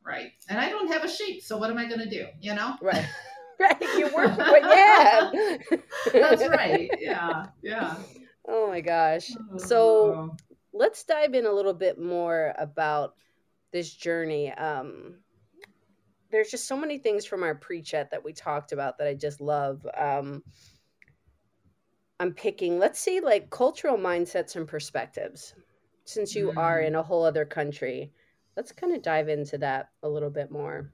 Right. 0.05 0.31
And 0.49 0.59
I 0.59 0.69
don't 0.69 0.91
have 0.91 1.03
a 1.03 1.09
sheep, 1.09 1.41
so 1.41 1.57
what 1.57 1.69
am 1.69 1.77
I 1.77 1.85
going 1.85 1.99
to 1.99 2.09
do? 2.09 2.27
You 2.39 2.55
know? 2.55 2.75
Right. 2.81 3.05
right. 3.59 3.81
You 3.81 4.07
work 4.15 4.37
with 4.37 4.47
what 4.47 4.61
you 4.61 4.69
have. 4.69 5.79
That's 6.13 6.47
right. 6.47 6.91
Yeah. 6.99 7.47
Yeah. 7.63 7.95
Oh 8.47 8.67
my 8.67 8.81
gosh. 8.81 9.31
So 9.57 9.77
Oh. 10.13 10.37
let's 10.73 11.03
dive 11.03 11.33
in 11.33 11.47
a 11.47 11.51
little 11.51 11.73
bit 11.73 11.99
more 11.99 12.53
about 12.59 13.15
this 13.71 13.91
journey. 13.91 14.51
Um, 14.51 15.15
there's 16.29 16.51
just 16.51 16.67
so 16.67 16.77
many 16.77 16.99
things 16.99 17.25
from 17.25 17.41
our 17.41 17.55
pre-chat 17.55 18.11
that 18.11 18.23
we 18.23 18.31
talked 18.31 18.73
about 18.73 18.99
that 18.99 19.07
I 19.07 19.15
just 19.15 19.41
love. 19.41 19.85
Um, 19.97 20.43
I'm 22.19 22.33
picking, 22.33 22.79
let's 22.79 22.99
see, 22.99 23.19
like 23.19 23.49
cultural 23.49 23.97
mindsets 23.97 24.55
and 24.55 24.67
perspectives. 24.67 25.53
Since 26.05 26.35
you 26.35 26.51
are 26.57 26.79
Mm. 26.79 26.87
in 26.87 26.95
a 26.95 27.03
whole 27.03 27.23
other 27.25 27.45
country, 27.45 28.11
let's 28.55 28.71
kind 28.71 28.93
of 28.95 29.01
dive 29.01 29.29
into 29.29 29.57
that 29.59 29.89
a 30.03 30.09
little 30.09 30.29
bit 30.31 30.49
more. 30.51 30.91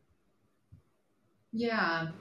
Yeah. 1.52 2.12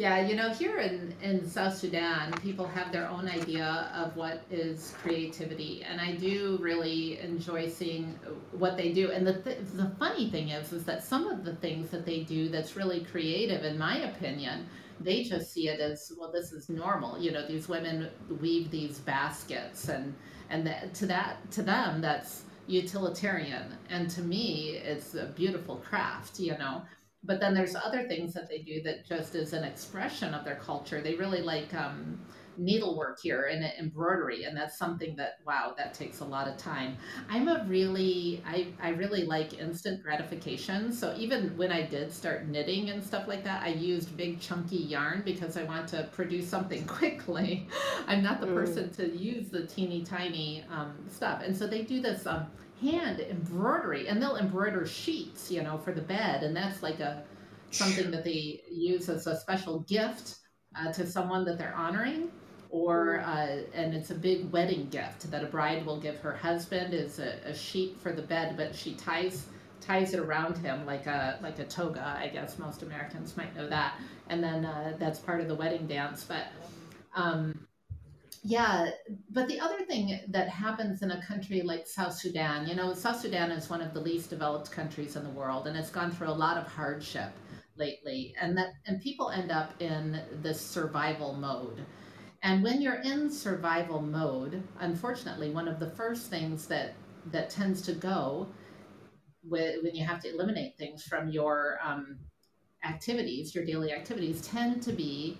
Yeah, 0.00 0.26
you 0.26 0.34
know, 0.34 0.48
here 0.48 0.78
in, 0.78 1.14
in 1.20 1.46
South 1.46 1.76
Sudan, 1.76 2.32
people 2.40 2.66
have 2.66 2.90
their 2.90 3.06
own 3.06 3.28
idea 3.28 3.92
of 3.94 4.16
what 4.16 4.42
is 4.50 4.94
creativity, 5.02 5.84
and 5.86 6.00
I 6.00 6.12
do 6.12 6.56
really 6.58 7.20
enjoy 7.20 7.68
seeing 7.68 8.18
what 8.52 8.78
they 8.78 8.94
do. 8.94 9.10
And 9.10 9.26
the 9.26 9.42
th- 9.42 9.58
the 9.74 9.92
funny 9.98 10.30
thing 10.30 10.48
is, 10.48 10.72
is 10.72 10.84
that 10.84 11.04
some 11.04 11.26
of 11.26 11.44
the 11.44 11.54
things 11.56 11.90
that 11.90 12.06
they 12.06 12.20
do 12.20 12.48
that's 12.48 12.76
really 12.76 13.04
creative, 13.04 13.62
in 13.62 13.76
my 13.76 13.98
opinion, 13.98 14.68
they 15.00 15.22
just 15.22 15.52
see 15.52 15.68
it 15.68 15.80
as 15.80 16.10
well. 16.16 16.32
This 16.32 16.50
is 16.52 16.70
normal. 16.70 17.20
You 17.20 17.32
know, 17.32 17.46
these 17.46 17.68
women 17.68 18.08
weave 18.40 18.70
these 18.70 19.00
baskets, 19.00 19.90
and 19.90 20.14
and 20.48 20.66
that, 20.66 20.94
to 20.94 21.06
that 21.08 21.50
to 21.50 21.62
them, 21.62 22.00
that's 22.00 22.44
utilitarian, 22.66 23.76
and 23.90 24.08
to 24.12 24.22
me, 24.22 24.80
it's 24.82 25.14
a 25.14 25.26
beautiful 25.26 25.76
craft. 25.76 26.40
You 26.40 26.56
know 26.56 26.84
but 27.24 27.40
then 27.40 27.54
there's 27.54 27.74
other 27.76 28.06
things 28.08 28.32
that 28.34 28.48
they 28.48 28.58
do 28.58 28.82
that 28.82 29.06
just 29.06 29.34
is 29.34 29.52
an 29.52 29.64
expression 29.64 30.34
of 30.34 30.44
their 30.44 30.56
culture. 30.56 31.00
They 31.02 31.14
really 31.16 31.42
like 31.42 31.74
um, 31.74 32.18
needlework 32.56 33.18
here 33.22 33.44
and 33.44 33.64
embroidery, 33.78 34.44
and 34.44 34.56
that's 34.56 34.78
something 34.78 35.14
that 35.16 35.34
wow, 35.46 35.74
that 35.76 35.94
takes 35.94 36.20
a 36.20 36.24
lot 36.24 36.48
of 36.48 36.56
time. 36.56 36.96
I'm 37.28 37.48
a 37.48 37.64
really 37.68 38.42
I 38.46 38.68
I 38.80 38.90
really 38.90 39.24
like 39.24 39.58
instant 39.58 40.02
gratification. 40.02 40.92
So 40.92 41.14
even 41.16 41.56
when 41.56 41.70
I 41.72 41.82
did 41.86 42.12
start 42.12 42.48
knitting 42.48 42.90
and 42.90 43.02
stuff 43.02 43.28
like 43.28 43.44
that, 43.44 43.62
I 43.62 43.68
used 43.68 44.16
big 44.16 44.40
chunky 44.40 44.76
yarn 44.78 45.22
because 45.24 45.56
I 45.56 45.64
want 45.64 45.88
to 45.88 46.08
produce 46.12 46.48
something 46.48 46.86
quickly. 46.86 47.68
I'm 48.06 48.22
not 48.22 48.40
the 48.40 48.46
Mm. 48.46 48.54
person 48.54 48.90
to 48.94 49.08
use 49.16 49.48
the 49.50 49.66
teeny 49.66 50.02
tiny 50.04 50.64
um, 50.70 50.94
stuff, 51.10 51.42
and 51.44 51.56
so 51.56 51.66
they 51.66 51.82
do 51.82 52.00
this. 52.00 52.26
Um, 52.26 52.46
hand 52.80 53.20
embroidery 53.20 54.08
and 54.08 54.20
they'll 54.22 54.36
embroider 54.36 54.86
sheets 54.86 55.50
you 55.50 55.62
know 55.62 55.78
for 55.78 55.92
the 55.92 56.00
bed 56.00 56.42
and 56.42 56.56
that's 56.56 56.82
like 56.82 57.00
a 57.00 57.22
something 57.70 58.10
that 58.10 58.24
they 58.24 58.60
use 58.70 59.08
as 59.08 59.26
a 59.26 59.38
special 59.38 59.80
gift 59.80 60.36
uh, 60.76 60.92
to 60.92 61.06
someone 61.06 61.44
that 61.44 61.58
they're 61.58 61.74
honoring 61.74 62.30
or 62.70 63.20
uh, 63.20 63.62
and 63.74 63.94
it's 63.94 64.10
a 64.10 64.14
big 64.14 64.50
wedding 64.52 64.88
gift 64.88 65.30
that 65.30 65.42
a 65.42 65.46
bride 65.46 65.84
will 65.84 66.00
give 66.00 66.18
her 66.20 66.34
husband 66.34 66.94
is 66.94 67.18
a, 67.18 67.40
a 67.44 67.54
sheet 67.54 67.98
for 68.00 68.12
the 68.12 68.22
bed 68.22 68.56
but 68.56 68.74
she 68.74 68.94
ties 68.94 69.46
ties 69.80 70.14
it 70.14 70.20
around 70.20 70.56
him 70.58 70.84
like 70.86 71.06
a 71.06 71.38
like 71.42 71.58
a 71.58 71.64
toga 71.64 72.16
i 72.18 72.28
guess 72.28 72.58
most 72.58 72.82
americans 72.82 73.36
might 73.36 73.54
know 73.56 73.68
that 73.68 73.94
and 74.28 74.42
then 74.42 74.64
uh, 74.64 74.94
that's 74.98 75.18
part 75.18 75.40
of 75.40 75.48
the 75.48 75.54
wedding 75.54 75.86
dance 75.86 76.24
but 76.24 76.46
um, 77.14 77.66
yeah, 78.42 78.90
but 79.30 79.48
the 79.48 79.60
other 79.60 79.84
thing 79.84 80.18
that 80.28 80.48
happens 80.48 81.02
in 81.02 81.10
a 81.10 81.22
country 81.22 81.60
like 81.60 81.86
South 81.86 82.14
Sudan, 82.14 82.66
you 82.66 82.74
know, 82.74 82.94
South 82.94 83.20
Sudan 83.20 83.50
is 83.50 83.68
one 83.68 83.82
of 83.82 83.92
the 83.92 84.00
least 84.00 84.30
developed 84.30 84.70
countries 84.70 85.16
in 85.16 85.24
the 85.24 85.30
world, 85.30 85.66
and 85.66 85.76
it's 85.76 85.90
gone 85.90 86.10
through 86.10 86.28
a 86.28 86.32
lot 86.32 86.56
of 86.56 86.66
hardship 86.66 87.32
lately, 87.76 88.34
and 88.40 88.56
that 88.56 88.68
and 88.86 89.00
people 89.02 89.30
end 89.30 89.50
up 89.50 89.80
in 89.82 90.22
this 90.40 90.60
survival 90.60 91.34
mode. 91.34 91.84
And 92.42 92.62
when 92.62 92.80
you're 92.80 93.02
in 93.02 93.30
survival 93.30 94.00
mode, 94.00 94.62
unfortunately, 94.78 95.50
one 95.50 95.68
of 95.68 95.78
the 95.78 95.90
first 95.90 96.30
things 96.30 96.66
that 96.68 96.94
that 97.26 97.50
tends 97.50 97.82
to 97.82 97.92
go 97.92 98.48
with, 99.44 99.82
when 99.82 99.94
you 99.94 100.06
have 100.06 100.20
to 100.22 100.32
eliminate 100.32 100.78
things 100.78 101.02
from 101.02 101.28
your 101.28 101.78
um, 101.84 102.18
activities, 102.84 103.54
your 103.54 103.66
daily 103.66 103.92
activities, 103.92 104.40
tend 104.40 104.82
to 104.82 104.92
be 104.92 105.38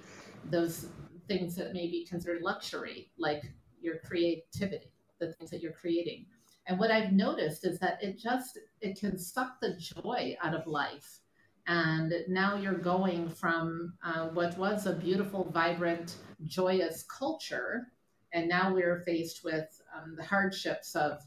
those 0.51 0.87
things 1.31 1.55
that 1.55 1.73
may 1.73 1.87
be 1.87 2.05
considered 2.05 2.43
luxury, 2.43 3.13
like 3.17 3.45
your 3.81 3.99
creativity, 4.05 4.91
the 5.21 5.33
things 5.35 5.49
that 5.51 5.63
you're 5.63 5.81
creating. 5.85 6.27
And 6.67 6.77
what 6.77 6.91
I've 6.91 7.13
noticed 7.13 7.65
is 7.65 7.79
that 7.79 8.03
it 8.03 8.19
just 8.19 8.59
it 8.81 8.99
can 8.99 9.17
suck 9.17 9.61
the 9.61 9.77
joy 9.77 10.37
out 10.43 10.55
of 10.55 10.67
life. 10.67 11.21
And 11.69 12.13
now 12.29 12.57
you're 12.57 12.79
going 12.79 13.29
from 13.29 13.95
uh, 14.05 14.29
what 14.31 14.59
was 14.59 14.87
a 14.87 14.95
beautiful, 14.95 15.49
vibrant, 15.53 16.17
joyous 16.47 17.05
culture, 17.05 17.87
and 18.33 18.49
now 18.49 18.75
we're 18.75 19.03
faced 19.07 19.45
with 19.45 19.69
um, 19.97 20.17
the 20.17 20.25
hardships 20.25 20.97
of 20.97 21.21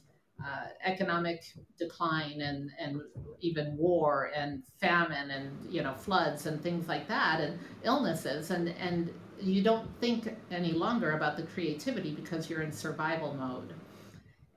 uh, 0.46 0.68
economic 0.84 1.44
decline 1.78 2.42
and, 2.42 2.70
and 2.80 3.02
even 3.42 3.78
war 3.78 4.32
and 4.36 4.64
famine 4.80 5.32
and 5.32 5.52
you 5.72 5.84
know 5.84 5.94
floods 5.94 6.46
and 6.46 6.62
things 6.62 6.88
like 6.88 7.08
that 7.08 7.40
and 7.42 7.60
illnesses. 7.84 8.52
And 8.52 8.70
and 8.70 9.12
you 9.42 9.64
don't 9.64 9.90
think 10.00 10.36
any 10.52 10.72
longer 10.74 11.14
about 11.14 11.38
the 11.38 11.44
creativity 11.44 12.12
because 12.14 12.50
you're 12.50 12.62
in 12.62 12.72
survival 12.72 13.34
mode. 13.36 13.74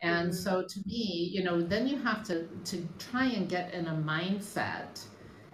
And 0.02 0.30
Mhm. 0.30 0.34
so 0.34 0.62
to 0.62 0.80
me 0.86 1.30
you 1.32 1.42
know 1.44 1.60
then 1.62 1.86
you 1.86 1.98
have 1.98 2.22
to 2.24 2.46
to 2.64 2.88
try 2.98 3.26
and 3.26 3.48
get 3.48 3.72
in 3.74 3.86
a 3.88 3.94
mindset 3.94 5.04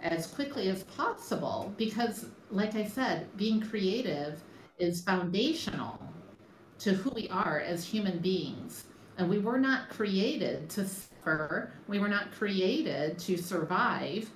as 0.01 0.27
quickly 0.27 0.69
as 0.69 0.83
possible 0.83 1.73
because 1.77 2.27
like 2.51 2.75
i 2.75 2.83
said 2.85 3.35
being 3.37 3.61
creative 3.61 4.43
is 4.79 5.01
foundational 5.03 5.99
to 6.79 6.93
who 6.93 7.09
we 7.11 7.29
are 7.29 7.59
as 7.61 7.85
human 7.85 8.19
beings 8.19 8.85
and 9.17 9.29
we 9.29 9.39
were 9.39 9.59
not 9.59 9.89
created 9.89 10.69
to 10.71 10.87
suffer. 10.87 11.73
We 11.87 11.99
were 11.99 12.07
not 12.07 12.31
created 12.31 13.19
to 13.19 13.37
survive. 13.37 14.29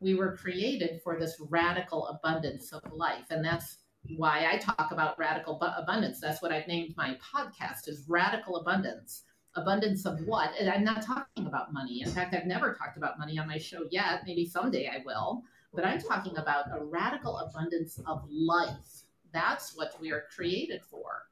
We 0.00 0.14
were 0.14 0.36
created 0.36 1.00
for 1.02 1.18
this 1.18 1.36
radical 1.50 2.06
abundance 2.08 2.72
of 2.72 2.82
life. 2.92 3.26
And 3.30 3.44
that's 3.44 3.78
why 4.16 4.48
i 4.52 4.58
talk 4.58 4.88
about 4.90 5.16
radical 5.18 5.58
bu- 5.60 5.80
abundance. 5.80 6.20
That's 6.20 6.42
what 6.42 6.50
i've 6.50 6.66
named 6.66 6.94
my 6.96 7.16
podcast 7.34 7.88
is 7.88 8.04
radical 8.08 8.56
abundance. 8.56 9.22
Abundance 9.54 10.06
of 10.06 10.18
what? 10.26 10.50
And 10.58 10.68
i'm 10.68 10.82
not 10.82 11.02
talking 11.02 11.46
about 11.46 11.72
money. 11.72 12.02
In 12.02 12.10
fact 12.10 12.34
i've 12.34 12.46
never 12.46 12.74
talked 12.74 12.96
about 12.96 13.18
money 13.18 13.38
on 13.38 13.46
my 13.46 13.58
show 13.58 13.86
yet. 13.92 14.22
Maybe 14.26 14.44
someday 14.44 14.88
i 14.88 15.02
will. 15.04 15.42
But 15.72 15.84
i'm 15.84 16.00
talking 16.00 16.36
about 16.36 16.64
a 16.72 16.82
radical 16.84 17.38
abundance 17.38 18.00
of 18.06 18.24
life. 18.28 19.04
That's 19.32 19.76
what 19.76 19.94
we 20.00 20.10
are 20.10 20.24
created 20.34 20.82
for. 20.82 21.28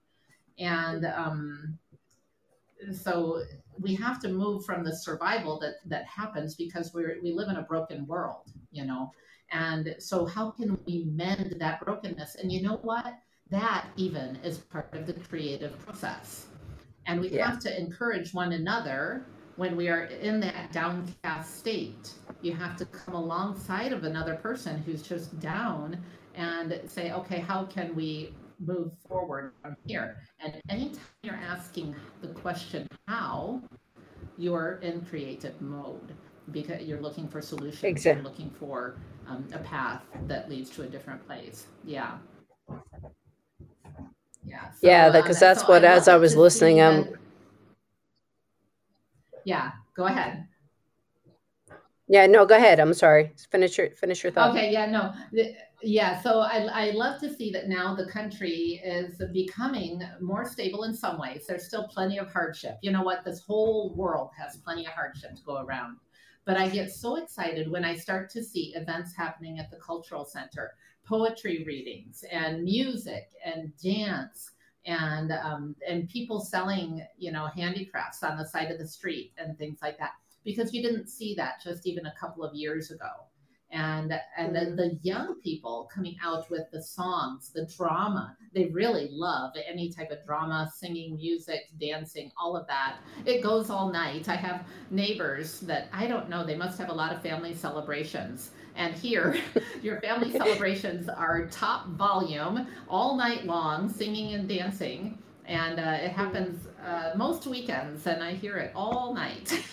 And 0.58 1.06
um, 1.06 1.78
so 2.92 3.42
we 3.78 3.94
have 3.94 4.20
to 4.20 4.28
move 4.28 4.64
from 4.64 4.84
the 4.84 4.94
survival 4.94 5.58
that 5.60 5.74
that 5.86 6.04
happens 6.06 6.54
because 6.54 6.92
we're 6.92 7.18
we 7.22 7.32
live 7.32 7.48
in 7.48 7.56
a 7.56 7.62
broken 7.62 8.06
world 8.06 8.52
you 8.70 8.84
know? 8.84 9.12
And 9.52 9.96
so 9.98 10.26
how 10.26 10.50
can 10.50 10.78
we 10.86 11.04
mend 11.04 11.56
that 11.58 11.80
brokenness? 11.84 12.36
And 12.36 12.52
you 12.52 12.62
know 12.62 12.78
what? 12.82 13.18
That 13.50 13.86
even 13.96 14.36
is 14.44 14.58
part 14.58 14.94
of 14.94 15.06
the 15.06 15.14
creative 15.14 15.78
process. 15.80 16.46
And 17.06 17.20
we 17.20 17.30
Yeah. 17.30 17.50
have 17.50 17.58
to 17.60 17.80
encourage 17.80 18.32
one 18.32 18.52
another 18.52 19.26
when 19.56 19.76
we 19.76 19.88
are 19.88 20.04
in 20.04 20.38
that 20.40 20.72
downcast 20.72 21.58
state. 21.58 22.14
You 22.42 22.54
have 22.54 22.76
to 22.76 22.86
come 22.86 23.14
alongside 23.14 23.92
of 23.92 24.04
another 24.04 24.36
person 24.36 24.78
who's 24.82 25.02
just 25.02 25.38
down 25.40 26.00
and 26.34 26.80
say, 26.86 27.12
okay, 27.12 27.40
how 27.40 27.64
can 27.64 27.94
we 27.96 28.32
move 28.60 28.92
forward 29.08 29.52
from 29.62 29.76
here? 29.86 30.18
And 30.40 30.60
anytime 30.68 31.00
you're 31.22 31.34
asking 31.34 31.94
the 32.20 32.28
question, 32.28 32.86
how, 33.08 33.62
you're 34.38 34.78
in 34.82 35.00
creative 35.02 35.60
mode 35.60 36.14
because 36.52 36.82
you're 36.82 37.00
looking 37.00 37.28
for 37.28 37.40
solutions. 37.40 37.84
Exactly. 37.84 38.22
You're 38.22 38.30
looking 38.30 38.50
for 38.50 38.96
um, 39.28 39.46
a 39.52 39.58
path 39.58 40.02
that 40.26 40.48
leads 40.48 40.70
to 40.70 40.82
a 40.82 40.86
different 40.86 41.24
place. 41.26 41.66
Yeah. 41.84 42.18
Yeah. 44.44 44.70
So, 44.70 44.78
yeah, 44.82 45.10
because 45.10 45.36
um, 45.36 45.40
that's 45.40 45.60
so 45.60 45.68
what, 45.68 45.84
I 45.84 45.88
as 45.88 46.08
I 46.08 46.16
was 46.16 46.34
listening, 46.34 46.80
um, 46.80 47.08
yeah, 49.44 49.72
go 49.94 50.04
ahead. 50.04 50.46
Yeah, 52.08 52.26
no, 52.26 52.44
go 52.44 52.56
ahead. 52.56 52.80
I'm 52.80 52.94
sorry. 52.94 53.32
Finish 53.50 53.78
your 53.78 53.90
finish 53.90 54.24
your 54.24 54.32
thought. 54.32 54.50
Okay, 54.50 54.72
yeah, 54.72 54.86
no. 54.86 55.12
Yeah, 55.82 56.20
so 56.20 56.40
I, 56.40 56.88
I 56.88 56.90
love 56.90 57.20
to 57.20 57.34
see 57.34 57.50
that 57.52 57.68
now 57.68 57.94
the 57.94 58.10
country 58.10 58.82
is 58.84 59.22
becoming 59.32 60.02
more 60.20 60.44
stable 60.44 60.84
in 60.84 60.94
some 60.94 61.18
ways. 61.18 61.46
There's 61.46 61.66
still 61.66 61.88
plenty 61.88 62.18
of 62.18 62.30
hardship. 62.30 62.78
You 62.82 62.92
know 62.92 63.02
what? 63.02 63.24
This 63.24 63.40
whole 63.40 63.94
world 63.94 64.30
has 64.38 64.58
plenty 64.58 64.86
of 64.86 64.92
hardship 64.92 65.36
to 65.36 65.42
go 65.42 65.58
around. 65.58 65.96
But 66.44 66.58
I 66.58 66.68
get 66.68 66.90
so 66.90 67.16
excited 67.16 67.70
when 67.70 67.84
I 67.84 67.94
start 67.94 68.28
to 68.30 68.42
see 68.42 68.74
events 68.74 69.14
happening 69.16 69.58
at 69.58 69.70
the 69.70 69.76
cultural 69.76 70.24
center, 70.24 70.74
poetry 71.04 71.64
readings 71.66 72.24
and 72.30 72.62
music 72.62 73.30
and 73.44 73.72
dance 73.82 74.52
and 74.86 75.32
um, 75.32 75.76
and 75.86 76.08
people 76.08 76.40
selling 76.40 77.04
you 77.18 77.32
know 77.32 77.46
handicrafts 77.46 78.22
on 78.22 78.38
the 78.38 78.46
side 78.46 78.70
of 78.70 78.78
the 78.78 78.86
street 78.86 79.32
and 79.36 79.58
things 79.58 79.78
like 79.82 79.98
that 79.98 80.12
because 80.44 80.72
you 80.72 80.82
didn't 80.82 81.08
see 81.08 81.34
that 81.34 81.60
just 81.62 81.86
even 81.86 82.06
a 82.06 82.14
couple 82.18 82.42
of 82.42 82.54
years 82.54 82.90
ago 82.90 83.10
and 83.72 84.12
and 84.36 84.54
the, 84.54 84.74
the 84.76 84.98
young 85.02 85.40
people 85.40 85.88
coming 85.94 86.16
out 86.24 86.50
with 86.50 86.64
the 86.72 86.82
songs 86.82 87.52
the 87.54 87.66
drama 87.76 88.36
they 88.52 88.66
really 88.66 89.08
love 89.12 89.52
any 89.68 89.92
type 89.92 90.10
of 90.10 90.24
drama 90.24 90.70
singing 90.74 91.16
music 91.16 91.60
dancing 91.80 92.32
all 92.36 92.56
of 92.56 92.66
that. 92.66 92.96
It 93.24 93.42
goes 93.42 93.70
all 93.70 93.92
night. 93.92 94.28
I 94.28 94.34
have 94.34 94.66
neighbors 94.90 95.60
that 95.60 95.88
i 95.92 96.06
don't 96.06 96.28
know 96.28 96.44
they 96.44 96.56
must 96.56 96.78
have 96.78 96.88
a 96.88 96.92
lot 96.92 97.14
of 97.14 97.22
family 97.22 97.54
celebrations. 97.54 98.50
And 98.76 98.94
here 98.94 99.36
your 99.82 100.00
family 100.00 100.32
celebrations 100.42 101.08
are 101.08 101.46
top 101.46 101.88
volume 101.90 102.66
all 102.88 103.16
night 103.16 103.44
long 103.46 103.88
singing 103.88 104.34
and 104.34 104.48
dancing. 104.48 105.18
And 105.46 105.80
uh, 105.80 105.98
it 106.00 106.10
happens 106.10 106.68
uh, 106.84 107.12
most 107.16 107.46
weekends, 107.46 108.06
and 108.06 108.22
I 108.22 108.34
hear 108.34 108.56
it 108.56 108.72
all 108.74 109.14
night. 109.14 109.52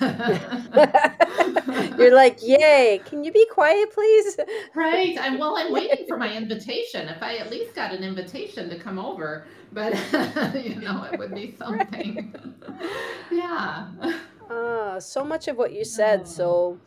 You're 1.98 2.13
like, 2.24 2.39
"Yay! 2.41 3.02
Can 3.06 3.24
you 3.24 3.32
be 3.32 3.46
quiet, 3.52 3.91
please?" 3.93 4.38
right. 4.76 5.17
I'm 5.20 5.38
well. 5.38 5.58
I'm 5.58 5.72
waiting 5.74 6.06
for 6.08 6.17
my 6.17 6.36
invitation. 6.36 7.08
If 7.08 7.24
I 7.24 7.38
at 7.38 7.50
least 7.50 7.76
got 7.76 7.93
an 7.93 8.04
invitation 8.04 8.70
to 8.70 8.78
come 8.78 9.00
over, 9.00 9.46
but 9.72 9.93
you 10.56 10.76
know, 10.76 11.08
it 11.12 11.17
would 11.17 11.34
be 11.34 11.56
something. 11.58 12.34
yeah. 13.32 13.88
Uh, 14.50 15.00
so 15.00 15.24
much 15.24 15.48
of 15.48 15.58
what 15.58 15.74
you 15.74 15.84
said. 15.84 16.22
Oh. 16.22 16.26
So, 16.26 16.80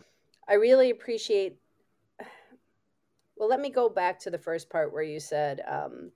I 0.48 0.54
really 0.54 0.90
appreciate. 0.90 1.56
Well, 3.37 3.48
let 3.48 3.61
me 3.61 3.70
go 3.70 3.88
back 3.88 4.20
to 4.20 4.30
the 4.30 4.37
first 4.37 4.68
part 4.68 4.92
where 4.92 5.02
you 5.02 5.18
said. 5.18 5.62
Um, 5.66 6.12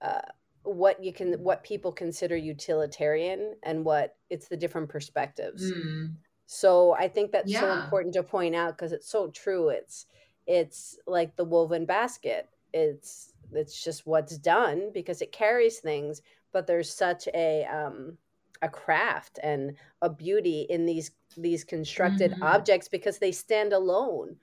uh, 0.00 0.22
what 0.66 1.02
you 1.02 1.12
can 1.12 1.34
what 1.34 1.62
people 1.62 1.92
consider 1.92 2.36
utilitarian 2.36 3.54
and 3.62 3.84
what 3.84 4.16
it's 4.30 4.48
the 4.48 4.56
different 4.56 4.88
perspectives 4.88 5.70
mm. 5.70 6.12
so 6.46 6.94
i 6.98 7.06
think 7.06 7.30
that's 7.30 7.50
yeah. 7.50 7.60
so 7.60 7.72
important 7.72 8.12
to 8.12 8.22
point 8.22 8.54
out 8.54 8.76
because 8.76 8.92
it's 8.92 9.08
so 9.08 9.28
true 9.28 9.68
it's 9.68 10.06
it's 10.46 10.98
like 11.06 11.34
the 11.36 11.44
woven 11.44 11.84
basket 11.86 12.48
it's 12.72 13.32
it's 13.52 13.82
just 13.82 14.06
what's 14.06 14.36
done 14.38 14.90
because 14.92 15.22
it 15.22 15.32
carries 15.32 15.78
things 15.78 16.22
but 16.52 16.66
there's 16.66 16.92
such 16.92 17.28
a 17.34 17.64
um 17.64 18.16
a 18.62 18.68
craft 18.68 19.38
and 19.42 19.74
a 20.02 20.10
beauty 20.10 20.66
in 20.70 20.86
these 20.86 21.10
these 21.36 21.64
constructed 21.64 22.32
mm-hmm. 22.32 22.42
objects 22.42 22.88
because 22.88 23.18
they 23.18 23.32
stand 23.32 23.72
alone 23.72 24.36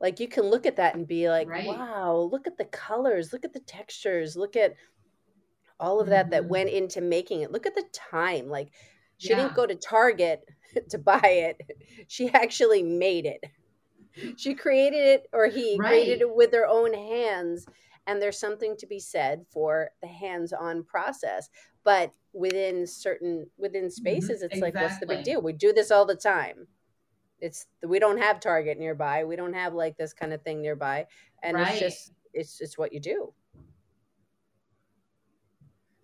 like 0.00 0.20
you 0.20 0.28
can 0.28 0.44
look 0.44 0.66
at 0.66 0.76
that 0.76 0.94
and 0.94 1.06
be 1.06 1.28
like 1.28 1.48
right. 1.48 1.66
wow 1.66 2.28
look 2.30 2.46
at 2.46 2.56
the 2.56 2.64
colors 2.66 3.32
look 3.32 3.44
at 3.44 3.52
the 3.52 3.60
textures 3.60 4.36
look 4.36 4.56
at 4.56 4.74
all 5.78 6.00
of 6.00 6.08
that 6.08 6.26
mm-hmm. 6.26 6.30
that 6.32 6.48
went 6.48 6.70
into 6.70 7.00
making 7.00 7.42
it. 7.42 7.52
Look 7.52 7.66
at 7.66 7.74
the 7.74 7.84
time. 7.92 8.48
Like 8.48 8.70
she 9.18 9.30
yeah. 9.30 9.36
didn't 9.36 9.54
go 9.54 9.66
to 9.66 9.74
Target 9.74 10.44
to 10.90 10.98
buy 10.98 11.20
it. 11.22 11.60
She 12.08 12.30
actually 12.32 12.82
made 12.82 13.26
it. 13.26 13.44
She 14.36 14.54
created 14.54 15.06
it 15.06 15.28
or 15.32 15.46
he 15.46 15.76
right. 15.78 15.88
created 15.88 16.22
it 16.22 16.34
with 16.34 16.50
their 16.50 16.66
own 16.66 16.94
hands. 16.94 17.66
And 18.06 18.22
there's 18.22 18.38
something 18.38 18.76
to 18.78 18.86
be 18.86 19.00
said 19.00 19.44
for 19.50 19.90
the 20.00 20.06
hands-on 20.06 20.84
process. 20.84 21.50
But 21.84 22.12
within 22.32 22.86
certain 22.86 23.46
within 23.58 23.84
mm-hmm. 23.84 23.90
spaces, 23.90 24.42
it's 24.42 24.54
exactly. 24.54 24.60
like, 24.60 24.74
what's 24.74 24.98
the 24.98 25.06
big 25.06 25.24
deal? 25.24 25.42
We 25.42 25.52
do 25.52 25.72
this 25.72 25.90
all 25.90 26.06
the 26.06 26.16
time. 26.16 26.66
It's 27.40 27.66
we 27.86 27.98
don't 27.98 28.18
have 28.18 28.40
Target 28.40 28.78
nearby. 28.78 29.24
We 29.24 29.36
don't 29.36 29.52
have 29.52 29.74
like 29.74 29.96
this 29.96 30.12
kind 30.12 30.32
of 30.32 30.42
thing 30.42 30.62
nearby. 30.62 31.06
And 31.42 31.56
right. 31.56 31.70
it's 31.70 31.80
just 31.80 32.12
it's 32.32 32.60
it's 32.60 32.78
what 32.78 32.92
you 32.92 33.00
do. 33.00 33.32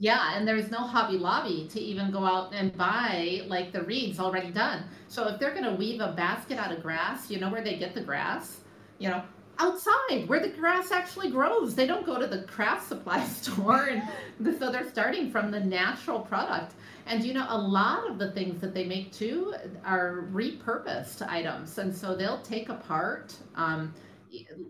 Yeah, 0.02 0.36
and 0.36 0.48
there's 0.48 0.68
no 0.68 0.78
Hobby 0.78 1.16
Lobby 1.16 1.68
to 1.70 1.80
even 1.80 2.10
go 2.10 2.24
out 2.24 2.52
and 2.52 2.76
buy 2.76 3.42
like 3.46 3.70
the 3.70 3.82
reeds 3.82 4.18
already 4.18 4.50
done. 4.50 4.82
So 5.06 5.28
if 5.28 5.38
they're 5.38 5.52
going 5.52 5.62
to 5.62 5.76
weave 5.76 6.00
a 6.00 6.10
basket 6.10 6.58
out 6.58 6.72
of 6.72 6.82
grass, 6.82 7.30
you 7.30 7.38
know 7.38 7.48
where 7.48 7.62
they 7.62 7.76
get 7.76 7.94
the 7.94 8.00
grass? 8.00 8.62
You 8.98 9.10
know, 9.10 9.22
outside 9.60 10.26
where 10.26 10.40
the 10.40 10.48
grass 10.48 10.90
actually 10.90 11.30
grows. 11.30 11.76
They 11.76 11.86
don't 11.86 12.04
go 12.04 12.18
to 12.18 12.26
the 12.26 12.42
craft 12.42 12.88
supply 12.88 13.24
store. 13.28 13.90
And 13.90 14.58
so 14.58 14.72
they're 14.72 14.90
starting 14.90 15.30
from 15.30 15.52
the 15.52 15.60
natural 15.60 16.18
product. 16.18 16.74
And 17.06 17.22
you 17.22 17.32
know, 17.32 17.46
a 17.48 17.56
lot 17.56 18.10
of 18.10 18.18
the 18.18 18.32
things 18.32 18.60
that 18.60 18.74
they 18.74 18.84
make 18.84 19.12
too 19.12 19.54
are 19.84 20.28
repurposed 20.32 21.24
items. 21.28 21.78
And 21.78 21.94
so 21.94 22.16
they'll 22.16 22.42
take 22.42 22.70
apart. 22.70 23.36
Um, 23.54 23.94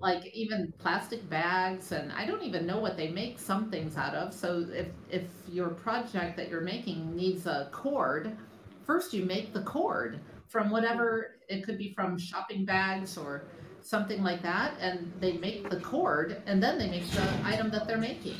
like 0.01 0.27
even 0.35 0.73
plastic 0.79 1.29
bags 1.31 1.93
and 1.93 2.11
i 2.13 2.27
don't 2.27 2.43
even 2.43 2.67
know 2.67 2.79
what 2.79 2.97
they 2.97 3.09
make 3.09 3.39
some 3.39 3.71
things 3.71 3.97
out 3.97 4.15
of. 4.15 4.33
So 4.35 4.67
if 4.73 4.89
if 5.11 5.25
your 5.49 5.69
project 5.69 6.37
that 6.37 6.49
you're 6.49 6.61
making 6.63 7.15
needs 7.15 7.47
a 7.47 7.69
cord 7.73 8.37
first 8.85 9.13
you 9.13 9.25
make 9.25 9.53
the 9.53 9.63
cord 9.63 10.21
from 10.49 10.71
whatever 10.71 11.37
it 11.49 11.65
could 11.65 11.79
be 11.79 11.93
from 11.95 12.19
shopping 12.19 12.65
bags 12.65 13.17
or 13.17 13.45
something 13.81 14.23
like 14.23 14.43
that 14.43 14.75
and 14.81 15.13
they 15.21 15.33
make 15.35 15.69
the 15.71 15.81
cord 15.81 16.43
and 16.47 16.63
then 16.63 16.79
they 16.79 16.89
make 16.89 17.09
the 17.11 17.27
item 17.45 17.71
that 17.71 17.87
they're 17.87 17.99
making. 17.99 18.37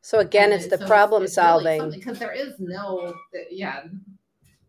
So 0.00 0.18
again 0.18 0.52
and 0.52 0.60
it's 0.60 0.70
the 0.70 0.78
so 0.78 0.86
problem 0.86 1.24
it's, 1.24 1.34
solving. 1.34 1.80
really 1.80 1.98
because 1.98 2.18
there 2.18 2.32
is 2.32 2.54
no 2.58 3.14
yeah 3.50 3.82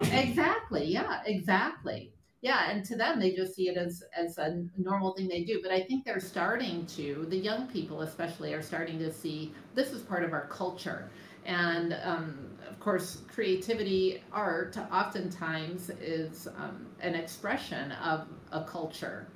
exactly 0.01 0.85
yeah 0.85 1.21
exactly 1.25 2.13
yeah 2.41 2.69
and 2.71 2.83
to 2.83 2.95
them 2.95 3.19
they 3.19 3.31
just 3.33 3.55
see 3.55 3.67
it 3.69 3.77
as 3.77 4.03
as 4.17 4.37
a 4.37 4.63
normal 4.77 5.13
thing 5.13 5.27
they 5.27 5.43
do 5.43 5.59
but 5.61 5.71
i 5.71 5.81
think 5.83 6.03
they're 6.03 6.19
starting 6.19 6.85
to 6.85 7.25
the 7.29 7.37
young 7.37 7.67
people 7.67 8.01
especially 8.01 8.53
are 8.53 8.61
starting 8.61 8.97
to 8.99 9.11
see 9.11 9.53
this 9.75 9.91
is 9.91 10.01
part 10.01 10.23
of 10.23 10.33
our 10.33 10.47
culture. 10.47 11.09
And 11.45 11.97
um, 12.03 12.49
of 12.69 12.79
course 12.79 13.21
creativity 13.33 14.23
art 14.31 14.77
oftentimes 14.91 15.89
is 16.01 16.47
um, 16.57 16.87
an 16.99 17.15
expression 17.15 17.91
of 17.93 18.27
a 18.51 18.63
culture. 18.63 19.27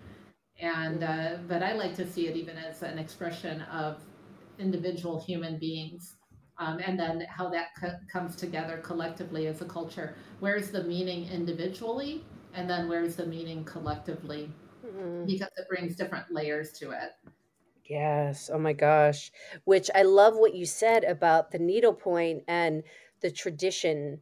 And 0.60 1.04
uh, 1.04 1.38
but 1.48 1.64
i 1.64 1.74
like 1.74 1.96
to 1.96 2.08
see 2.08 2.28
it 2.28 2.36
even 2.36 2.58
as 2.58 2.84
an 2.84 2.98
expression 3.00 3.62
of 3.64 4.02
individual 4.60 5.20
human 5.22 5.58
beings 5.60 6.16
um, 6.58 6.80
and 6.86 6.98
then 6.98 7.26
how 7.30 7.50
that 7.50 7.68
co- 7.80 8.00
comes 8.12 8.36
together 8.36 8.78
collectively 8.78 9.48
as 9.48 9.62
a 9.62 9.66
culture. 9.66 10.16
Where's 10.40 10.72
the 10.72 10.84
meaning 10.84 11.28
individually 11.30 12.24
and 12.56 12.70
then 12.70 12.88
where's 12.88 13.16
the 13.16 13.26
meaning 13.26 13.64
collectively? 13.64 14.50
Mm-hmm. 14.86 15.26
because 15.26 15.50
it 15.58 15.68
brings 15.68 15.96
different 15.96 16.32
layers 16.32 16.72
to 16.74 16.92
it. 16.92 17.12
Yes. 17.86 18.50
Oh 18.54 18.60
my 18.60 18.74
gosh. 18.74 19.32
Which 19.64 19.90
i 19.96 20.04
love 20.04 20.36
what 20.36 20.56
you 20.56 20.66
said 20.66 21.04
about 21.04 21.52
the 21.52 21.60
needlepoint 21.60 22.44
and 22.48 22.84
the 23.22 23.32
tradition 23.32 24.20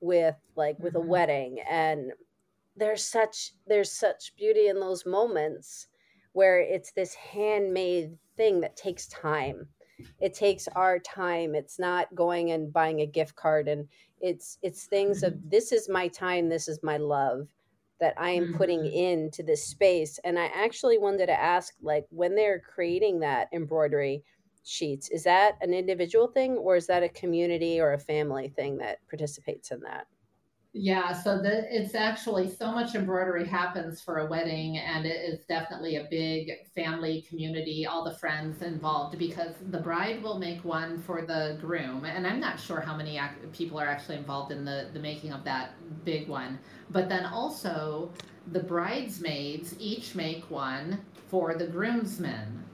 with 0.00 0.36
like 0.56 0.78
with 0.78 0.94
mm-hmm. 0.94 1.06
a 1.06 1.10
wedding. 1.10 1.58
And 1.68 2.12
there's 2.76 3.04
such 3.04 3.52
there's 3.66 3.92
such 3.92 4.34
beauty 4.36 4.68
in 4.68 4.80
those 4.80 5.06
moments 5.06 5.88
where 6.32 6.60
it's 6.60 6.92
this 6.92 7.14
handmade 7.14 8.16
thing 8.36 8.60
that 8.60 8.76
takes 8.76 9.06
time. 9.08 9.66
It 10.20 10.34
takes 10.34 10.68
our 10.68 10.98
time. 10.98 11.54
It's 11.54 11.78
not 11.78 12.14
going 12.14 12.50
and 12.50 12.72
buying 12.72 13.00
a 13.00 13.06
gift 13.06 13.36
card 13.36 13.68
and 13.68 13.88
it's 14.20 14.58
it's 14.62 14.84
things 14.84 15.22
of 15.22 15.34
this 15.50 15.72
is 15.72 15.88
my 15.88 16.08
time. 16.08 16.48
This 16.48 16.68
is 16.68 16.80
my 16.82 16.98
love 16.98 17.48
that 18.02 18.14
I 18.18 18.30
am 18.30 18.52
putting 18.54 18.80
mm-hmm. 18.80 18.96
into 18.96 19.44
this 19.44 19.64
space. 19.64 20.18
And 20.24 20.36
I 20.36 20.46
actually 20.46 20.98
wanted 20.98 21.26
to 21.26 21.40
ask, 21.40 21.72
like, 21.80 22.04
when 22.10 22.34
they're 22.34 22.58
creating 22.58 23.20
that 23.20 23.48
embroidery 23.52 24.24
sheets, 24.64 25.08
is 25.10 25.22
that 25.22 25.56
an 25.60 25.72
individual 25.72 26.26
thing 26.26 26.56
or 26.56 26.74
is 26.74 26.88
that 26.88 27.04
a 27.04 27.08
community 27.08 27.80
or 27.80 27.92
a 27.92 27.98
family 27.98 28.48
thing 28.48 28.76
that 28.78 28.98
participates 29.08 29.70
in 29.70 29.80
that? 29.82 30.08
Yeah, 30.74 31.12
so 31.12 31.36
the, 31.42 31.64
it's 31.68 31.94
actually 31.94 32.48
so 32.48 32.72
much 32.72 32.94
embroidery 32.94 33.46
happens 33.46 34.00
for 34.00 34.20
a 34.20 34.26
wedding, 34.26 34.78
and 34.78 35.04
it 35.04 35.20
is 35.30 35.44
definitely 35.44 35.96
a 35.96 36.06
big 36.10 36.50
family 36.74 37.26
community, 37.28 37.84
all 37.84 38.02
the 38.02 38.16
friends 38.16 38.62
involved, 38.62 39.18
because 39.18 39.52
the 39.70 39.80
bride 39.80 40.22
will 40.22 40.38
make 40.38 40.64
one 40.64 40.98
for 40.98 41.26
the 41.26 41.58
groom, 41.60 42.06
and 42.06 42.26
I'm 42.26 42.40
not 42.40 42.58
sure 42.58 42.80
how 42.80 42.96
many 42.96 43.18
ac- 43.18 43.34
people 43.52 43.78
are 43.78 43.86
actually 43.86 44.16
involved 44.16 44.50
in 44.50 44.64
the, 44.64 44.88
the 44.94 44.98
making 44.98 45.34
of 45.34 45.44
that 45.44 45.74
big 46.06 46.26
one, 46.26 46.58
but 46.88 47.06
then 47.06 47.26
also 47.26 48.10
the 48.52 48.60
bridesmaids 48.60 49.74
each 49.78 50.14
make 50.14 50.50
one 50.50 51.04
for 51.28 51.54
the 51.54 51.66
groomsmen. 51.66 52.64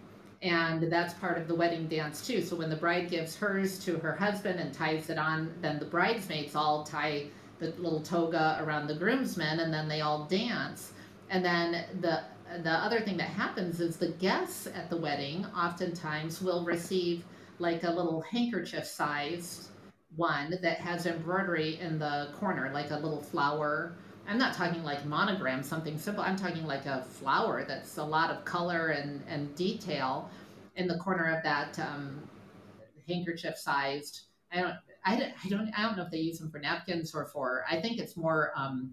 And 0.40 0.84
that's 0.92 1.14
part 1.14 1.37
of 1.37 1.48
the 1.48 1.54
wedding 1.54 1.88
dance 1.88 2.24
too. 2.24 2.42
So 2.42 2.54
when 2.54 2.70
the 2.70 2.76
bride 2.76 3.11
gives 3.11 3.34
hers 3.34 3.78
to 3.80 3.96
her 3.98 4.14
husband 4.14 4.61
and 4.61 4.72
ties 4.72 5.11
it 5.11 5.18
on, 5.18 5.52
then 5.61 5.80
the 5.80 5.84
bridesmaids 5.84 6.54
all 6.54 6.84
tie 6.84 7.26
the 7.59 7.73
little 7.79 8.01
toga 8.01 8.59
around 8.62 8.87
the 8.87 8.94
groomsmen 8.94 9.61
and 9.61 9.73
then 9.73 9.88
they 9.88 10.01
all 10.01 10.25
dance. 10.25 10.92
And 11.31 11.44
then 11.44 11.85
the 12.01 12.23
the 12.62 12.71
other 12.71 13.01
thing 13.01 13.18
that 13.18 13.29
happens 13.29 13.79
is 13.79 13.97
the 13.97 14.09
guests 14.12 14.66
at 14.66 14.88
the 14.88 14.97
wedding 14.97 15.44
oftentimes 15.55 16.40
will 16.40 16.64
receive 16.64 17.23
like 17.59 17.85
a 17.85 17.90
little 17.90 18.23
handkerchief 18.23 18.87
sized 18.87 19.68
one 20.16 20.57
that 20.62 20.79
has 20.79 21.05
embroidery 21.05 21.79
in 21.81 21.99
the 21.99 22.31
corner 22.35 22.71
like 22.73 22.90
a 22.90 22.97
little 22.97 23.21
flower. 23.21 23.97
I'm 24.27 24.38
not 24.38 24.55
talking 24.55 24.83
like 24.83 25.05
monogram 25.05 25.62
something 25.62 25.99
simple. 25.99 26.25
I'm 26.25 26.37
talking 26.37 26.66
like 26.66 26.87
a 26.87 27.03
flower 27.03 27.64
that's 27.68 27.99
a 27.99 28.05
lot 28.05 28.31
of 28.31 28.44
color 28.47 28.88
and, 28.88 29.23
and 29.29 29.55
detail 29.55 30.31
in 30.77 30.87
the 30.87 30.97
corner 30.97 31.37
of 31.37 31.42
that 31.42 31.79
um, 31.79 32.23
handkerchief 33.09 33.57
sized 33.57 34.23
i 34.53 34.61
don't 34.61 34.75
I 35.09 35.16
don't, 35.16 35.33
I 35.44 35.49
don't, 35.49 35.71
I 35.79 35.83
don't 35.83 35.97
know 35.97 36.05
if 36.05 36.11
they 36.11 36.18
use 36.18 36.38
them 36.38 36.51
for 36.51 36.59
napkins 36.59 37.14
or 37.14 37.27
for. 37.27 37.64
I 37.71 37.81
think 37.81 37.99
it's 37.99 38.16
more 38.16 38.53
um, 38.57 38.92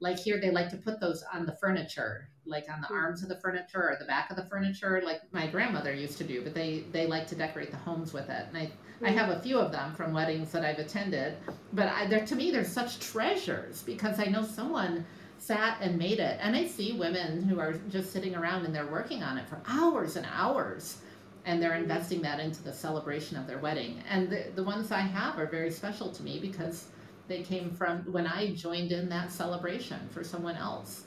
like 0.00 0.18
here 0.18 0.40
they 0.40 0.50
like 0.50 0.70
to 0.70 0.76
put 0.76 1.00
those 1.00 1.22
on 1.32 1.46
the 1.46 1.52
furniture, 1.52 2.28
like 2.44 2.64
on 2.72 2.80
the 2.80 2.88
mm. 2.88 2.96
arms 2.96 3.22
of 3.22 3.28
the 3.28 3.38
furniture 3.40 3.90
or 3.90 3.96
the 3.98 4.06
back 4.06 4.30
of 4.30 4.36
the 4.36 4.46
furniture, 4.46 5.02
like 5.04 5.20
my 5.32 5.46
grandmother 5.46 5.92
used 5.92 6.18
to 6.18 6.24
do. 6.24 6.42
But 6.42 6.54
they 6.54 6.84
they 6.92 7.06
like 7.06 7.26
to 7.28 7.34
decorate 7.34 7.70
the 7.70 7.76
homes 7.76 8.12
with 8.12 8.28
it, 8.28 8.46
and 8.48 8.56
I. 8.56 8.70
I 9.04 9.10
hmm. 9.10 9.18
have 9.18 9.30
a 9.30 9.40
few 9.40 9.58
of 9.58 9.72
them 9.72 9.96
from 9.96 10.12
weddings 10.12 10.52
that 10.52 10.64
I've 10.64 10.78
attended, 10.78 11.34
but 11.72 11.88
I, 11.88 12.06
they're, 12.06 12.24
to 12.24 12.36
me, 12.36 12.52
they're 12.52 12.62
such 12.62 13.00
treasures 13.00 13.82
because 13.82 14.20
I 14.20 14.26
know 14.26 14.44
someone 14.44 15.04
sat 15.38 15.78
and 15.80 15.98
made 15.98 16.20
it. 16.20 16.38
And 16.40 16.54
I 16.54 16.68
see 16.68 16.92
women 16.92 17.42
who 17.42 17.58
are 17.58 17.72
just 17.90 18.12
sitting 18.12 18.36
around 18.36 18.64
and 18.64 18.72
they're 18.72 18.86
working 18.86 19.24
on 19.24 19.38
it 19.38 19.48
for 19.48 19.60
hours 19.66 20.14
and 20.14 20.24
hours 20.32 20.98
and 21.44 21.62
they're 21.62 21.74
investing 21.74 22.22
that 22.22 22.40
into 22.40 22.62
the 22.62 22.72
celebration 22.72 23.36
of 23.36 23.46
their 23.46 23.58
wedding. 23.58 24.02
And 24.08 24.30
the, 24.30 24.46
the 24.54 24.62
ones 24.62 24.92
I 24.92 25.00
have 25.00 25.38
are 25.38 25.46
very 25.46 25.70
special 25.70 26.10
to 26.12 26.22
me 26.22 26.38
because 26.38 26.86
they 27.28 27.42
came 27.42 27.70
from 27.70 28.00
when 28.12 28.26
I 28.26 28.54
joined 28.54 28.92
in 28.92 29.08
that 29.08 29.32
celebration 29.32 29.98
for 30.10 30.22
someone 30.22 30.56
else. 30.56 31.04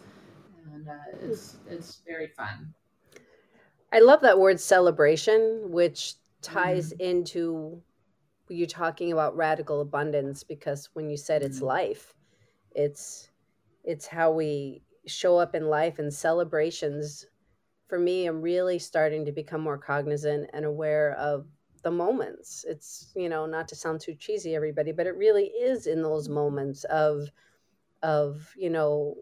And 0.73 0.87
uh, 0.87 0.93
it's, 1.21 1.55
it's 1.69 2.01
very 2.05 2.27
fun. 2.27 2.73
I 3.93 3.99
love 3.99 4.21
that 4.21 4.37
word 4.37 4.59
celebration, 4.59 5.61
which 5.69 6.15
ties 6.41 6.91
mm-hmm. 6.91 7.01
into 7.01 7.81
you 8.49 8.67
talking 8.67 9.11
about 9.11 9.35
radical 9.35 9.81
abundance 9.81 10.43
because 10.43 10.89
when 10.93 11.09
you 11.09 11.17
said 11.17 11.41
it's 11.41 11.57
mm-hmm. 11.57 11.67
life, 11.67 12.13
it's 12.71 13.29
it's 13.83 14.07
how 14.07 14.31
we 14.31 14.81
show 15.05 15.37
up 15.37 15.55
in 15.55 15.67
life 15.67 15.99
and 15.99 16.13
celebrations 16.13 17.25
for 17.87 17.99
me, 17.99 18.25
I'm 18.25 18.41
really 18.41 18.79
starting 18.79 19.25
to 19.25 19.31
become 19.31 19.61
more 19.61 19.77
cognizant 19.77 20.49
and 20.53 20.65
aware 20.65 21.13
of 21.13 21.45
the 21.83 21.91
moments. 21.91 22.65
It's, 22.67 23.11
you 23.15 23.29
know, 23.29 23.45
not 23.45 23.67
to 23.69 23.75
sound 23.75 24.01
too 24.01 24.15
cheesy, 24.15 24.55
everybody, 24.55 24.91
but 24.91 25.07
it 25.07 25.15
really 25.15 25.45
is 25.45 25.85
in 25.85 26.01
those 26.01 26.27
moments 26.27 26.83
of, 26.85 27.29
of, 28.01 28.51
you 28.57 28.69
know, 28.69 29.15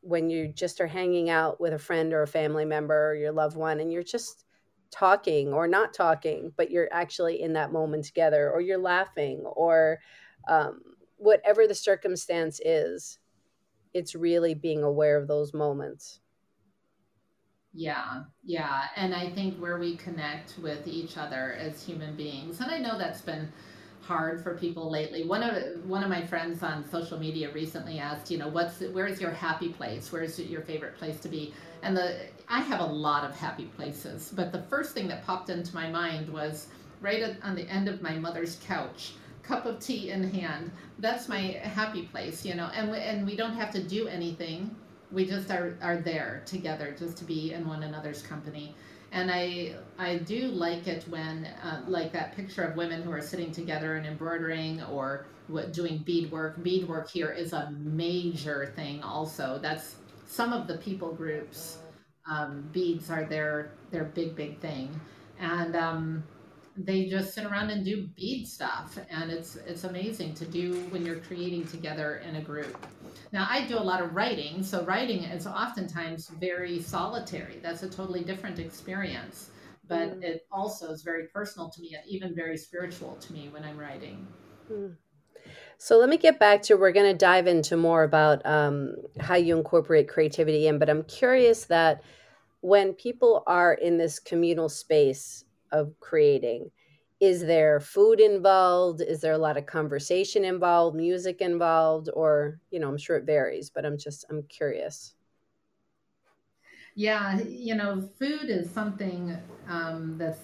when 0.00 0.30
you 0.30 0.48
just 0.48 0.80
are 0.80 0.86
hanging 0.86 1.30
out 1.30 1.60
with 1.60 1.72
a 1.72 1.78
friend 1.78 2.12
or 2.12 2.22
a 2.22 2.26
family 2.26 2.64
member 2.64 3.10
or 3.10 3.14
your 3.14 3.32
loved 3.32 3.56
one 3.56 3.80
and 3.80 3.92
you're 3.92 4.02
just 4.02 4.44
talking 4.90 5.52
or 5.52 5.68
not 5.68 5.94
talking, 5.94 6.52
but 6.56 6.70
you're 6.70 6.88
actually 6.92 7.40
in 7.40 7.52
that 7.52 7.72
moment 7.72 8.04
together 8.04 8.50
or 8.50 8.60
you're 8.60 8.78
laughing 8.78 9.40
or 9.44 9.98
um, 10.48 10.80
whatever 11.18 11.66
the 11.66 11.74
circumstance 11.74 12.60
is, 12.64 13.18
it's 13.92 14.14
really 14.14 14.54
being 14.54 14.82
aware 14.82 15.16
of 15.16 15.28
those 15.28 15.52
moments. 15.52 16.20
Yeah, 17.72 18.24
yeah. 18.44 18.86
And 18.96 19.14
I 19.14 19.30
think 19.30 19.58
where 19.58 19.78
we 19.78 19.96
connect 19.96 20.58
with 20.58 20.86
each 20.86 21.16
other 21.16 21.52
as 21.54 21.84
human 21.84 22.16
beings, 22.16 22.60
and 22.60 22.70
I 22.70 22.78
know 22.78 22.98
that's 22.98 23.20
been 23.20 23.52
hard 24.00 24.42
for 24.42 24.56
people 24.56 24.90
lately. 24.90 25.24
One 25.26 25.42
of 25.42 25.84
one 25.84 26.02
of 26.02 26.08
my 26.08 26.24
friends 26.24 26.62
on 26.62 26.88
social 26.88 27.18
media 27.18 27.52
recently 27.52 27.98
asked, 27.98 28.30
you 28.30 28.38
know, 28.38 28.48
what's 28.48 28.80
where's 28.80 29.20
your 29.20 29.30
happy 29.30 29.68
place? 29.68 30.10
Where's 30.10 30.38
your 30.38 30.62
favorite 30.62 30.96
place 30.96 31.20
to 31.20 31.28
be? 31.28 31.52
And 31.82 31.96
the 31.96 32.18
I 32.48 32.60
have 32.62 32.80
a 32.80 32.86
lot 32.86 33.24
of 33.24 33.36
happy 33.36 33.66
places, 33.66 34.32
but 34.34 34.50
the 34.50 34.62
first 34.62 34.94
thing 34.94 35.06
that 35.08 35.24
popped 35.24 35.50
into 35.50 35.74
my 35.74 35.88
mind 35.90 36.28
was 36.30 36.68
right 37.00 37.36
on 37.42 37.54
the 37.54 37.68
end 37.68 37.88
of 37.88 38.02
my 38.02 38.14
mother's 38.18 38.56
couch, 38.66 39.12
cup 39.42 39.66
of 39.66 39.78
tea 39.78 40.10
in 40.10 40.24
hand. 40.32 40.72
That's 40.98 41.28
my 41.28 41.40
happy 41.62 42.02
place, 42.06 42.44
you 42.44 42.54
know. 42.54 42.70
And 42.74 42.90
we, 42.90 42.98
and 42.98 43.26
we 43.26 43.36
don't 43.36 43.54
have 43.54 43.70
to 43.72 43.82
do 43.82 44.08
anything 44.08 44.74
we 45.10 45.26
just 45.26 45.50
are, 45.50 45.76
are 45.82 45.96
there 45.96 46.42
together 46.46 46.94
just 46.98 47.16
to 47.18 47.24
be 47.24 47.52
in 47.52 47.66
one 47.66 47.82
another's 47.82 48.22
company. 48.22 48.74
And 49.10 49.30
i 49.30 49.74
i 49.98 50.18
do 50.18 50.48
like 50.48 50.86
it 50.86 51.04
when 51.08 51.46
uh, 51.62 51.82
like 51.88 52.12
that 52.12 52.36
picture 52.36 52.62
of 52.62 52.76
women 52.76 53.02
who 53.02 53.10
are 53.10 53.22
sitting 53.22 53.52
together 53.52 53.96
and 53.96 54.06
embroidering 54.06 54.82
or 54.84 55.26
what, 55.46 55.72
doing 55.72 55.98
beadwork 56.04 56.62
beadwork 56.62 57.10
here 57.10 57.30
is 57.30 57.54
a 57.54 57.70
major 57.70 58.72
thing 58.76 59.02
also. 59.02 59.58
That's 59.62 59.96
some 60.26 60.52
of 60.52 60.66
the 60.66 60.76
people 60.76 61.12
groups 61.14 61.78
um, 62.30 62.68
beads 62.72 63.10
are 63.10 63.24
their 63.24 63.70
their 63.90 64.04
big 64.04 64.36
big 64.36 64.58
thing. 64.60 65.00
And 65.40 65.74
um, 65.74 66.24
they 66.84 67.06
just 67.06 67.34
sit 67.34 67.44
around 67.44 67.70
and 67.70 67.84
do 67.84 68.06
bead 68.16 68.46
stuff 68.46 68.98
and 69.10 69.30
it's 69.30 69.56
it's 69.56 69.84
amazing 69.84 70.32
to 70.34 70.44
do 70.44 70.74
when 70.90 71.04
you're 71.04 71.18
creating 71.20 71.66
together 71.66 72.22
in 72.28 72.36
a 72.36 72.40
group 72.40 72.86
now 73.32 73.46
i 73.50 73.66
do 73.66 73.76
a 73.76 73.80
lot 73.80 74.00
of 74.00 74.14
writing 74.14 74.62
so 74.62 74.84
writing 74.84 75.24
is 75.24 75.46
oftentimes 75.46 76.28
very 76.40 76.80
solitary 76.80 77.58
that's 77.62 77.82
a 77.82 77.88
totally 77.88 78.22
different 78.22 78.58
experience 78.58 79.50
but 79.88 80.20
mm. 80.20 80.22
it 80.22 80.46
also 80.52 80.90
is 80.90 81.02
very 81.02 81.26
personal 81.28 81.68
to 81.68 81.80
me 81.80 81.94
and 81.94 82.08
even 82.08 82.34
very 82.34 82.56
spiritual 82.56 83.16
to 83.16 83.32
me 83.32 83.48
when 83.50 83.64
i'm 83.64 83.78
writing 83.78 84.26
mm. 84.70 84.94
So 85.80 85.96
let 85.96 86.08
me 86.08 86.16
get 86.18 86.40
back 86.40 86.62
to 86.62 86.74
we're 86.74 86.90
going 86.90 87.10
to 87.10 87.16
dive 87.16 87.46
into 87.46 87.76
more 87.76 88.02
about 88.02 88.44
um, 88.44 88.96
how 89.20 89.36
you 89.36 89.56
incorporate 89.56 90.08
creativity 90.08 90.66
in, 90.66 90.76
but 90.76 90.90
I'm 90.90 91.04
curious 91.04 91.66
that 91.66 92.02
when 92.60 92.92
people 92.94 93.44
are 93.46 93.74
in 93.74 93.96
this 93.96 94.18
communal 94.18 94.68
space 94.68 95.44
of 95.72 95.98
creating. 96.00 96.70
Is 97.20 97.40
there 97.40 97.80
food 97.80 98.20
involved? 98.20 99.00
Is 99.00 99.20
there 99.20 99.32
a 99.32 99.38
lot 99.38 99.56
of 99.56 99.66
conversation 99.66 100.44
involved 100.44 100.96
music 100.96 101.40
involved 101.40 102.08
or 102.14 102.60
you 102.70 102.78
know 102.78 102.88
i'm 102.88 102.98
sure 102.98 103.16
it 103.16 103.24
varies 103.24 103.70
but 103.70 103.84
i'm 103.84 103.98
just 103.98 104.24
i'm 104.30 104.42
curious. 104.44 105.14
Yeah 106.94 107.40
you 107.40 107.74
know 107.74 108.08
food 108.18 108.50
is 108.50 108.70
something 108.70 109.36
um, 109.68 110.16
that's 110.18 110.40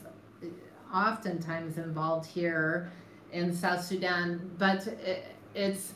oftentimes 0.92 1.78
involved 1.78 2.26
here 2.26 2.92
in 3.32 3.52
south 3.52 3.84
sudan 3.84 4.50
but 4.58 4.86
it, 4.86 5.26
it's 5.54 5.94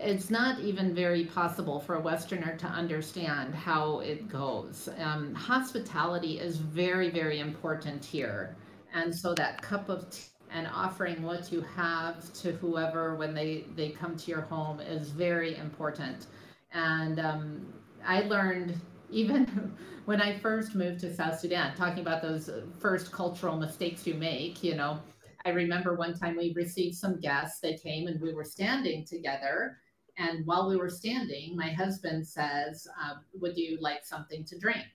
it's 0.00 0.30
not 0.30 0.60
even 0.60 0.94
very 0.94 1.26
possible 1.26 1.78
for 1.78 1.96
a 1.96 2.00
Westerner 2.00 2.56
to 2.56 2.66
understand 2.66 3.54
how 3.54 3.98
it 4.00 4.28
goes. 4.30 4.88
Um, 4.98 5.34
hospitality 5.34 6.38
is 6.38 6.56
very, 6.56 7.10
very 7.10 7.38
important 7.38 8.02
here. 8.02 8.56
And 8.94 9.14
so 9.14 9.34
that 9.34 9.60
cup 9.60 9.90
of 9.90 10.08
tea 10.10 10.22
and 10.52 10.66
offering 10.66 11.22
what 11.22 11.52
you 11.52 11.60
have 11.76 12.32
to 12.32 12.52
whoever 12.52 13.14
when 13.14 13.34
they, 13.34 13.66
they 13.76 13.90
come 13.90 14.16
to 14.16 14.30
your 14.30 14.40
home 14.40 14.80
is 14.80 15.10
very 15.10 15.56
important. 15.56 16.26
And 16.72 17.20
um, 17.20 17.72
I 18.04 18.22
learned 18.22 18.80
even 19.10 19.76
when 20.06 20.20
I 20.22 20.38
first 20.38 20.74
moved 20.74 21.00
to 21.00 21.14
South 21.14 21.38
Sudan, 21.38 21.76
talking 21.76 22.00
about 22.00 22.22
those 22.22 22.48
first 22.78 23.12
cultural 23.12 23.58
mistakes 23.58 24.06
you 24.06 24.14
make, 24.14 24.64
you 24.64 24.74
know, 24.74 24.98
I 25.44 25.50
remember 25.50 25.94
one 25.94 26.18
time 26.18 26.36
we 26.36 26.52
received 26.56 26.96
some 26.96 27.20
guests. 27.20 27.60
They 27.60 27.76
came 27.76 28.08
and 28.08 28.20
we 28.20 28.32
were 28.34 28.44
standing 28.44 29.06
together 29.06 29.76
and 30.20 30.44
while 30.46 30.68
we 30.68 30.76
were 30.76 30.90
standing, 30.90 31.56
my 31.56 31.70
husband 31.72 32.26
says, 32.26 32.86
uh, 33.02 33.14
Would 33.40 33.56
you 33.56 33.78
like 33.80 34.04
something 34.04 34.44
to 34.44 34.58
drink? 34.58 34.86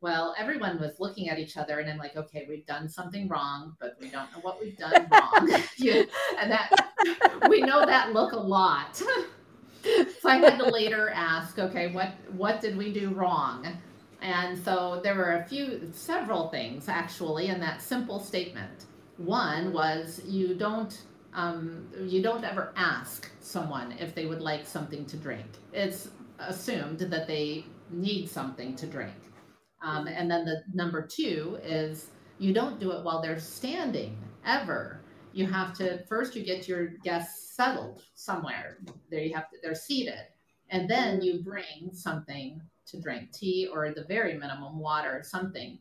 Well, 0.00 0.34
everyone 0.38 0.78
was 0.78 1.00
looking 1.00 1.28
at 1.28 1.38
each 1.38 1.56
other, 1.56 1.80
and 1.80 1.90
I'm 1.90 1.98
like, 1.98 2.16
Okay, 2.16 2.46
we've 2.48 2.66
done 2.66 2.88
something 2.88 3.28
wrong, 3.28 3.76
but 3.80 3.96
we 4.00 4.08
don't 4.08 4.30
know 4.32 4.38
what 4.42 4.60
we've 4.60 4.78
done 4.78 5.08
wrong. 5.10 5.50
and 6.38 6.50
that 6.50 6.70
we 7.48 7.60
know 7.60 7.84
that 7.84 8.12
look 8.12 8.32
a 8.32 8.38
lot. 8.38 8.96
so 9.82 10.28
I 10.28 10.36
had 10.36 10.58
to 10.58 10.70
later 10.70 11.10
ask, 11.10 11.58
Okay, 11.58 11.92
what, 11.92 12.12
what 12.32 12.60
did 12.60 12.76
we 12.76 12.92
do 12.92 13.10
wrong? 13.10 13.66
And 14.22 14.56
so 14.58 15.00
there 15.02 15.16
were 15.16 15.38
a 15.38 15.44
few, 15.44 15.90
several 15.92 16.48
things 16.48 16.88
actually 16.88 17.48
in 17.48 17.58
that 17.60 17.82
simple 17.82 18.20
statement. 18.20 18.86
One 19.18 19.72
was 19.72 20.20
you 20.24 20.54
don't 20.54 21.02
um, 21.36 21.86
you 22.00 22.22
don't 22.22 22.44
ever 22.44 22.72
ask 22.76 23.30
someone 23.40 23.92
if 24.00 24.14
they 24.14 24.24
would 24.24 24.40
like 24.40 24.66
something 24.66 25.04
to 25.04 25.16
drink. 25.18 25.46
It's 25.72 26.08
assumed 26.38 26.98
that 26.98 27.28
they 27.28 27.66
need 27.90 28.28
something 28.28 28.74
to 28.76 28.86
drink. 28.86 29.14
Um, 29.82 30.08
and 30.08 30.30
then 30.30 30.46
the 30.46 30.62
number 30.72 31.06
two 31.06 31.58
is 31.62 32.08
you 32.38 32.54
don't 32.54 32.80
do 32.80 32.90
it 32.92 33.04
while 33.04 33.20
they're 33.20 33.38
standing 33.38 34.16
ever. 34.46 35.02
You 35.34 35.46
have 35.46 35.74
to 35.74 36.02
first 36.06 36.34
you 36.34 36.42
get 36.42 36.66
your 36.66 36.86
guests 37.04 37.54
settled 37.54 38.02
somewhere. 38.14 38.78
There 39.10 39.20
you 39.20 39.34
have 39.34 39.50
to 39.50 39.56
they're 39.62 39.74
seated, 39.74 40.26
and 40.70 40.88
then 40.88 41.20
you 41.20 41.42
bring 41.42 41.90
something 41.92 42.62
to 42.86 43.00
drink, 43.00 43.32
tea 43.32 43.68
or 43.70 43.92
the 43.92 44.04
very 44.04 44.34
minimum 44.34 44.78
water, 44.78 45.20
something. 45.22 45.78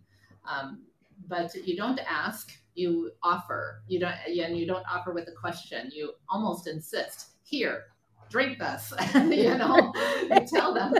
Um, 0.49 0.83
but 1.29 1.55
you 1.55 1.77
don't 1.77 1.99
ask 2.07 2.51
you 2.75 3.11
offer 3.23 3.81
you 3.87 3.99
don't 3.99 4.13
and 4.27 4.57
you 4.57 4.67
don't 4.67 4.85
offer 4.91 5.11
with 5.11 5.27
a 5.27 5.31
question 5.31 5.89
you 5.93 6.11
almost 6.29 6.67
insist 6.67 7.31
here 7.43 7.85
drink 8.29 8.59
this 8.59 8.93
you 9.15 9.57
know? 9.57 9.93
You 10.31 10.45
tell 10.47 10.73
them. 10.73 10.93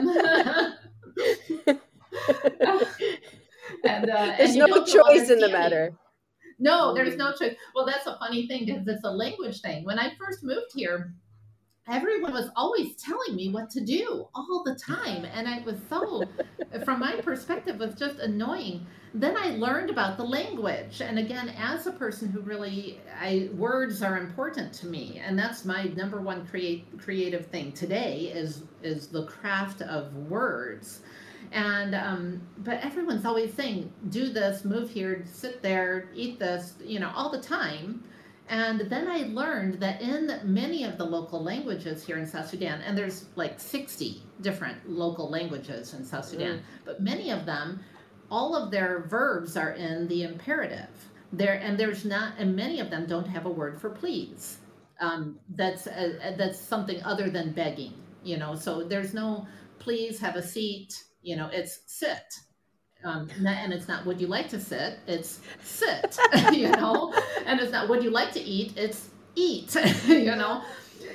And 3.84 4.10
uh, 4.10 4.34
there's 4.38 4.56
and 4.56 4.58
no 4.58 4.84
choice 4.84 5.28
in 5.28 5.40
the 5.40 5.48
matter. 5.48 5.92
No 6.58 6.94
there's 6.94 7.16
no 7.16 7.32
choice. 7.32 7.56
Well 7.74 7.84
that's 7.84 8.06
a 8.06 8.16
funny 8.18 8.46
thing 8.46 8.64
because 8.64 8.86
it's 8.86 9.04
a 9.04 9.10
language 9.10 9.60
thing. 9.60 9.84
When 9.84 9.98
i 9.98 10.12
first 10.18 10.42
moved 10.42 10.72
here 10.74 11.12
everyone 11.88 12.32
was 12.32 12.50
always 12.56 12.96
telling 12.96 13.36
me 13.36 13.48
what 13.50 13.70
to 13.70 13.80
do 13.80 14.26
all 14.34 14.62
the 14.64 14.74
time 14.74 15.24
and 15.24 15.48
i 15.48 15.62
was 15.64 15.76
so 15.88 16.24
from 16.84 17.00
my 17.00 17.16
perspective 17.20 17.78
was 17.78 17.94
just 17.94 18.18
annoying. 18.18 18.86
Then 19.14 19.36
i 19.36 19.50
learned 19.50 19.88
about 19.90 20.16
the 20.16 20.24
language 20.24 21.00
and 21.00 21.18
again 21.18 21.48
as 21.50 21.86
a 21.86 21.92
person 21.92 22.28
who 22.28 22.40
really 22.40 23.00
i 23.20 23.48
words 23.54 24.02
are 24.02 24.18
important 24.18 24.72
to 24.74 24.86
me 24.86 25.22
and 25.24 25.38
that's 25.38 25.64
my 25.64 25.84
number 25.96 26.20
one 26.20 26.46
create 26.46 26.84
creative 26.98 27.46
thing 27.46 27.72
today 27.72 28.32
is 28.34 28.62
is 28.82 29.08
the 29.08 29.24
craft 29.24 29.82
of 29.82 30.14
words. 30.14 31.00
And 31.52 31.94
um, 31.94 32.42
but 32.58 32.84
everyone's 32.84 33.24
always 33.24 33.54
saying 33.54 33.92
do 34.08 34.28
this 34.28 34.64
move 34.64 34.90
here 34.90 35.24
sit 35.26 35.62
there 35.62 36.08
eat 36.14 36.38
this 36.40 36.74
you 36.84 36.98
know 36.98 37.12
all 37.14 37.30
the 37.30 37.40
time 37.40 38.02
and 38.48 38.80
then 38.80 39.08
I 39.08 39.24
learned 39.24 39.80
that 39.80 40.00
in 40.00 40.40
many 40.44 40.84
of 40.84 40.98
the 40.98 41.04
local 41.04 41.42
languages 41.42 42.04
here 42.04 42.18
in 42.18 42.26
South 42.26 42.48
Sudan, 42.48 42.80
and 42.82 42.96
there's 42.96 43.26
like 43.34 43.58
60 43.58 44.22
different 44.40 44.88
local 44.88 45.28
languages 45.28 45.94
in 45.94 46.04
South 46.04 46.26
Sudan, 46.26 46.58
mm. 46.58 46.62
but 46.84 47.02
many 47.02 47.30
of 47.30 47.44
them, 47.44 47.80
all 48.30 48.54
of 48.54 48.70
their 48.70 49.04
verbs 49.08 49.56
are 49.56 49.72
in 49.72 50.06
the 50.08 50.22
imperative. 50.22 50.88
There 51.32 51.54
and 51.54 51.76
there's 51.76 52.04
not, 52.04 52.34
and 52.38 52.54
many 52.54 52.78
of 52.78 52.88
them 52.88 53.06
don't 53.06 53.26
have 53.26 53.46
a 53.46 53.50
word 53.50 53.80
for 53.80 53.90
please. 53.90 54.58
Um, 55.00 55.38
that's 55.56 55.86
uh, 55.86 56.34
that's 56.38 56.58
something 56.58 57.02
other 57.02 57.28
than 57.28 57.52
begging, 57.52 57.94
you 58.22 58.36
know. 58.36 58.54
So 58.54 58.84
there's 58.84 59.12
no 59.12 59.46
please 59.80 60.20
have 60.20 60.36
a 60.36 60.42
seat. 60.42 61.02
You 61.22 61.36
know, 61.36 61.50
it's 61.52 61.80
sit 61.86 62.22
um, 63.06 63.30
and 63.46 63.72
it's 63.72 63.88
not 63.88 64.04
would 64.04 64.20
you 64.20 64.26
like 64.26 64.48
to 64.48 64.60
sit 64.60 64.98
it's 65.06 65.40
sit 65.62 66.18
you 66.52 66.70
know? 66.70 67.14
And 67.46 67.60
it's 67.60 67.72
not 67.72 67.88
would 67.88 68.02
you 68.02 68.10
like 68.10 68.32
to 68.32 68.40
eat 68.40 68.76
it's 68.76 69.08
eat 69.34 69.74
you 70.06 70.36
know? 70.36 70.62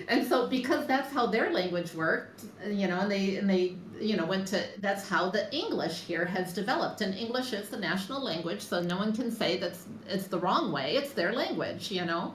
And 0.08 0.26
so 0.26 0.48
because 0.48 0.88
that's 0.88 1.12
how 1.12 1.28
their 1.28 1.52
language 1.52 1.94
worked 1.94 2.46
you 2.66 2.88
know 2.88 3.02
and 3.02 3.12
they 3.12 3.36
and 3.36 3.50
they 3.50 3.76
you 4.00 4.16
know 4.16 4.26
went 4.26 4.48
to 4.48 4.64
that's 4.80 5.08
how 5.08 5.30
the 5.30 5.54
english 5.54 6.02
here 6.02 6.26
has 6.26 6.54
developed. 6.54 7.02
And 7.02 7.14
english 7.14 7.54
is 7.54 7.70
the 7.70 7.78
national 7.78 8.24
language 8.24 8.62
so 8.62 8.82
no 8.82 8.98
one 8.98 9.14
can 9.14 9.30
say 9.32 9.58
that 9.58 9.74
it's 10.08 10.28
the 10.28 10.40
wrong 10.40 10.72
way 10.72 10.96
it's 10.96 11.14
their 11.14 11.34
language 11.34 11.92
you 11.92 12.06
know 12.06 12.34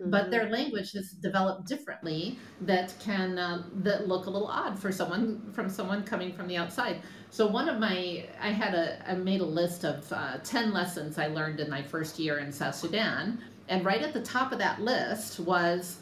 mm-hmm. 0.00 0.10
but 0.10 0.30
their 0.30 0.48
language 0.50 0.94
is 0.94 1.12
developed 1.22 1.66
differently 1.66 2.38
that 2.60 2.94
can 3.00 3.38
uh, 3.38 3.62
that 3.74 4.08
look 4.08 4.26
a 4.26 4.30
little 4.30 4.48
odd 4.48 4.78
for 4.78 4.90
someone 4.92 5.50
from 5.52 5.68
someone 5.68 6.02
coming 6.02 6.32
from 6.32 6.46
the 6.48 6.56
outside 6.56 7.00
so 7.30 7.46
one 7.46 7.68
of 7.68 7.78
my, 7.78 8.24
I 8.40 8.50
had 8.50 8.74
a, 8.74 9.10
I 9.10 9.14
made 9.14 9.40
a 9.40 9.46
list 9.46 9.84
of 9.84 10.10
uh, 10.12 10.38
10 10.38 10.72
lessons 10.72 11.18
I 11.18 11.26
learned 11.26 11.60
in 11.60 11.68
my 11.68 11.82
first 11.82 12.18
year 12.18 12.38
in 12.38 12.52
South 12.52 12.74
Sudan. 12.74 13.38
And 13.68 13.84
right 13.84 14.00
at 14.00 14.12
the 14.12 14.22
top 14.22 14.52
of 14.52 14.58
that 14.60 14.80
list 14.80 15.40
was, 15.40 15.98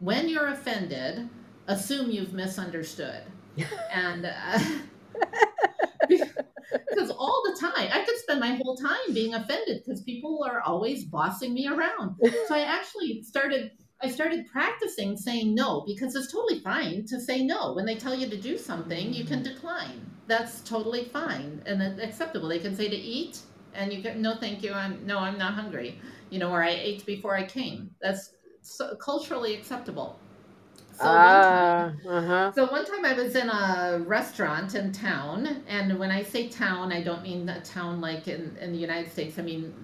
when 0.00 0.28
you're 0.28 0.48
offended, 0.48 1.28
assume 1.68 2.10
you've 2.10 2.34
misunderstood. 2.34 3.22
and 3.92 4.26
uh, 4.26 4.58
because 6.08 7.10
all 7.10 7.42
the 7.46 7.58
time 7.60 7.88
I 7.92 8.04
could 8.04 8.16
spend 8.18 8.40
my 8.40 8.58
whole 8.62 8.76
time 8.76 9.12
being 9.12 9.34
offended 9.34 9.82
because 9.84 10.02
people 10.02 10.44
are 10.48 10.60
always 10.62 11.04
bossing 11.04 11.54
me 11.54 11.68
around. 11.68 12.16
So 12.48 12.54
I 12.54 12.60
actually 12.60 13.22
started 13.22 13.70
I 14.00 14.10
started 14.10 14.46
practicing 14.52 15.16
saying 15.16 15.54
no 15.54 15.84
because 15.86 16.14
it's 16.14 16.30
totally 16.30 16.60
fine 16.60 17.06
to 17.06 17.20
say 17.20 17.42
no. 17.42 17.72
When 17.74 17.86
they 17.86 17.96
tell 17.96 18.14
you 18.14 18.28
to 18.28 18.36
do 18.36 18.58
something, 18.58 19.12
you 19.12 19.24
can 19.24 19.42
decline 19.42 20.14
that's 20.26 20.60
totally 20.62 21.04
fine 21.04 21.62
and 21.66 21.82
acceptable. 22.00 22.48
They 22.48 22.58
can 22.58 22.74
say 22.74 22.88
to 22.88 22.96
eat, 22.96 23.40
and 23.74 23.92
you 23.92 24.02
can 24.02 24.22
no, 24.22 24.36
thank 24.36 24.62
you. 24.62 24.72
I'm 24.72 25.04
no, 25.06 25.18
I'm 25.18 25.38
not 25.38 25.54
hungry. 25.54 25.98
You 26.30 26.38
know, 26.38 26.50
or 26.50 26.62
I 26.62 26.70
ate 26.70 27.04
before 27.06 27.36
I 27.36 27.44
came. 27.44 27.90
That's 28.00 28.32
so 28.62 28.96
culturally 28.96 29.54
acceptable. 29.54 30.18
So, 30.96 31.04
uh, 31.04 31.90
one 31.90 31.98
time, 32.02 32.14
uh-huh. 32.14 32.52
so 32.54 32.70
one 32.70 32.84
time 32.84 33.04
I 33.04 33.14
was 33.14 33.34
in 33.34 33.48
a 33.48 34.02
restaurant 34.06 34.74
in 34.74 34.92
town, 34.92 35.64
and 35.66 35.98
when 35.98 36.10
I 36.10 36.22
say 36.22 36.48
town, 36.48 36.92
I 36.92 37.02
don't 37.02 37.22
mean 37.22 37.48
a 37.48 37.60
town 37.62 38.00
like 38.00 38.28
in, 38.28 38.56
in 38.60 38.72
the 38.72 38.78
United 38.78 39.10
States. 39.10 39.38
I 39.38 39.42
mean 39.42 39.74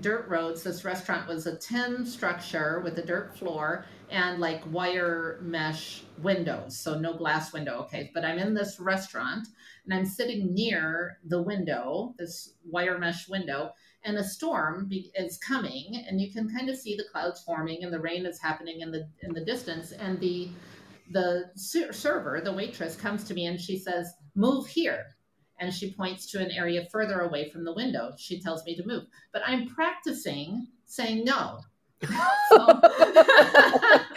dirt 0.00 0.26
roads. 0.28 0.62
This 0.62 0.84
restaurant 0.84 1.28
was 1.28 1.46
a 1.46 1.56
tin 1.58 2.04
structure 2.06 2.80
with 2.82 2.98
a 2.98 3.02
dirt 3.02 3.36
floor, 3.36 3.84
and 4.12 4.40
like 4.40 4.62
wire 4.70 5.38
mesh 5.42 6.04
windows. 6.18 6.78
So 6.78 6.98
no 6.98 7.14
glass 7.14 7.52
window. 7.52 7.78
Okay. 7.84 8.10
But 8.14 8.24
I'm 8.24 8.38
in 8.38 8.54
this 8.54 8.78
restaurant 8.78 9.48
and 9.84 9.94
I'm 9.94 10.06
sitting 10.06 10.54
near 10.54 11.18
the 11.24 11.42
window, 11.42 12.14
this 12.18 12.54
wire 12.64 12.98
mesh 12.98 13.28
window, 13.28 13.72
and 14.04 14.16
a 14.16 14.24
storm 14.24 14.86
be- 14.88 15.12
is 15.14 15.38
coming 15.38 16.04
and 16.08 16.20
you 16.20 16.32
can 16.32 16.52
kind 16.54 16.68
of 16.68 16.76
see 16.76 16.96
the 16.96 17.04
clouds 17.12 17.42
forming 17.42 17.84
and 17.84 17.92
the 17.92 18.00
rain 18.00 18.26
is 18.26 18.40
happening 18.40 18.80
in 18.80 18.90
the 18.90 19.08
in 19.22 19.32
the 19.32 19.44
distance 19.44 19.92
and 19.92 20.18
the 20.20 20.48
the 21.10 21.50
ser- 21.54 21.92
server 21.92 22.40
the 22.42 22.52
waitress 22.52 22.96
comes 22.96 23.24
to 23.24 23.34
me 23.34 23.46
and 23.46 23.60
she 23.60 23.78
says 23.78 24.14
move 24.34 24.66
here 24.66 25.06
and 25.60 25.72
she 25.72 25.92
points 25.92 26.30
to 26.30 26.40
an 26.40 26.50
area 26.50 26.86
further 26.90 27.20
away 27.20 27.48
from 27.50 27.64
the 27.64 27.74
window 27.74 28.12
she 28.18 28.40
tells 28.40 28.64
me 28.64 28.74
to 28.76 28.86
move 28.86 29.04
but 29.32 29.42
i'm 29.46 29.66
practicing 29.68 30.66
saying 30.86 31.24
no 31.24 31.60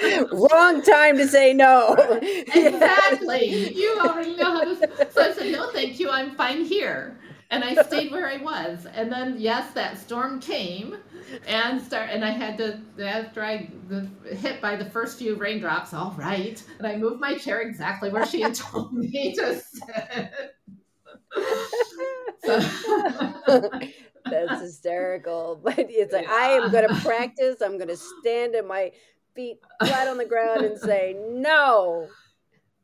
Wrong 0.32 0.82
time 0.82 1.18
to 1.18 1.28
say 1.28 1.54
no. 1.54 1.94
exactly. 2.22 3.74
You 3.76 3.98
already 4.00 4.36
know 4.36 4.52
how 4.52 4.64
to. 4.64 5.12
So 5.12 5.22
I 5.22 5.34
said, 5.34 5.52
no, 5.52 5.70
thank 5.72 6.00
you. 6.00 6.10
I'm 6.10 6.36
fine 6.36 6.66
here. 6.66 7.18
And 7.52 7.64
I 7.64 7.82
stayed 7.84 8.12
where 8.12 8.28
I 8.28 8.38
was. 8.38 8.86
And 8.86 9.12
then, 9.12 9.36
yes, 9.38 9.72
that 9.74 9.98
storm 9.98 10.40
came 10.40 10.98
and 11.48 11.82
start 11.82 12.10
and 12.10 12.26
I 12.26 12.32
had 12.32 12.58
to 12.58 12.80
after 13.04 13.44
I 13.44 13.70
the, 13.88 14.10
hit 14.36 14.62
by 14.62 14.76
the 14.76 14.86
first 14.86 15.18
few 15.20 15.36
raindrops, 15.36 15.94
all 15.94 16.16
right. 16.18 16.62
And 16.80 16.88
I 16.88 16.98
moved 16.98 17.20
my 17.20 17.36
chair 17.36 17.62
exactly 17.62 18.10
where 18.10 18.26
she 18.26 18.42
had 18.42 18.56
told 18.56 18.94
me 18.94 19.36
to 19.36 19.62
sit. 19.62 20.32
So, 22.44 22.60
that's 24.26 24.62
hysterical. 24.62 25.60
But 25.64 25.76
it's 25.80 26.14
like, 26.14 26.26
yeah. 26.26 26.34
I 26.34 26.48
am 26.52 26.72
going 26.72 26.88
to 26.88 26.96
practice. 27.02 27.62
I'm 27.62 27.78
going 27.78 27.90
to 27.90 27.98
stand 27.98 28.56
at 28.56 28.66
my 28.66 28.92
feet 29.36 29.60
flat 29.80 30.08
on 30.08 30.18
the 30.18 30.26
ground 30.26 30.66
and 30.66 30.78
say, 30.80 31.16
no. 31.20 32.08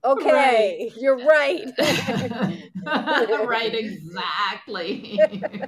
Okay, 0.04 0.32
right. 0.32 0.92
you're 0.98 1.24
right. 1.24 1.72
right, 3.46 3.74
exactly. 3.74 5.20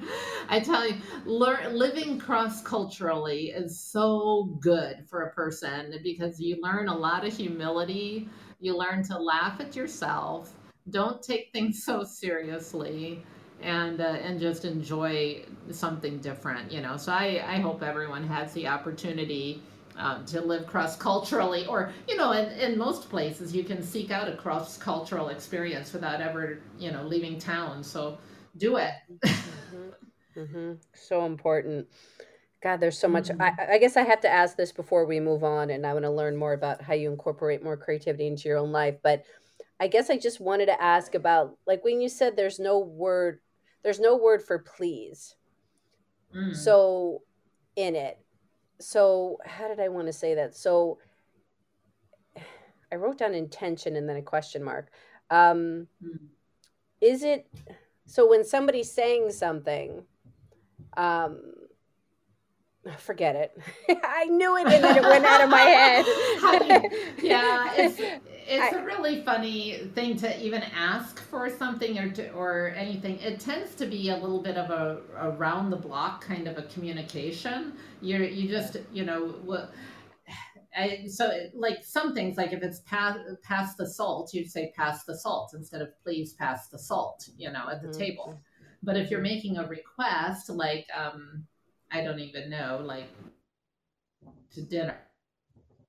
I 0.49 0.59
tell 0.59 0.87
you, 0.87 0.95
learn, 1.25 1.77
living 1.77 2.17
cross 2.17 2.61
culturally 2.63 3.49
is 3.49 3.79
so 3.79 4.57
good 4.59 5.05
for 5.07 5.23
a 5.23 5.33
person 5.33 5.99
because 6.03 6.39
you 6.39 6.57
learn 6.61 6.87
a 6.87 6.97
lot 6.97 7.25
of 7.25 7.35
humility. 7.35 8.27
You 8.59 8.75
learn 8.75 9.03
to 9.03 9.19
laugh 9.19 9.59
at 9.59 9.75
yourself. 9.75 10.51
Don't 10.89 11.21
take 11.21 11.51
things 11.53 11.83
so 11.83 12.03
seriously 12.03 13.23
and 13.61 14.01
uh, 14.01 14.17
and 14.23 14.39
just 14.39 14.65
enjoy 14.65 15.43
something 15.71 16.17
different 16.19 16.71
you 16.71 16.81
know 16.81 16.97
so 16.97 17.13
i 17.13 17.41
i 17.47 17.59
hope 17.59 17.81
everyone 17.81 18.27
has 18.27 18.51
the 18.53 18.67
opportunity 18.67 19.61
um, 19.97 20.25
to 20.25 20.41
live 20.41 20.65
cross 20.67 20.95
culturally 20.95 21.65
or 21.67 21.93
you 22.07 22.15
know 22.15 22.31
in, 22.31 22.49
in 22.59 22.77
most 22.77 23.09
places 23.09 23.55
you 23.55 23.63
can 23.63 23.81
seek 23.81 24.11
out 24.11 24.27
a 24.27 24.35
cross 24.35 24.77
cultural 24.77 25.29
experience 25.29 25.93
without 25.93 26.21
ever 26.21 26.59
you 26.79 26.91
know 26.91 27.03
leaving 27.03 27.37
town 27.37 27.83
so 27.83 28.17
do 28.57 28.77
it 28.77 28.93
mm-hmm. 29.23 30.39
Mm-hmm. 30.39 30.73
so 30.93 31.25
important 31.25 31.87
god 32.61 32.79
there's 32.79 32.97
so 32.97 33.07
much 33.07 33.29
mm-hmm. 33.29 33.41
I, 33.41 33.73
I 33.73 33.77
guess 33.77 33.97
i 33.97 34.03
have 34.03 34.21
to 34.21 34.29
ask 34.29 34.57
this 34.57 34.71
before 34.71 35.05
we 35.05 35.19
move 35.19 35.43
on 35.43 35.69
and 35.69 35.85
i 35.85 35.93
want 35.93 36.05
to 36.05 36.11
learn 36.11 36.35
more 36.35 36.53
about 36.53 36.81
how 36.81 36.93
you 36.93 37.11
incorporate 37.11 37.63
more 37.63 37.77
creativity 37.77 38.27
into 38.27 38.49
your 38.49 38.57
own 38.57 38.71
life 38.71 38.95
but 39.03 39.23
I 39.79 39.87
guess 39.87 40.09
I 40.09 40.17
just 40.17 40.39
wanted 40.39 40.67
to 40.67 40.81
ask 40.81 41.13
about 41.13 41.57
like 41.67 41.83
when 41.83 41.99
you 41.99 42.07
said 42.07 42.37
there's 42.37 42.57
no 42.57 42.79
word 42.79 43.39
there's 43.83 43.99
no 43.99 44.15
word 44.15 44.41
for 44.41 44.59
please. 44.59 45.35
Mm. 46.33 46.55
So 46.55 47.21
in 47.75 47.95
it, 47.95 48.17
so 48.79 49.37
how 49.45 49.67
did 49.67 49.79
I 49.79 49.89
want 49.89 50.07
to 50.07 50.13
say 50.13 50.35
that? 50.35 50.55
So 50.55 50.99
I 52.91 52.95
wrote 52.95 53.17
down 53.17 53.33
intention 53.33 53.95
and 53.95 54.07
then 54.07 54.17
a 54.17 54.21
question 54.21 54.63
mark. 54.63 54.91
Um, 55.29 55.87
Mm. 56.03 56.27
is 57.01 57.23
it 57.23 57.47
so 58.05 58.29
when 58.29 58.43
somebody's 58.43 58.91
saying 58.91 59.31
something, 59.31 60.03
um, 60.97 61.41
forget 62.97 63.35
it. 63.35 63.57
I 64.03 64.25
knew 64.25 64.57
it 64.57 64.67
and 64.67 64.83
then 64.83 64.97
it 64.97 65.03
went 65.03 65.25
out 65.25 65.41
of 65.43 65.49
my 65.49 65.59
head. 65.61 66.05
How 66.41 66.59
do 66.59 66.65
you- 66.65 67.29
yeah, 67.29 67.71
it's 67.77 67.99
it's 67.99 68.75
I- 68.75 68.79
a 68.79 68.83
really 68.83 69.21
funny 69.23 69.89
thing 69.95 70.17
to 70.17 70.43
even 70.43 70.61
ask 70.75 71.19
for 71.21 71.49
something 71.49 71.97
or 71.97 72.09
to, 72.11 72.29
or 72.33 72.73
anything. 72.75 73.17
It 73.19 73.39
tends 73.39 73.73
to 73.75 73.85
be 73.85 74.09
a 74.09 74.17
little 74.17 74.41
bit 74.41 74.57
of 74.57 74.69
a 74.69 75.01
around 75.17 75.69
the 75.69 75.77
block 75.77 76.23
kind 76.25 76.47
of 76.47 76.57
a 76.57 76.63
communication. 76.63 77.73
You 78.01 78.17
you 78.23 78.49
just 78.49 78.77
you 78.91 79.05
know 79.05 79.27
what. 79.43 79.71
I, 80.75 81.05
so 81.07 81.29
like 81.53 81.83
some 81.83 82.15
things 82.15 82.35
like 82.35 82.51
if 82.51 82.63
it's 82.63 82.79
pass 82.79 83.15
pass 83.43 83.75
the 83.75 83.85
salt 83.87 84.33
you'd 84.33 84.49
say 84.49 84.73
pass 84.75 85.03
the 85.03 85.15
salt 85.15 85.51
instead 85.53 85.83
of 85.83 85.89
please 86.01 86.33
pass 86.33 86.67
the 86.67 86.79
salt 86.79 87.29
you 87.37 87.51
know 87.51 87.69
at 87.69 87.83
the 87.83 87.89
Mhm. 87.89 87.97
table 87.99 88.41
but 88.81 88.97
if 88.97 89.11
you're 89.11 89.21
making 89.21 89.57
a 89.57 89.67
request 89.67 90.49
like 90.49 90.87
um 90.97 91.45
i 91.93 92.01
don't 92.01 92.19
even 92.19 92.49
know 92.49 92.81
like 92.83 93.07
to 94.53 94.61
dinner 94.61 94.97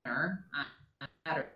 on 0.07 0.39
Saturday. 1.27 1.49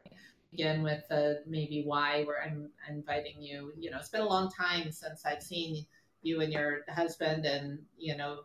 Begin 0.50 0.82
with 0.82 1.02
the 1.08 1.42
maybe 1.46 1.82
why 1.84 2.24
where 2.24 2.42
I'm 2.42 2.70
inviting 2.88 3.40
you. 3.42 3.72
You 3.78 3.90
know, 3.90 3.98
it's 3.98 4.08
been 4.08 4.22
a 4.22 4.28
long 4.28 4.50
time 4.50 4.90
since 4.90 5.24
I've 5.26 5.42
seen 5.42 5.84
you 6.22 6.40
and 6.40 6.52
your 6.52 6.80
husband, 6.88 7.44
and 7.44 7.78
you 7.96 8.16
know, 8.16 8.40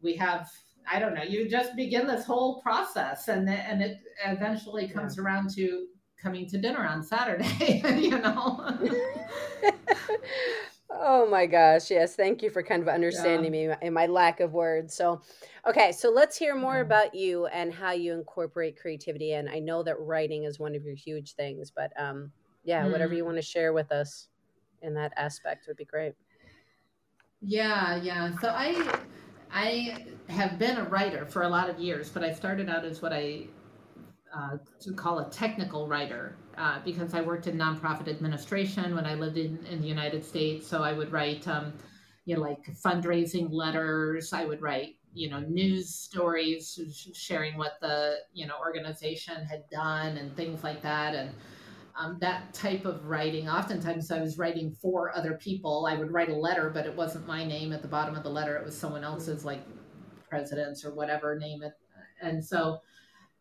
we 0.00 0.14
have. 0.16 0.48
I 0.90 0.98
don't 0.98 1.14
know. 1.14 1.22
You 1.22 1.50
just 1.50 1.76
begin 1.76 2.06
this 2.06 2.24
whole 2.24 2.62
process, 2.62 3.28
and 3.28 3.46
then, 3.46 3.58
and 3.58 3.82
it 3.82 3.98
eventually 4.24 4.88
comes 4.88 5.18
around 5.18 5.50
to 5.56 5.86
coming 6.20 6.48
to 6.48 6.58
dinner 6.58 6.86
on 6.86 7.02
Saturday. 7.02 7.82
you 8.00 8.18
know. 8.18 8.78
oh 11.00 11.28
my 11.28 11.46
gosh 11.46 11.90
yes 11.90 12.16
thank 12.16 12.42
you 12.42 12.50
for 12.50 12.62
kind 12.62 12.82
of 12.82 12.88
understanding 12.88 13.52
me 13.52 13.68
in 13.82 13.92
my 13.92 14.06
lack 14.06 14.40
of 14.40 14.52
words 14.52 14.94
so 14.94 15.20
okay 15.66 15.92
so 15.92 16.10
let's 16.10 16.36
hear 16.36 16.54
more 16.56 16.76
Yeah. 16.76 16.82
about 16.82 17.14
you 17.14 17.46
and 17.46 17.72
how 17.72 17.92
you 17.92 18.12
incorporate 18.14 18.78
creativity 18.80 19.32
and 19.34 19.48
i 19.48 19.58
know 19.58 19.82
that 19.82 19.98
writing 20.00 20.44
is 20.44 20.58
one 20.58 20.74
of 20.74 20.84
your 20.84 20.94
huge 20.94 21.34
things 21.34 21.70
but 21.70 21.92
um 21.98 22.32
yeah 22.64 22.86
whatever 22.86 23.14
you 23.14 23.22
Mm. 23.22 23.26
want 23.26 23.36
to 23.36 23.42
share 23.42 23.72
with 23.72 23.92
us 23.92 24.28
in 24.82 24.94
that 24.94 25.12
aspect 25.16 25.66
would 25.68 25.76
be 25.76 25.84
great 25.84 26.14
Yeah, 27.40 27.96
yeah. 27.96 28.36
So 28.40 28.48
I 28.54 28.98
I 29.50 30.04
have 30.28 30.58
been 30.58 30.76
a 30.78 30.84
writer 30.84 31.24
for 31.26 31.42
a 31.42 31.48
lot 31.48 31.70
of 31.70 31.78
years, 31.78 32.10
but 32.10 32.22
I 32.24 32.32
started 32.32 32.68
out 32.68 32.84
as 32.84 33.00
what 33.02 33.12
I 33.12 33.44
uh, 34.34 34.58
to 34.80 34.92
call 34.92 35.20
a 35.20 35.30
technical 35.30 35.88
writer 35.88 36.36
uh, 36.56 36.80
because 36.84 37.14
I 37.14 37.20
worked 37.20 37.46
in 37.46 37.56
nonprofit 37.56 38.08
administration 38.08 38.94
when 38.94 39.06
I 39.06 39.14
lived 39.14 39.38
in, 39.38 39.64
in 39.66 39.80
the 39.80 39.88
United 39.88 40.24
States. 40.24 40.66
So 40.66 40.82
I 40.82 40.92
would 40.92 41.12
write, 41.12 41.46
um, 41.48 41.72
you 42.24 42.36
know, 42.36 42.42
like 42.42 42.64
fundraising 42.84 43.48
letters. 43.50 44.32
I 44.32 44.44
would 44.44 44.60
write, 44.60 44.96
you 45.14 45.30
know, 45.30 45.40
news 45.40 45.94
stories 45.94 46.78
sharing 47.14 47.56
what 47.56 47.78
the 47.80 48.16
you 48.32 48.46
know 48.46 48.54
organization 48.58 49.44
had 49.44 49.64
done 49.70 50.16
and 50.18 50.34
things 50.36 50.62
like 50.62 50.82
that. 50.82 51.14
And 51.14 51.30
um, 51.98 52.16
that 52.20 52.54
type 52.54 52.84
of 52.84 53.04
writing. 53.06 53.48
Oftentimes, 53.48 54.10
I 54.12 54.20
was 54.20 54.38
writing 54.38 54.70
for 54.70 55.14
other 55.16 55.34
people. 55.34 55.86
I 55.90 55.96
would 55.96 56.12
write 56.12 56.28
a 56.28 56.34
letter, 56.34 56.70
but 56.70 56.86
it 56.86 56.94
wasn't 56.94 57.26
my 57.26 57.44
name 57.44 57.72
at 57.72 57.82
the 57.82 57.88
bottom 57.88 58.14
of 58.14 58.22
the 58.22 58.30
letter. 58.30 58.56
It 58.56 58.64
was 58.64 58.78
someone 58.78 59.02
else's, 59.02 59.44
like 59.44 59.62
president's 60.28 60.84
or 60.84 60.94
whatever, 60.94 61.36
name 61.38 61.62
it. 61.62 61.72
And 62.22 62.44
so, 62.44 62.78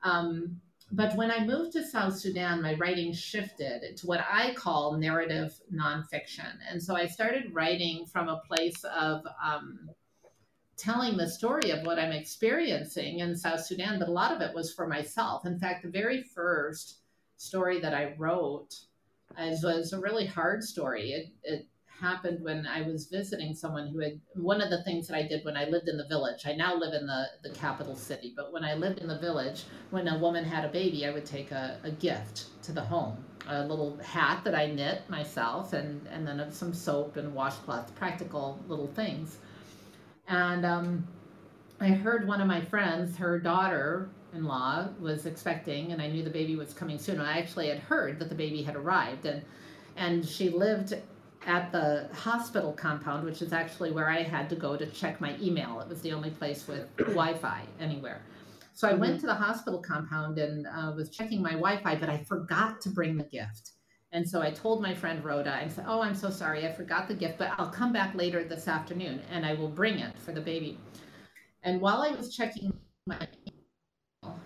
um, 0.03 0.59
but 0.91 1.15
when 1.15 1.31
I 1.31 1.45
moved 1.45 1.73
to 1.73 1.85
South 1.85 2.17
Sudan, 2.17 2.61
my 2.61 2.75
writing 2.75 3.13
shifted 3.13 3.97
to 3.97 4.07
what 4.07 4.25
I 4.29 4.53
call 4.53 4.97
narrative 4.97 5.59
nonfiction. 5.73 6.53
And 6.69 6.81
so 6.81 6.95
I 6.95 7.07
started 7.07 7.53
writing 7.53 8.05
from 8.05 8.29
a 8.29 8.41
place 8.47 8.83
of 8.85 9.21
um, 9.43 9.89
telling 10.77 11.17
the 11.17 11.29
story 11.29 11.71
of 11.71 11.85
what 11.85 11.99
I'm 11.99 12.13
experiencing 12.13 13.19
in 13.19 13.35
South 13.35 13.65
Sudan, 13.65 13.99
but 13.99 14.07
a 14.07 14.11
lot 14.11 14.31
of 14.31 14.41
it 14.41 14.55
was 14.55 14.73
for 14.73 14.87
myself. 14.87 15.45
In 15.45 15.59
fact, 15.59 15.83
the 15.83 15.89
very 15.89 16.23
first 16.23 16.99
story 17.35 17.79
that 17.81 17.93
I 17.93 18.15
wrote 18.17 18.73
is, 19.37 19.63
was 19.63 19.91
a 19.91 19.99
really 19.99 20.25
hard 20.25 20.63
story. 20.63 21.11
It, 21.11 21.33
it 21.43 21.67
happened 21.99 22.43
when 22.43 22.65
I 22.67 22.81
was 22.81 23.07
visiting 23.07 23.55
someone 23.55 23.87
who 23.87 23.99
had 23.99 24.19
one 24.35 24.61
of 24.61 24.69
the 24.69 24.83
things 24.83 25.07
that 25.07 25.15
I 25.15 25.23
did 25.23 25.43
when 25.43 25.57
I 25.57 25.65
lived 25.65 25.87
in 25.87 25.97
the 25.97 26.07
village. 26.07 26.43
I 26.45 26.53
now 26.53 26.75
live 26.75 26.93
in 26.93 27.07
the, 27.07 27.25
the 27.43 27.49
capital 27.51 27.95
city, 27.95 28.33
but 28.35 28.53
when 28.53 28.63
I 28.63 28.75
lived 28.75 28.99
in 28.99 29.07
the 29.07 29.19
village, 29.19 29.63
when 29.89 30.07
a 30.07 30.17
woman 30.17 30.43
had 30.43 30.65
a 30.65 30.69
baby, 30.69 31.05
I 31.05 31.11
would 31.11 31.25
take 31.25 31.51
a, 31.51 31.79
a 31.83 31.91
gift 31.91 32.63
to 32.63 32.71
the 32.71 32.81
home. 32.81 33.17
A 33.49 33.65
little 33.65 33.97
hat 34.03 34.43
that 34.43 34.53
I 34.53 34.67
knit 34.67 35.09
myself, 35.09 35.73
and, 35.73 36.05
and 36.11 36.27
then 36.27 36.39
of 36.39 36.53
some 36.53 36.73
soap 36.73 37.15
and 37.15 37.33
washcloth, 37.33 37.95
practical 37.95 38.59
little 38.67 38.87
things. 38.87 39.37
And 40.27 40.65
um, 40.65 41.07
I 41.79 41.89
heard 41.89 42.27
one 42.27 42.41
of 42.41 42.47
my 42.47 42.59
friends, 42.59 43.15
her 43.17 43.39
daughter 43.39 44.09
in 44.33 44.43
law, 44.43 44.89
was 44.99 45.25
expecting, 45.25 45.93
and 45.93 46.01
I 46.01 46.07
knew 46.07 46.23
the 46.23 46.29
baby 46.29 46.57
was 46.57 46.73
coming 46.73 46.99
soon. 46.99 47.21
I 47.21 47.39
actually 47.39 47.69
had 47.69 47.79
heard 47.79 48.19
that 48.19 48.27
the 48.27 48.35
baby 48.35 48.63
had 48.63 48.75
arrived, 48.75 49.25
and 49.25 49.41
and 49.95 50.27
she 50.27 50.49
lived 50.49 50.93
at 51.47 51.71
the 51.71 52.09
hospital 52.13 52.73
compound, 52.73 53.25
which 53.25 53.41
is 53.41 53.53
actually 53.53 53.91
where 53.91 54.09
I 54.09 54.21
had 54.21 54.49
to 54.49 54.55
go 54.55 54.75
to 54.75 54.85
check 54.85 55.19
my 55.21 55.35
email. 55.41 55.79
It 55.79 55.87
was 55.87 56.01
the 56.01 56.11
only 56.11 56.29
place 56.29 56.67
with 56.67 56.95
Wi-Fi 56.97 57.63
anywhere. 57.79 58.21
So 58.73 58.87
I 58.87 58.93
went 58.93 59.19
to 59.21 59.25
the 59.25 59.33
hospital 59.33 59.81
compound 59.81 60.37
and 60.37 60.67
uh, 60.67 60.93
was 60.95 61.09
checking 61.09 61.41
my 61.41 61.53
Wi-Fi, 61.53 61.95
but 61.95 62.09
I 62.09 62.23
forgot 62.25 62.81
to 62.81 62.89
bring 62.89 63.17
the 63.17 63.23
gift. 63.23 63.71
And 64.11 64.29
so 64.29 64.41
I 64.41 64.51
told 64.51 64.81
my 64.81 64.93
friend 64.93 65.23
Rhoda, 65.23 65.53
I 65.53 65.67
said, 65.67 65.85
"Oh, 65.87 66.01
I'm 66.01 66.15
so 66.15 66.29
sorry, 66.29 66.65
I 66.65 66.71
forgot 66.71 67.07
the 67.07 67.13
gift, 67.13 67.37
but 67.37 67.51
I'll 67.57 67.69
come 67.69 67.91
back 67.91 68.13
later 68.13 68.43
this 68.43 68.67
afternoon 68.67 69.21
and 69.31 69.45
I 69.45 69.53
will 69.53 69.67
bring 69.69 69.99
it 69.99 70.17
for 70.19 70.31
the 70.31 70.41
baby." 70.41 70.77
And 71.63 71.81
while 71.81 72.01
I 72.01 72.11
was 72.11 72.35
checking 72.35 72.71
my 73.05 73.27
email, 74.23 74.39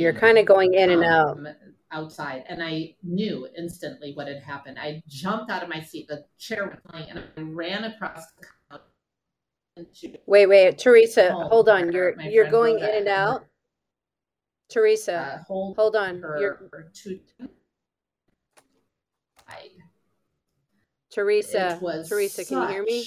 you're 0.00 0.12
kind 0.12 0.38
of 0.38 0.44
going 0.44 0.74
in 0.74 0.90
and 0.90 1.04
out 1.04 1.30
um, 1.30 1.48
outside, 1.90 2.44
and 2.48 2.62
I 2.62 2.94
knew 3.02 3.48
instantly 3.56 4.12
what 4.14 4.28
had 4.28 4.42
happened. 4.42 4.78
I 4.78 5.02
jumped 5.08 5.50
out 5.50 5.62
of 5.62 5.68
my 5.68 5.80
seat, 5.80 6.08
the 6.08 6.24
chair 6.38 6.66
was 6.66 6.78
playing, 6.88 7.10
and 7.10 7.18
I 7.18 7.40
ran 7.40 7.84
across 7.84 8.24
the 8.32 8.46
couch 8.70 8.80
wait 10.26 10.46
wait 10.46 10.78
teresa 10.78 11.32
hold 11.32 11.68
on. 11.68 11.92
you're 11.92 12.20
you're 12.22 12.50
going 12.50 12.78
in 12.78 12.88
and 12.88 13.08
out? 13.08 13.44
Teresa 14.68 15.12
uh, 15.12 15.42
hold 15.46 15.76
hold 15.76 15.96
on. 15.96 16.20
her, 16.20 16.38
you're 16.40 16.90
two. 16.92 17.20
I- 19.46 19.70
teresa 21.10 21.78
was 21.80 22.08
teresa 22.08 22.44
can 22.44 22.62
you 22.62 22.68
hear 22.68 22.82
me? 22.82 23.04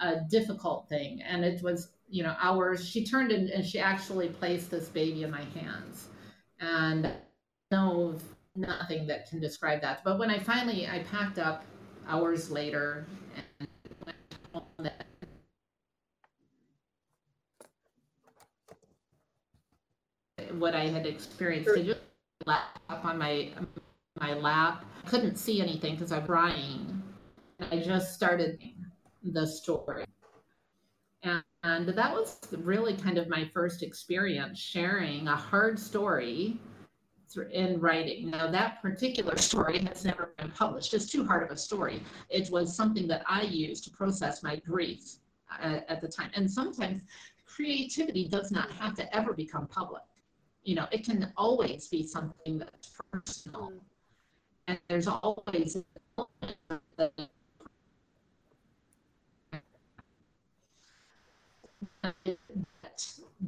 a 0.00 0.20
difficult 0.28 0.88
thing 0.88 1.22
and 1.22 1.44
it 1.44 1.62
was 1.62 1.92
you 2.08 2.22
know 2.22 2.36
hours. 2.38 2.86
She 2.86 3.06
turned 3.06 3.32
in 3.32 3.48
and 3.48 3.64
she 3.64 3.78
actually 3.78 4.28
placed 4.28 4.70
this 4.70 4.88
baby 4.88 5.22
in 5.22 5.30
my 5.30 5.44
hands 5.54 6.08
and 6.60 7.10
no 7.72 8.14
nothing 8.54 9.06
that 9.06 9.28
can 9.28 9.40
describe 9.40 9.80
that. 9.80 10.04
But 10.04 10.18
when 10.18 10.30
i 10.30 10.38
finally 10.38 10.86
i 10.86 11.00
packed 11.10 11.38
up 11.38 11.64
hours 12.06 12.50
later 12.50 13.06
and 13.58 13.68
went 14.04 14.16
home 14.52 14.64
that 14.78 15.06
what 20.58 20.74
i 20.74 20.86
had 20.86 21.06
experienced. 21.06 21.70
I 21.76 21.82
just 21.82 22.00
lap 22.46 22.78
up 22.90 23.04
on 23.04 23.18
my 23.18 23.50
my 24.20 24.34
lap. 24.34 24.84
I 25.04 25.08
couldn't 25.08 25.36
see 25.36 25.62
anything 25.62 25.94
because 25.94 26.12
i'm 26.12 26.26
crying. 26.26 27.02
I 27.70 27.78
just 27.78 28.14
started 28.14 28.60
the 29.22 29.46
story. 29.46 30.04
And, 31.22 31.42
and 31.62 31.88
that 31.88 32.12
was 32.12 32.38
really 32.58 32.96
kind 32.96 33.16
of 33.16 33.28
my 33.28 33.48
first 33.54 33.82
experience 33.82 34.58
sharing 34.58 35.28
a 35.28 35.36
hard 35.36 35.78
story 35.78 36.58
in 37.36 37.80
writing. 37.80 38.30
Now, 38.30 38.50
that 38.50 38.82
particular 38.82 39.36
story 39.36 39.78
has 39.80 40.04
never 40.04 40.32
been 40.38 40.50
published. 40.50 40.94
It's 40.94 41.06
too 41.06 41.24
hard 41.24 41.42
of 41.44 41.50
a 41.50 41.56
story. 41.56 42.02
It 42.28 42.50
was 42.50 42.74
something 42.74 43.06
that 43.08 43.22
I 43.26 43.42
used 43.42 43.84
to 43.84 43.90
process 43.90 44.42
my 44.42 44.56
grief 44.56 45.16
uh, 45.62 45.80
at 45.88 46.00
the 46.00 46.08
time. 46.08 46.30
And 46.34 46.50
sometimes 46.50 47.02
creativity 47.46 48.28
does 48.28 48.50
not 48.50 48.70
have 48.72 48.94
to 48.96 49.16
ever 49.16 49.32
become 49.32 49.66
public. 49.66 50.02
You 50.64 50.76
know, 50.76 50.86
it 50.92 51.04
can 51.04 51.32
always 51.36 51.88
be 51.88 52.06
something 52.06 52.58
that's 52.58 52.92
personal. 53.12 53.72
And 54.68 54.78
there's 54.88 55.08
always 55.08 55.82
that 56.96 57.12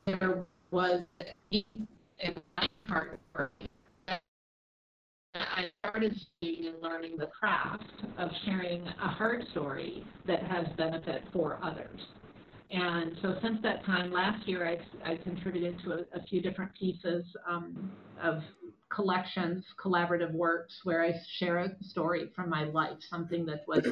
there 0.07 0.45
was 0.71 1.03
in 1.53 2.35
my 2.57 2.69
heart 2.89 3.21
I 5.57 5.71
started 5.79 6.19
seeing 6.41 6.67
and 6.67 6.83
learning 6.83 7.17
the 7.17 7.27
craft 7.27 7.93
of 8.19 8.29
sharing 8.45 8.87
a 8.87 9.09
hard 9.09 9.47
story 9.53 10.05
that 10.27 10.43
has 10.43 10.67
benefit 10.77 11.23
for 11.33 11.61
others. 11.63 12.01
And 12.73 13.13
so 13.23 13.37
since 13.41 13.59
that 13.63 13.85
time, 13.85 14.11
last 14.11 14.49
year, 14.49 14.67
I've, 14.67 14.81
I've 15.05 15.23
contributed 15.23 15.79
to 15.85 15.93
a, 15.93 16.19
a 16.19 16.23
few 16.29 16.43
different 16.43 16.73
pieces 16.75 17.25
um, 17.49 17.93
of 18.21 18.43
collections, 18.93 19.65
collaborative 19.83 20.33
works, 20.33 20.81
where 20.83 21.05
I 21.05 21.13
share 21.39 21.59
a 21.59 21.85
story 21.85 22.31
from 22.35 22.51
my 22.51 22.65
life, 22.65 22.97
something 23.09 23.47
that 23.47 23.65
was 23.69 23.87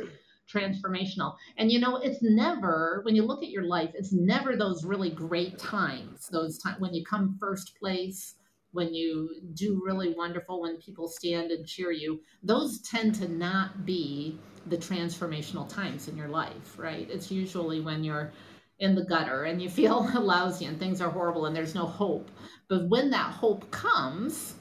transformational. 0.53 1.35
And 1.59 1.71
you 1.71 1.79
know, 1.79 1.99
it's 1.99 2.19
never 2.23 3.03
when 3.05 3.15
you 3.15 3.23
look 3.23 3.45
at 3.45 3.51
your 3.51 3.65
life, 3.65 3.91
it's 3.95 4.13
never 4.13 4.57
those 4.57 4.85
really 4.85 5.11
great 5.11 5.59
times, 5.59 6.29
those 6.29 6.59
times 6.59 6.81
when 6.81 6.93
you 6.93 7.05
come 7.05 7.37
first 7.41 7.79
place, 7.79 8.35
when 8.73 8.95
you 8.95 9.29
do 9.55 9.81
really 9.85 10.15
wonderful, 10.15 10.63
when 10.63 10.79
people 10.79 11.09
stand 11.09 11.51
and 11.51 11.67
cheer 11.67 11.93
you. 11.93 12.21
Those 12.43 12.81
tend 12.81 13.15
to 13.17 13.29
not 13.29 13.85
be 13.85 14.39
the 14.67 14.77
transformational 14.77 15.69
times 15.69 16.09
in 16.09 16.17
your 16.17 16.29
life, 16.29 16.79
right? 16.79 17.09
It's 17.11 17.31
usually 17.31 17.81
when 17.81 18.03
you're 18.03 18.33
in 18.79 18.95
the 18.95 19.05
gutter 19.05 19.45
and 19.45 19.63
you 19.63 19.69
feel 19.69 20.09
lousy 20.21 20.65
and 20.65 20.79
things 20.79 21.01
are 21.01 21.11
horrible 21.11 21.47
and 21.47 21.55
there's 21.55 21.75
no 21.75 21.87
hope. 21.87 22.31
But 22.69 22.89
when 22.89 23.11
that 23.11 23.33
hope 23.33 23.71
comes 23.71 24.55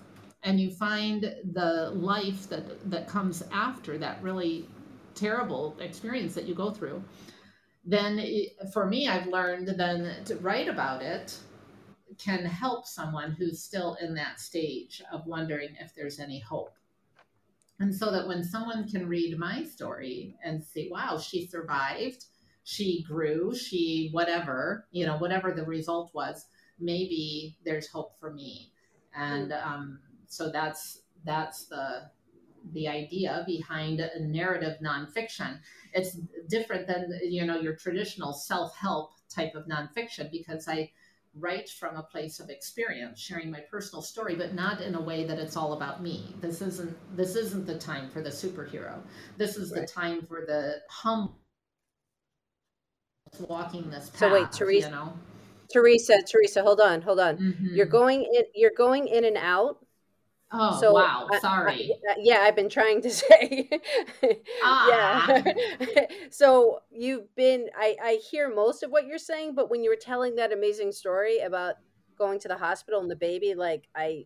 and 0.43 0.59
you 0.59 0.72
find 0.72 1.22
the 1.53 1.91
life 1.95 2.49
that 2.49 2.89
that 2.89 3.07
comes 3.07 3.43
after 3.51 3.97
that 3.99 4.22
really 4.22 4.68
terrible 5.16 5.78
experience 5.80 6.34
that 6.36 6.45
you 6.45 6.55
go 6.55 6.72
through, 6.72 7.03
then 7.86 8.20
it, 8.20 8.53
for 8.74 8.86
me, 8.86 9.07
I've 9.07 9.28
learned 9.28 9.70
then 9.78 10.24
to 10.26 10.36
write 10.38 10.68
about 10.68 11.01
it 11.01 11.38
can 12.18 12.45
help 12.45 12.86
someone 12.86 13.32
who's 13.32 13.64
still 13.64 13.97
in 14.01 14.14
that 14.16 14.39
stage 14.39 15.01
of 15.12 15.26
wondering 15.26 15.76
if 15.80 15.93
there's 15.95 16.20
any 16.20 16.39
hope. 16.39 16.74
And 17.80 17.95
so 17.95 18.12
that 18.12 18.28
when 18.28 18.43
someone 18.43 18.88
can 18.88 19.07
read 19.07 19.38
my 19.39 19.64
story 19.64 20.38
and 20.43 20.64
see, 20.64 20.89
wow, 20.91 21.18
she 21.18 21.47
survived, 21.47 22.26
she 22.64 23.03
grew, 23.03 23.55
she 23.55 24.09
whatever, 24.12 24.88
you 24.91 25.05
know, 25.05 25.18
whatever 25.18 25.51
the 25.51 25.66
result 25.66 26.12
was, 26.14 26.45
maybe 26.80 27.57
there's 27.66 27.88
hope 27.88 28.20
for 28.20 28.32
me. 28.32 28.72
And 29.16 29.51
um, 29.51 29.99
so 30.28 30.51
that's 30.51 31.01
that's 31.26 31.66
the 31.66 32.09
the 32.74 32.88
idea 32.88 33.43
behind 33.47 33.99
a 33.99 34.20
narrative 34.20 34.78
nonfiction. 34.84 35.59
It's 35.93 36.18
different 36.49 36.88
than 36.88 37.20
you 37.24 37.45
know 37.45 37.59
your 37.59 37.76
traditional 37.76 38.34
self-help 38.34 39.14
type 39.30 39.55
of 39.55 39.66
nonfiction 39.66 40.30
because 40.32 40.68
I 40.68 40.91
write 41.40 41.70
from 41.70 41.96
a 41.96 42.04
place 42.04 42.40
of 42.40 42.50
experience, 42.50 43.20
sharing 43.20 43.50
my 43.50 43.60
personal 43.60 44.02
story, 44.02 44.36
but 44.36 44.54
not 44.54 44.82
in 44.82 44.96
a 44.96 45.02
way 45.02 45.24
that 45.26 45.40
it's 45.40 45.56
all 45.56 45.74
about 45.74 46.04
me. 46.04 46.36
This 46.42 46.62
isn't 46.62 46.96
this 47.16 47.36
isn't 47.36 47.66
the 47.66 47.78
time 47.78 48.10
for 48.10 48.22
the 48.22 48.30
superhero. 48.30 49.00
This 49.38 49.56
is 49.56 49.72
right. 49.72 49.82
the 49.82 49.88
time 49.88 50.26
for 50.28 50.46
the 50.46 50.82
hum 50.90 51.36
walking 53.40 53.90
this 53.90 54.10
path. 54.10 54.20
So 54.20 54.34
wait, 54.34 54.52
Teresa. 54.52 54.88
You 54.88 54.96
know? 54.96 55.14
Teresa, 55.72 56.22
Teresa, 56.30 56.62
hold 56.62 56.82
on, 56.82 57.02
hold 57.02 57.20
on. 57.20 57.38
Mm-hmm. 57.38 57.76
You're 57.76 57.86
going 57.86 58.24
in. 58.24 58.44
You're 58.54 58.72
going 58.78 59.08
in 59.08 59.24
and 59.26 59.38
out. 59.38 59.78
Oh 60.54 60.80
so, 60.80 60.93
wow! 60.93 61.28
Sorry. 61.39 61.91
I, 62.10 62.12
I, 62.12 62.16
yeah, 62.20 62.39
I've 62.41 62.56
been 62.56 62.70
trying 62.70 63.02
to 63.04 63.10
say. 63.10 63.70
ah. 64.64 64.89
Yeah. 64.89 65.54
so 66.30 66.80
you've 66.91 67.34
been. 67.36 67.70
I 67.76 67.95
I 68.04 68.20
hear 68.30 68.54
most 68.54 68.84
of 68.84 68.91
what 68.91 69.08
you're 69.08 69.18
saying, 69.18 69.56
but 69.56 69.70
when 69.70 69.84
you 69.84 69.89
were 69.89 69.95
telling 69.95 70.36
that 70.36 70.52
amazing 70.52 70.91
story 70.91 71.39
about 71.39 71.76
going 72.18 72.39
to 72.39 72.47
the 72.47 72.58
hospital 72.58 72.99
and 72.99 73.10
the 73.10 73.16
baby, 73.16 73.56
like 73.56 73.88
I, 73.95 74.26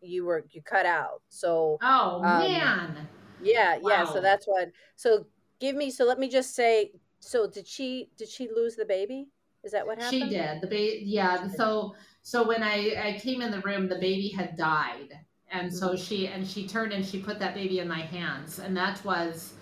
you 0.00 0.24
were 0.24 0.44
you 0.50 0.62
cut 0.62 0.86
out. 0.86 1.22
So. 1.28 1.78
Oh 1.80 2.22
um, 2.24 2.38
man. 2.38 3.08
Yeah, 3.40 3.78
wow. 3.78 3.90
yeah. 3.90 4.04
So 4.04 4.20
that's 4.20 4.46
what. 4.46 4.70
So 4.96 5.26
give 5.60 5.76
me. 5.76 5.90
So 5.90 6.04
let 6.04 6.18
me 6.18 6.28
just 6.28 6.56
say. 6.56 6.92
So 7.20 7.48
did 7.48 7.68
she 7.68 8.10
did 8.16 8.28
she 8.28 8.48
lose 8.48 8.74
the 8.74 8.84
baby? 8.84 9.28
Is 9.62 9.70
that 9.70 9.86
what 9.86 9.98
happened? 9.98 10.22
She 10.22 10.28
did. 10.28 10.60
The 10.60 10.66
baby. 10.66 11.04
Yeah. 11.06 11.46
So 11.46 11.94
so 12.22 12.42
when 12.44 12.64
I 12.64 13.14
I 13.14 13.20
came 13.20 13.42
in 13.42 13.52
the 13.52 13.60
room, 13.60 13.88
the 13.88 14.00
baby 14.00 14.28
had 14.28 14.56
died 14.56 15.20
and 15.52 15.72
so 15.72 15.88
mm-hmm. 15.88 16.02
she 16.02 16.26
and 16.26 16.46
she 16.46 16.66
turned 16.66 16.92
and 16.92 17.04
she 17.04 17.20
put 17.20 17.38
that 17.38 17.54
baby 17.54 17.78
in 17.78 17.86
my 17.86 18.00
hands 18.00 18.58
and 18.58 18.76
that 18.76 19.02
was 19.04 19.52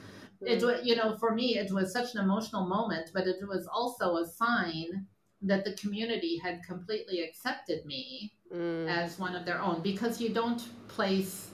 it 0.41 0.63
was 0.63 0.81
you 0.83 0.97
know 0.97 1.17
for 1.19 1.35
me 1.35 1.59
it 1.59 1.71
was 1.73 1.93
such 1.93 2.15
an 2.15 2.21
emotional 2.21 2.67
moment 2.67 3.11
but 3.13 3.27
it 3.27 3.37
was 3.47 3.69
also 3.73 4.17
a 4.17 4.27
sign 4.27 5.05
that 5.43 5.65
the 5.65 5.73
community 5.75 6.39
had 6.39 6.63
completely 6.63 7.23
accepted 7.23 7.85
me 7.85 8.33
mm. 8.55 8.89
as 8.89 9.19
one 9.19 9.35
of 9.35 9.45
their 9.45 9.61
own 9.61 9.83
because 9.83 10.21
you 10.21 10.31
don't 10.31 10.69
place 10.89 11.51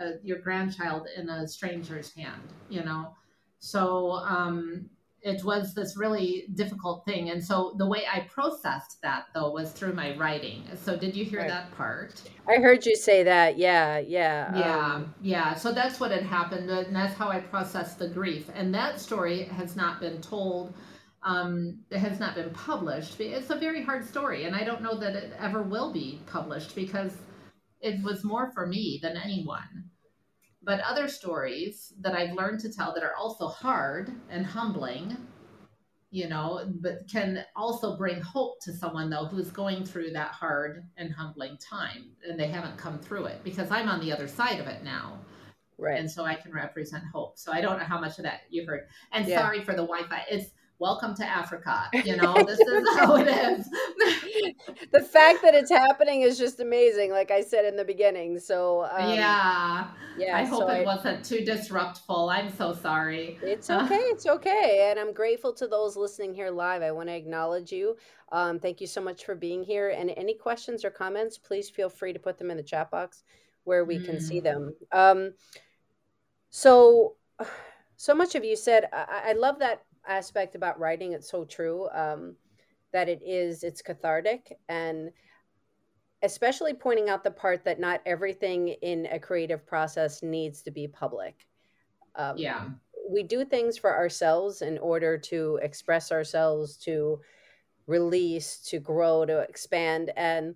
uh, 0.00 0.12
your 0.22 0.38
grandchild 0.38 1.06
in 1.16 1.28
a 1.28 1.48
stranger's 1.48 2.12
hand 2.14 2.42
you 2.68 2.84
know 2.84 3.14
so 3.58 4.12
um 4.12 4.88
it 5.22 5.44
was 5.44 5.74
this 5.74 5.96
really 5.96 6.46
difficult 6.54 7.04
thing. 7.04 7.30
And 7.30 7.44
so 7.44 7.74
the 7.76 7.86
way 7.86 8.04
I 8.10 8.20
processed 8.20 8.98
that 9.02 9.24
though 9.34 9.50
was 9.50 9.72
through 9.72 9.92
my 9.92 10.16
writing. 10.16 10.64
So 10.82 10.96
did 10.96 11.14
you 11.14 11.24
hear 11.24 11.40
right. 11.40 11.48
that 11.48 11.70
part? 11.76 12.22
I 12.48 12.56
heard 12.56 12.86
you 12.86 12.96
say 12.96 13.22
that. 13.24 13.58
Yeah, 13.58 13.98
yeah. 13.98 14.58
Yeah, 14.58 14.94
um, 14.94 15.14
yeah. 15.20 15.54
So 15.54 15.72
that's 15.72 16.00
what 16.00 16.10
had 16.10 16.22
happened. 16.22 16.70
And 16.70 16.94
that's 16.94 17.14
how 17.14 17.28
I 17.28 17.40
processed 17.40 17.98
the 17.98 18.08
grief. 18.08 18.50
And 18.54 18.74
that 18.74 19.00
story 19.00 19.44
has 19.44 19.76
not 19.76 20.00
been 20.00 20.20
told. 20.20 20.74
Um, 21.22 21.80
it 21.90 21.98
has 21.98 22.18
not 22.18 22.34
been 22.34 22.50
published. 22.50 23.20
It's 23.20 23.50
a 23.50 23.56
very 23.56 23.82
hard 23.82 24.08
story. 24.08 24.44
And 24.44 24.56
I 24.56 24.64
don't 24.64 24.80
know 24.80 24.98
that 24.98 25.14
it 25.14 25.34
ever 25.38 25.62
will 25.62 25.92
be 25.92 26.20
published 26.26 26.74
because 26.74 27.12
it 27.82 28.02
was 28.02 28.24
more 28.24 28.50
for 28.52 28.66
me 28.66 28.98
than 29.02 29.18
anyone 29.18 29.90
but 30.62 30.80
other 30.80 31.08
stories 31.08 31.92
that 32.00 32.14
I've 32.14 32.34
learned 32.34 32.60
to 32.60 32.72
tell 32.72 32.92
that 32.94 33.02
are 33.02 33.16
also 33.16 33.48
hard 33.48 34.12
and 34.28 34.44
humbling, 34.44 35.16
you 36.10 36.28
know, 36.28 36.70
but 36.80 37.08
can 37.10 37.44
also 37.56 37.96
bring 37.96 38.20
hope 38.20 38.60
to 38.62 38.72
someone 38.72 39.08
though 39.08 39.24
who's 39.24 39.50
going 39.50 39.84
through 39.84 40.10
that 40.12 40.32
hard 40.32 40.84
and 40.96 41.12
humbling 41.12 41.56
time 41.58 42.10
and 42.28 42.38
they 42.38 42.48
haven't 42.48 42.76
come 42.76 42.98
through 42.98 43.26
it 43.26 43.42
because 43.42 43.70
I'm 43.70 43.88
on 43.88 44.00
the 44.00 44.12
other 44.12 44.28
side 44.28 44.60
of 44.60 44.66
it 44.66 44.82
now. 44.82 45.18
Right. 45.78 45.98
And 45.98 46.10
so 46.10 46.24
I 46.24 46.34
can 46.34 46.52
represent 46.52 47.04
hope. 47.10 47.38
So 47.38 47.52
I 47.52 47.62
don't 47.62 47.78
know 47.78 47.86
how 47.86 47.98
much 47.98 48.18
of 48.18 48.24
that 48.24 48.40
you 48.50 48.66
heard. 48.66 48.86
And 49.12 49.26
yeah. 49.26 49.40
sorry 49.40 49.62
for 49.64 49.72
the 49.72 49.82
Wi-Fi. 49.86 50.24
It's 50.30 50.50
welcome 50.80 51.14
to 51.14 51.24
Africa. 51.24 51.88
You 52.04 52.16
know, 52.16 52.34
this 52.46 52.58
is 52.58 52.98
how 52.98 53.16
it 53.16 53.28
is. 53.28 53.68
the 54.92 55.00
fact 55.00 55.42
that 55.42 55.54
it's 55.54 55.70
happening 55.70 56.22
is 56.22 56.38
just 56.38 56.58
amazing, 56.58 57.12
like 57.12 57.30
I 57.30 57.42
said 57.42 57.66
in 57.66 57.76
the 57.76 57.84
beginning. 57.84 58.40
So 58.40 58.88
um, 58.90 59.14
yeah, 59.14 59.88
yeah. 60.18 60.36
I 60.36 60.44
hope 60.44 60.62
so 60.62 60.68
it 60.68 60.80
I, 60.80 60.84
wasn't 60.84 61.24
too 61.24 61.44
disruptful. 61.44 62.30
I'm 62.30 62.50
so 62.50 62.72
sorry. 62.72 63.38
It's 63.42 63.70
okay. 63.70 63.94
it's 63.94 64.26
okay, 64.26 64.88
and 64.90 64.98
I'm 64.98 65.12
grateful 65.12 65.52
to 65.52 65.68
those 65.68 65.96
listening 65.96 66.34
here 66.34 66.50
live. 66.50 66.82
I 66.82 66.90
want 66.90 67.08
to 67.08 67.14
acknowledge 67.14 67.70
you. 67.70 67.96
Um, 68.32 68.58
thank 68.58 68.80
you 68.80 68.86
so 68.86 69.00
much 69.00 69.24
for 69.24 69.34
being 69.34 69.62
here. 69.62 69.90
And 69.90 70.10
any 70.16 70.34
questions 70.34 70.84
or 70.84 70.90
comments, 70.90 71.36
please 71.36 71.68
feel 71.68 71.90
free 71.90 72.12
to 72.12 72.18
put 72.18 72.38
them 72.38 72.50
in 72.50 72.56
the 72.56 72.62
chat 72.62 72.90
box 72.90 73.22
where 73.64 73.84
we 73.84 73.98
mm. 73.98 74.04
can 74.04 74.20
see 74.20 74.40
mm. 74.40 74.44
them. 74.44 74.74
Um, 74.92 75.32
so 76.48 77.16
so 77.96 78.14
much 78.14 78.34
of 78.34 78.44
you 78.44 78.56
said 78.56 78.88
I, 78.94 79.24
I 79.26 79.32
love 79.34 79.58
that 79.58 79.82
aspect 80.06 80.54
about 80.54 80.78
writing 80.78 81.12
it's 81.12 81.30
so 81.30 81.44
true 81.44 81.88
um, 81.92 82.34
that 82.92 83.08
it 83.08 83.20
is 83.24 83.62
it's 83.62 83.82
cathartic 83.82 84.56
and 84.68 85.10
especially 86.22 86.74
pointing 86.74 87.08
out 87.08 87.24
the 87.24 87.30
part 87.30 87.64
that 87.64 87.80
not 87.80 88.00
everything 88.04 88.68
in 88.68 89.06
a 89.10 89.18
creative 89.18 89.66
process 89.66 90.22
needs 90.22 90.62
to 90.62 90.70
be 90.70 90.86
public. 90.86 91.46
Um, 92.14 92.36
yeah. 92.36 92.68
we 93.08 93.22
do 93.22 93.44
things 93.44 93.78
for 93.78 93.96
ourselves 93.96 94.62
in 94.62 94.78
order 94.78 95.16
to 95.16 95.58
express 95.62 96.12
ourselves 96.12 96.76
to 96.78 97.20
release 97.86 98.58
to 98.58 98.78
grow 98.78 99.24
to 99.24 99.38
expand 99.40 100.12
and 100.16 100.54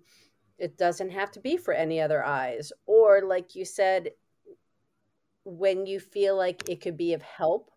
it 0.57 0.77
doesn't 0.77 1.09
have 1.09 1.31
to 1.31 1.39
be 1.39 1.57
for 1.57 1.73
any 1.73 1.99
other 1.99 2.23
eyes. 2.23 2.71
Or 2.85 3.21
like 3.25 3.55
you 3.55 3.65
said 3.65 4.11
when 5.43 5.85
you 5.85 5.99
feel 5.99 6.37
like 6.37 6.69
it 6.69 6.81
could 6.81 6.97
be 6.97 7.13
of 7.13 7.21
help 7.21 7.71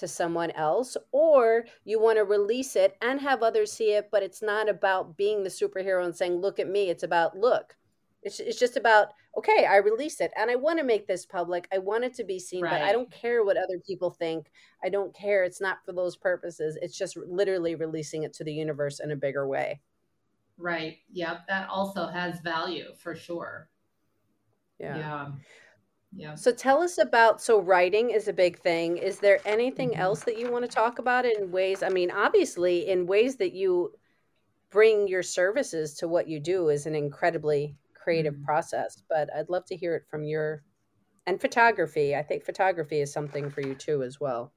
to 0.00 0.08
someone 0.08 0.50
else, 0.52 0.96
or 1.12 1.64
you 1.84 2.00
want 2.00 2.18
to 2.18 2.24
release 2.24 2.76
it 2.76 2.96
and 3.00 3.20
have 3.20 3.42
others 3.42 3.72
see 3.72 3.92
it, 3.92 4.08
but 4.10 4.22
it's 4.22 4.42
not 4.42 4.68
about 4.68 5.16
being 5.16 5.42
the 5.42 5.48
superhero 5.48 6.04
and 6.04 6.14
saying, 6.14 6.34
Look 6.40 6.58
at 6.58 6.68
me. 6.68 6.90
It's 6.90 7.04
about, 7.04 7.36
Look. 7.36 7.76
It's, 8.22 8.38
it's 8.38 8.58
just 8.58 8.76
about, 8.76 9.08
okay, 9.38 9.64
I 9.64 9.76
release 9.76 10.20
it 10.20 10.30
and 10.36 10.50
I 10.50 10.56
want 10.56 10.78
to 10.78 10.84
make 10.84 11.06
this 11.06 11.24
public. 11.24 11.66
I 11.72 11.78
want 11.78 12.04
it 12.04 12.12
to 12.14 12.24
be 12.24 12.38
seen, 12.38 12.62
right. 12.62 12.72
but 12.72 12.82
I 12.82 12.92
don't 12.92 13.10
care 13.10 13.44
what 13.44 13.56
other 13.56 13.78
people 13.78 14.10
think. 14.10 14.50
I 14.84 14.90
don't 14.90 15.14
care. 15.14 15.44
It's 15.44 15.60
not 15.60 15.78
for 15.86 15.92
those 15.92 16.16
purposes. 16.16 16.76
It's 16.82 16.98
just 16.98 17.16
literally 17.16 17.76
releasing 17.76 18.24
it 18.24 18.34
to 18.34 18.44
the 18.44 18.52
universe 18.52 19.00
in 19.00 19.12
a 19.12 19.16
bigger 19.16 19.48
way. 19.48 19.80
Right. 20.58 20.98
Yep. 21.12 21.46
That 21.48 21.70
also 21.70 22.08
has 22.08 22.40
value 22.40 22.88
for 22.98 23.14
sure. 23.14 23.70
Yeah. 24.78 24.98
Yeah. 24.98 25.26
Yeah. 26.12 26.34
So 26.34 26.52
tell 26.52 26.82
us 26.82 26.98
about 26.98 27.40
so 27.40 27.60
writing 27.60 28.10
is 28.10 28.26
a 28.26 28.32
big 28.32 28.58
thing. 28.58 28.96
Is 28.96 29.18
there 29.18 29.40
anything 29.44 29.90
mm-hmm. 29.90 30.00
else 30.00 30.24
that 30.24 30.38
you 30.38 30.50
want 30.50 30.64
to 30.64 30.70
talk 30.70 30.98
about 30.98 31.24
in 31.24 31.50
ways? 31.52 31.82
I 31.82 31.88
mean, 31.88 32.10
obviously, 32.10 32.88
in 32.88 33.06
ways 33.06 33.36
that 33.36 33.52
you 33.52 33.92
bring 34.70 35.08
your 35.08 35.22
services 35.22 35.94
to 35.94 36.08
what 36.08 36.28
you 36.28 36.40
do 36.40 36.68
is 36.68 36.86
an 36.86 36.94
incredibly 36.94 37.76
creative 37.94 38.34
mm-hmm. 38.34 38.44
process. 38.44 39.02
But 39.08 39.28
I'd 39.34 39.50
love 39.50 39.64
to 39.66 39.76
hear 39.76 39.94
it 39.94 40.04
from 40.10 40.24
your 40.24 40.62
and 41.26 41.40
photography. 41.40 42.16
I 42.16 42.22
think 42.22 42.44
photography 42.44 43.00
is 43.00 43.12
something 43.12 43.50
for 43.50 43.60
you 43.60 43.74
too 43.74 44.02
as 44.02 44.18
well. 44.18 44.52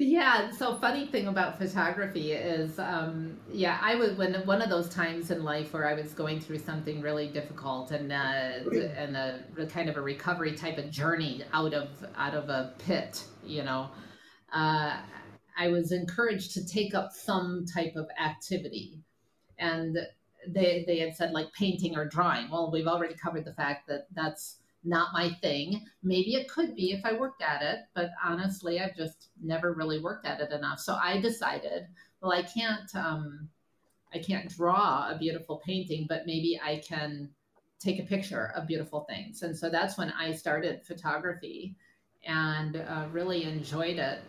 Yeah 0.00 0.50
so 0.50 0.76
funny 0.76 1.06
thing 1.06 1.28
about 1.28 1.58
photography 1.58 2.32
is 2.32 2.78
um, 2.78 3.38
yeah 3.52 3.78
i 3.82 3.94
was 3.94 4.12
when 4.16 4.34
one 4.46 4.62
of 4.62 4.70
those 4.70 4.88
times 4.88 5.30
in 5.30 5.44
life 5.44 5.72
where 5.72 5.86
i 5.86 5.94
was 5.94 6.12
going 6.12 6.40
through 6.40 6.58
something 6.58 7.00
really 7.00 7.28
difficult 7.28 7.90
and 7.90 8.10
uh, 8.10 8.50
and 8.96 9.16
a, 9.16 9.40
a 9.58 9.66
kind 9.66 9.88
of 9.88 9.96
a 9.96 10.00
recovery 10.00 10.54
type 10.54 10.78
of 10.78 10.90
journey 10.90 11.42
out 11.52 11.74
of 11.74 11.88
out 12.16 12.34
of 12.34 12.48
a 12.48 12.72
pit 12.78 13.24
you 13.44 13.62
know 13.62 13.88
uh, 14.52 14.96
i 15.58 15.68
was 15.68 15.92
encouraged 15.92 16.52
to 16.52 16.66
take 16.66 16.94
up 16.94 17.12
some 17.12 17.64
type 17.72 17.94
of 17.96 18.08
activity. 18.18 18.98
And 19.58 19.98
they 20.48 20.84
they 20.86 20.98
had 20.98 21.14
said 21.14 21.32
like 21.32 21.52
painting 21.52 21.96
or 21.96 22.06
drawing. 22.06 22.50
Well 22.50 22.70
we've 22.72 22.86
already 22.86 23.14
covered 23.14 23.44
the 23.44 23.52
fact 23.52 23.86
that 23.88 24.06
that's 24.14 24.56
not 24.84 25.12
my 25.12 25.30
thing. 25.42 25.84
Maybe 26.02 26.34
it 26.34 26.48
could 26.48 26.74
be 26.74 26.92
if 26.92 27.04
I 27.04 27.12
worked 27.12 27.42
at 27.42 27.62
it, 27.62 27.80
but 27.94 28.10
honestly, 28.24 28.80
I've 28.80 28.96
just 28.96 29.28
never 29.42 29.72
really 29.72 30.00
worked 30.00 30.26
at 30.26 30.40
it 30.40 30.52
enough. 30.52 30.80
So 30.80 30.94
I 30.94 31.20
decided, 31.20 31.86
well, 32.20 32.32
I 32.32 32.42
can't, 32.42 32.94
um, 32.94 33.48
I 34.14 34.18
can't 34.18 34.48
draw 34.48 35.10
a 35.10 35.18
beautiful 35.18 35.62
painting, 35.64 36.06
but 36.08 36.26
maybe 36.26 36.60
I 36.62 36.82
can 36.86 37.30
take 37.78 37.98
a 37.98 38.04
picture 38.04 38.52
of 38.56 38.66
beautiful 38.66 39.06
things. 39.08 39.42
And 39.42 39.56
so 39.56 39.70
that's 39.70 39.96
when 39.96 40.10
I 40.10 40.32
started 40.32 40.84
photography 40.84 41.74
and 42.24 42.76
uh, 42.76 43.06
really 43.12 43.44
enjoyed 43.44 43.98
it 43.98 44.20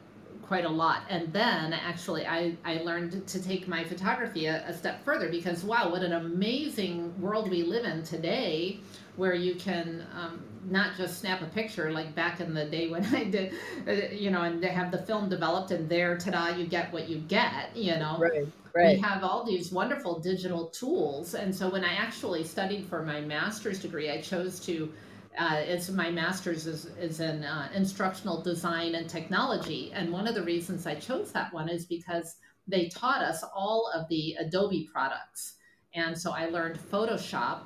quite 0.41 0.65
a 0.65 0.69
lot. 0.69 1.03
And 1.09 1.31
then 1.31 1.73
actually, 1.73 2.25
I, 2.25 2.55
I 2.65 2.77
learned 2.77 3.25
to 3.27 3.41
take 3.41 3.67
my 3.67 3.83
photography 3.83 4.47
a, 4.47 4.67
a 4.67 4.73
step 4.73 5.03
further 5.03 5.29
because 5.29 5.63
wow, 5.63 5.89
what 5.89 6.01
an 6.01 6.13
amazing 6.13 7.19
world 7.21 7.49
we 7.49 7.63
live 7.63 7.85
in 7.85 8.03
today 8.03 8.79
where 9.15 9.33
you 9.33 9.55
can 9.55 10.05
um, 10.15 10.41
not 10.69 10.95
just 10.95 11.19
snap 11.19 11.41
a 11.41 11.45
picture 11.45 11.91
like 11.91 12.13
back 12.15 12.39
in 12.39 12.53
the 12.53 12.65
day 12.65 12.89
when 12.89 13.05
I 13.15 13.25
did, 13.25 13.53
uh, 13.87 13.91
you 14.13 14.31
know, 14.31 14.43
and 14.43 14.61
they 14.61 14.69
have 14.69 14.91
the 14.91 14.97
film 14.97 15.29
developed 15.29 15.71
and 15.71 15.87
there, 15.89 16.17
ta-da, 16.17 16.55
you 16.55 16.65
get 16.65 16.91
what 16.91 17.09
you 17.09 17.19
get, 17.19 17.75
you 17.75 17.97
know. 17.97 18.17
Right, 18.19 18.47
right. 18.73 18.95
We 18.95 19.01
have 19.01 19.23
all 19.23 19.43
these 19.43 19.71
wonderful 19.71 20.19
digital 20.19 20.67
tools. 20.67 21.33
And 21.33 21.55
so 21.55 21.69
when 21.69 21.83
I 21.83 21.93
actually 21.93 22.43
studied 22.43 22.85
for 22.85 23.03
my 23.03 23.21
master's 23.21 23.79
degree, 23.79 24.09
I 24.09 24.21
chose 24.21 24.59
to, 24.61 24.91
uh, 25.37 25.57
it's 25.59 25.89
my 25.89 26.11
master's 26.11 26.67
is, 26.67 26.85
is 26.99 27.19
in 27.19 27.43
uh, 27.43 27.69
instructional 27.73 28.41
design 28.41 28.95
and 28.95 29.09
technology. 29.09 29.91
And 29.93 30.11
one 30.11 30.27
of 30.27 30.35
the 30.35 30.43
reasons 30.43 30.85
I 30.85 30.95
chose 30.95 31.31
that 31.31 31.53
one 31.53 31.69
is 31.69 31.85
because 31.85 32.35
they 32.67 32.89
taught 32.89 33.21
us 33.21 33.43
all 33.55 33.91
of 33.95 34.07
the 34.09 34.35
Adobe 34.39 34.89
products. 34.91 35.55
And 35.93 36.17
so 36.17 36.31
I 36.31 36.47
learned 36.47 36.79
Photoshop 36.79 37.61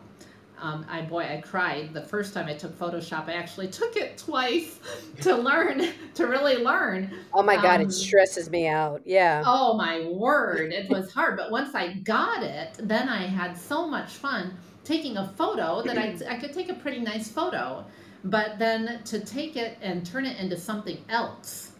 um, 0.61 0.85
I 0.89 1.01
boy, 1.01 1.23
I 1.23 1.41
cried 1.41 1.93
the 1.93 2.01
first 2.01 2.33
time 2.33 2.47
I 2.47 2.53
took 2.53 2.77
Photoshop. 2.77 3.27
I 3.27 3.33
actually 3.33 3.67
took 3.67 3.95
it 3.95 4.17
twice 4.17 4.79
to 5.21 5.35
learn, 5.35 5.89
to 6.15 6.27
really 6.27 6.57
learn. 6.57 7.11
Oh 7.33 7.43
my 7.43 7.55
god, 7.55 7.81
um, 7.81 7.87
it 7.87 7.91
stresses 7.91 8.49
me 8.49 8.67
out. 8.67 9.01
Yeah. 9.05 9.43
Oh 9.45 9.75
my 9.75 10.07
word, 10.07 10.71
it 10.71 10.89
was 10.89 11.11
hard. 11.11 11.37
But 11.37 11.51
once 11.51 11.75
I 11.75 11.93
got 11.95 12.43
it, 12.43 12.75
then 12.79 13.09
I 13.09 13.25
had 13.25 13.57
so 13.57 13.87
much 13.87 14.11
fun 14.11 14.57
taking 14.85 15.17
a 15.17 15.27
photo 15.37 15.81
that 15.81 15.97
I 15.97 16.15
I 16.29 16.37
could 16.37 16.53
take 16.53 16.69
a 16.69 16.75
pretty 16.75 16.99
nice 16.99 17.29
photo, 17.29 17.85
but 18.23 18.57
then 18.57 19.01
to 19.03 19.19
take 19.19 19.57
it 19.57 19.77
and 19.81 20.05
turn 20.05 20.25
it 20.25 20.39
into 20.39 20.57
something 20.57 21.03
else 21.09 21.71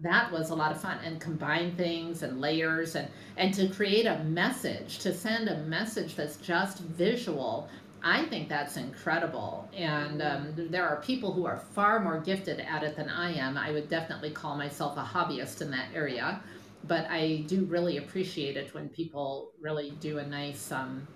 that 0.00 0.30
was 0.32 0.50
a 0.50 0.54
lot 0.54 0.72
of 0.72 0.80
fun 0.80 0.98
and 1.04 1.20
combine 1.20 1.74
things 1.76 2.24
and 2.24 2.40
layers 2.40 2.96
and 2.96 3.08
and 3.36 3.54
to 3.54 3.68
create 3.68 4.06
a 4.06 4.24
message 4.24 4.98
to 4.98 5.14
send 5.14 5.48
a 5.48 5.58
message 5.58 6.16
that's 6.16 6.36
just 6.38 6.80
visual 6.80 7.68
I 8.06 8.26
think 8.26 8.50
that's 8.50 8.76
incredible. 8.76 9.66
And 9.74 10.20
um, 10.20 10.52
there 10.54 10.86
are 10.86 11.00
people 11.00 11.32
who 11.32 11.46
are 11.46 11.56
far 11.56 12.00
more 12.00 12.20
gifted 12.20 12.60
at 12.60 12.82
it 12.82 12.96
than 12.96 13.08
I 13.08 13.32
am. 13.32 13.56
I 13.56 13.70
would 13.70 13.88
definitely 13.88 14.30
call 14.30 14.58
myself 14.58 14.98
a 14.98 15.02
hobbyist 15.02 15.62
in 15.62 15.70
that 15.70 15.88
area. 15.94 16.42
But 16.86 17.06
I 17.08 17.44
do 17.46 17.64
really 17.64 17.96
appreciate 17.96 18.58
it 18.58 18.74
when 18.74 18.90
people 18.90 19.52
really 19.58 19.92
do 20.00 20.18
a 20.18 20.26
nice 20.26 20.70
um, 20.70 21.08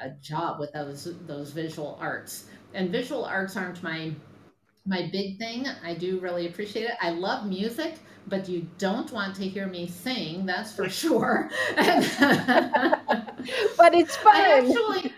a 0.00 0.10
job 0.22 0.60
with 0.60 0.72
those 0.72 1.08
those 1.26 1.50
visual 1.52 1.96
arts. 2.00 2.46
And 2.74 2.90
visual 2.90 3.24
arts 3.24 3.56
aren't 3.56 3.82
my 3.82 4.12
my 4.86 5.08
big 5.12 5.38
thing. 5.38 5.66
I 5.84 5.94
do 5.94 6.20
really 6.20 6.46
appreciate 6.46 6.84
it. 6.84 6.96
I 7.00 7.10
love 7.10 7.46
music, 7.46 7.96
but 8.26 8.48
you 8.48 8.66
don't 8.78 9.10
want 9.12 9.34
to 9.36 9.48
hear 9.48 9.66
me 9.66 9.88
sing, 9.88 10.46
that's 10.46 10.72
for 10.72 10.88
sure. 10.88 11.50
but 11.76 11.86
it's 13.94 14.16
fun. 14.16 14.34
I 14.36 14.58
actually 14.58 15.12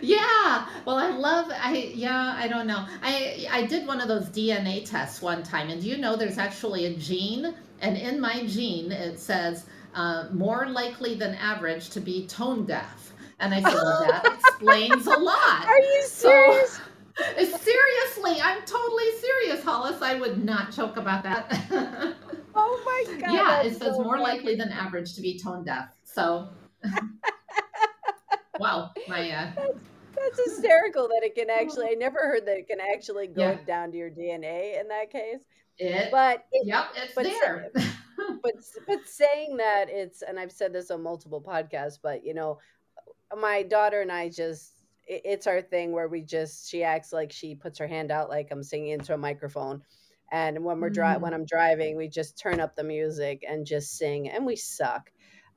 yeah. 0.00 0.66
Well, 0.84 0.96
I 0.96 1.10
love 1.10 1.50
I 1.54 1.92
yeah, 1.94 2.34
I 2.38 2.48
don't 2.48 2.66
know. 2.66 2.86
I 3.02 3.46
I 3.50 3.66
did 3.66 3.86
one 3.86 4.00
of 4.00 4.08
those 4.08 4.28
DNA 4.28 4.88
tests 4.88 5.20
one 5.22 5.42
time 5.42 5.68
and 5.70 5.80
do 5.80 5.88
you 5.88 5.96
know 5.98 6.16
there's 6.16 6.38
actually 6.38 6.86
a 6.86 6.96
gene 6.96 7.54
and 7.80 7.96
in 7.96 8.20
my 8.20 8.46
gene 8.46 8.92
it 8.92 9.18
says 9.18 9.66
uh, 9.94 10.28
more 10.32 10.68
likely 10.68 11.14
than 11.14 11.34
average 11.34 11.90
to 11.90 12.00
be 12.00 12.26
tone 12.26 12.64
deaf. 12.64 13.11
And 13.42 13.52
I 13.52 13.60
said, 13.60 13.74
well, 13.74 14.06
that 14.06 14.24
explains 14.24 15.06
a 15.08 15.18
lot. 15.18 15.66
Are 15.66 15.78
you 15.78 16.02
serious? 16.06 16.80
So, 17.18 17.34
seriously, 17.44 18.40
I'm 18.40 18.62
totally 18.64 19.10
serious, 19.20 19.64
Hollis. 19.64 20.00
I 20.00 20.14
would 20.14 20.44
not 20.44 20.70
joke 20.70 20.96
about 20.96 21.24
that. 21.24 21.52
oh 22.54 22.82
my 22.86 23.18
god. 23.18 23.32
Yeah, 23.32 23.62
it 23.62 23.72
says 23.72 23.96
so 23.96 24.02
more 24.04 24.16
funny. 24.16 24.22
likely 24.22 24.54
than 24.54 24.68
average 24.70 25.14
to 25.14 25.20
be 25.20 25.38
tone 25.38 25.64
deaf. 25.64 25.88
So 26.04 26.50
wow, 28.60 28.92
my 29.08 29.30
uh, 29.30 29.50
that's 29.56 30.44
hysterical 30.44 31.08
that 31.08 31.22
it 31.22 31.34
can 31.34 31.50
actually. 31.50 31.86
I 31.86 31.94
never 31.94 32.20
heard 32.20 32.46
that 32.46 32.56
it 32.56 32.68
can 32.68 32.78
actually 32.80 33.26
go 33.26 33.50
yeah. 33.50 33.58
down 33.66 33.90
to 33.90 33.98
your 33.98 34.10
DNA 34.10 34.80
in 34.80 34.86
that 34.88 35.10
case. 35.10 35.40
It, 35.78 36.10
but 36.12 36.44
it, 36.52 36.66
yep, 36.66 36.86
it's 36.94 37.14
but 37.14 37.24
there. 37.24 37.70
but 38.42 38.54
but 38.86 38.98
saying 39.06 39.56
that 39.56 39.86
it's, 39.88 40.22
and 40.22 40.38
I've 40.38 40.52
said 40.52 40.72
this 40.72 40.90
on 40.90 41.02
multiple 41.02 41.40
podcasts, 41.40 41.98
but 42.00 42.24
you 42.24 42.34
know, 42.34 42.58
my 43.38 43.62
daughter 43.62 44.00
and 44.00 44.12
I 44.12 44.28
just 44.28 44.72
it's 45.06 45.46
our 45.46 45.60
thing 45.60 45.92
where 45.92 46.08
we 46.08 46.22
just 46.22 46.70
she 46.70 46.84
acts 46.84 47.12
like 47.12 47.32
she 47.32 47.54
puts 47.54 47.78
her 47.78 47.86
hand 47.86 48.10
out 48.10 48.28
like 48.28 48.48
I'm 48.50 48.62
singing 48.62 48.90
into 48.90 49.14
a 49.14 49.18
microphone. 49.18 49.82
And 50.30 50.64
when 50.64 50.80
we're 50.80 50.90
dri- 50.90 51.04
mm. 51.04 51.20
when 51.20 51.34
I'm 51.34 51.44
driving, 51.44 51.96
we 51.96 52.08
just 52.08 52.38
turn 52.38 52.60
up 52.60 52.74
the 52.74 52.84
music 52.84 53.44
and 53.46 53.66
just 53.66 53.98
sing, 53.98 54.30
and 54.30 54.46
we 54.46 54.56
suck 54.56 55.10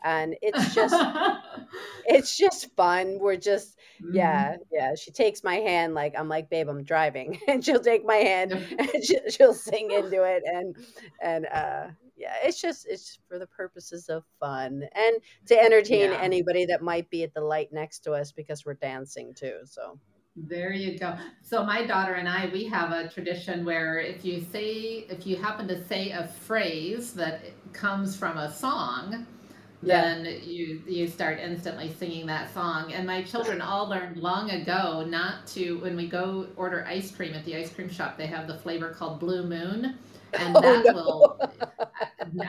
and 0.05 0.35
it's 0.41 0.73
just 0.73 0.95
it's 2.05 2.37
just 2.37 2.73
fun 2.75 3.17
we're 3.19 3.35
just 3.35 3.77
mm-hmm. 4.01 4.15
yeah 4.15 4.55
yeah 4.71 4.95
she 4.95 5.11
takes 5.11 5.43
my 5.43 5.55
hand 5.55 5.93
like 5.93 6.13
i'm 6.17 6.29
like 6.29 6.49
babe 6.49 6.69
i'm 6.69 6.83
driving 6.83 7.39
and 7.47 7.65
she'll 7.65 7.79
take 7.79 8.05
my 8.05 8.15
hand 8.15 8.51
and 8.79 9.03
she'll 9.29 9.53
sing 9.53 9.91
into 9.91 10.23
it 10.23 10.43
and 10.45 10.75
and 11.21 11.45
uh 11.47 11.87
yeah 12.15 12.35
it's 12.43 12.61
just 12.61 12.85
it's 12.87 13.19
for 13.27 13.39
the 13.39 13.47
purposes 13.47 14.09
of 14.09 14.23
fun 14.39 14.83
and 14.93 15.15
to 15.45 15.59
entertain 15.59 16.11
yeah. 16.11 16.19
anybody 16.21 16.65
that 16.65 16.81
might 16.81 17.09
be 17.09 17.23
at 17.23 17.33
the 17.33 17.41
light 17.41 17.71
next 17.71 17.99
to 17.99 18.11
us 18.11 18.31
because 18.31 18.65
we're 18.65 18.73
dancing 18.75 19.33
too 19.33 19.59
so 19.65 19.99
there 20.37 20.73
you 20.73 20.99
go. 20.99 21.15
So 21.41 21.63
my 21.63 21.85
daughter 21.85 22.15
and 22.15 22.27
I, 22.27 22.49
we 22.51 22.65
have 22.65 22.91
a 22.91 23.07
tradition 23.07 23.63
where 23.63 23.99
if 23.99 24.25
you 24.25 24.45
say, 24.51 25.05
if 25.09 25.25
you 25.25 25.37
happen 25.37 25.65
to 25.69 25.81
say 25.85 26.11
a 26.11 26.27
phrase 26.27 27.13
that 27.13 27.45
comes 27.71 28.17
from 28.17 28.37
a 28.37 28.51
song, 28.51 29.25
then 29.81 30.25
you 30.43 30.81
you 30.87 31.07
start 31.07 31.39
instantly 31.39 31.93
singing 31.93 32.25
that 32.25 32.53
song. 32.53 32.91
And 32.91 33.07
my 33.07 33.21
children 33.23 33.61
all 33.61 33.87
learned 33.87 34.17
long 34.17 34.49
ago 34.49 35.05
not 35.07 35.47
to 35.47 35.79
when 35.79 35.95
we 35.95 36.07
go 36.07 36.47
order 36.57 36.85
ice 36.85 37.11
cream 37.11 37.33
at 37.33 37.45
the 37.45 37.55
ice 37.55 37.71
cream 37.71 37.89
shop, 37.89 38.17
they 38.17 38.27
have 38.27 38.47
the 38.47 38.57
flavor 38.57 38.89
called 38.89 39.19
Blue 39.19 39.43
Moon. 39.43 39.97
And 40.33 40.55
oh, 40.55 40.61
that 40.61 40.85
no. 40.85 40.93
will 40.93 41.39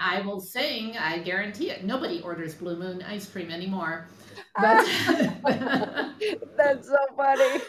I 0.01 0.21
will 0.21 0.41
sing, 0.41 0.97
I 0.97 1.19
guarantee 1.19 1.71
it. 1.71 1.85
Nobody 1.85 2.21
orders 2.23 2.55
Blue 2.55 2.77
Moon 2.77 3.03
ice 3.03 3.29
cream 3.31 3.51
anymore. 3.51 4.09
But 4.59 4.87
That's 6.57 6.89
so 6.89 6.97
funny. 7.17 7.63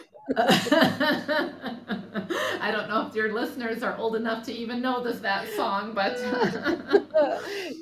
I 2.60 2.70
don't 2.70 2.88
know 2.88 3.06
if 3.08 3.14
your 3.14 3.32
listeners 3.32 3.82
are 3.82 3.96
old 3.96 4.16
enough 4.16 4.44
to 4.46 4.52
even 4.52 4.80
know 4.80 5.02
this 5.02 5.20
that 5.20 5.48
song, 5.48 5.92
but 5.94 6.18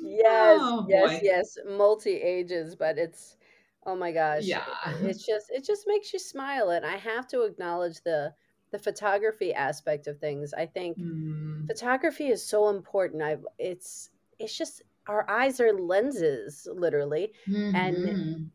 yes, 0.01 0.59
oh, 0.63 0.85
yes, 0.87 1.19
yes, 1.21 1.57
multi 1.67 2.15
ages, 2.15 2.75
but 2.75 2.97
it's 2.97 3.37
oh 3.85 3.95
my 3.95 4.11
gosh, 4.11 4.43
yeah, 4.45 4.63
it's 5.01 5.25
just 5.25 5.49
it 5.51 5.65
just 5.65 5.85
makes 5.87 6.13
you 6.13 6.19
smile, 6.19 6.69
and 6.69 6.85
I 6.85 6.97
have 6.97 7.27
to 7.29 7.43
acknowledge 7.43 8.01
the 8.03 8.33
the 8.71 8.79
photography 8.79 9.53
aspect 9.53 10.07
of 10.07 10.19
things. 10.19 10.53
I 10.53 10.65
think 10.65 10.97
mm. 10.97 11.67
photography 11.67 12.27
is 12.27 12.43
so 12.43 12.69
important. 12.69 13.21
I've 13.21 13.45
it's 13.57 14.09
it's 14.39 14.57
just 14.57 14.81
our 15.07 15.29
eyes 15.29 15.59
are 15.59 15.73
lenses, 15.73 16.67
literally, 16.73 17.31
mm-hmm. 17.47 17.75
and 17.75 18.51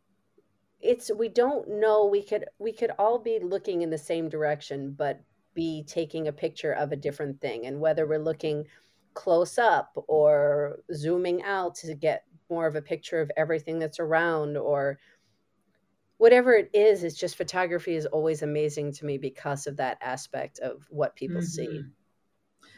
it's 0.82 1.10
we 1.16 1.28
don't 1.28 1.68
know 1.68 2.06
we 2.06 2.22
could 2.22 2.44
we 2.58 2.72
could 2.72 2.90
all 2.98 3.18
be 3.18 3.38
looking 3.40 3.82
in 3.82 3.90
the 3.90 3.98
same 3.98 4.28
direction 4.28 4.92
but 4.98 5.20
be 5.54 5.84
taking 5.86 6.28
a 6.28 6.32
picture 6.32 6.72
of 6.72 6.92
a 6.92 6.96
different 6.96 7.40
thing 7.40 7.66
and 7.66 7.80
whether 7.80 8.06
we're 8.06 8.18
looking 8.18 8.66
close 9.14 9.58
up 9.58 9.92
or 10.08 10.80
zooming 10.92 11.42
out 11.44 11.74
to 11.74 11.94
get 11.94 12.24
more 12.50 12.66
of 12.66 12.74
a 12.74 12.82
picture 12.82 13.20
of 13.20 13.30
everything 13.36 13.78
that's 13.78 14.00
around 14.00 14.56
or 14.56 14.98
whatever 16.22 16.52
it 16.52 16.70
is 16.72 17.04
it's 17.04 17.18
just 17.18 17.36
photography 17.36 17.94
is 17.94 18.06
always 18.06 18.42
amazing 18.42 18.92
to 18.92 19.04
me 19.04 19.18
because 19.18 19.66
of 19.66 19.76
that 19.76 19.98
aspect 20.00 20.58
of 20.60 20.86
what 20.90 21.16
people 21.16 21.38
mm-hmm. 21.38 21.46
see 21.46 21.82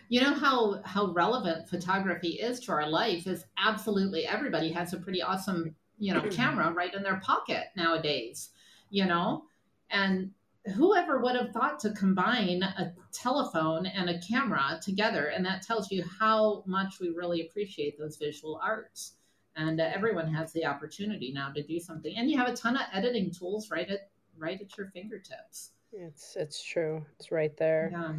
you 0.09 0.21
know 0.21 0.35
how 0.35 0.81
how 0.85 1.13
relevant 1.13 1.69
photography 1.69 2.41
is 2.41 2.61
to 2.61 2.73
our 2.73 2.89
life 2.89 3.27
is 3.27 3.45
absolutely 3.59 4.27
everybody 4.27 4.73
has 4.73 4.93
a 4.93 4.99
pretty 4.99 5.23
awesome 5.23 5.75
you 5.99 6.15
know 6.15 6.23
camera 6.31 6.73
right 6.73 6.95
in 6.95 7.03
their 7.03 7.21
pocket 7.21 7.65
nowadays 7.77 8.51
you 8.95 9.07
know? 9.07 9.45
And 9.91 10.31
whoever 10.77 11.21
would 11.21 11.37
have 11.37 11.51
thought 11.51 11.79
to 11.81 11.91
combine 11.91 12.63
a 12.63 12.93
telephone 13.13 13.87
and 13.87 14.09
a 14.09 14.21
camera 14.21 14.81
together 14.83 15.27
and 15.27 15.45
that 15.45 15.61
tells 15.61 15.91
you 15.91 16.03
how 16.19 16.63
much 16.67 17.01
we 17.01 17.11
really 17.11 17.43
appreciate 17.43 17.99
those 17.99 18.17
visual 18.17 18.59
arts 18.65 19.13
and 19.57 19.81
uh, 19.81 19.91
everyone 19.95 20.33
has 20.33 20.53
the 20.53 20.65
opportunity 20.65 21.33
now 21.33 21.51
to 21.51 21.63
do 21.63 21.79
something 21.79 22.17
and 22.17 22.31
you 22.31 22.37
have 22.37 22.49
a 22.49 22.57
ton 22.57 22.77
of 22.77 22.83
editing 22.93 23.31
tools 23.31 23.71
right 23.71 23.89
at 23.89 24.11
right 24.37 24.61
at 24.61 24.77
your 24.77 24.89
fingertips. 24.89 25.71
It's 25.93 26.37
it's 26.37 26.63
true. 26.63 27.05
It's 27.19 27.31
right 27.31 27.57
there. 27.57 27.91
Yeah. 27.93 28.15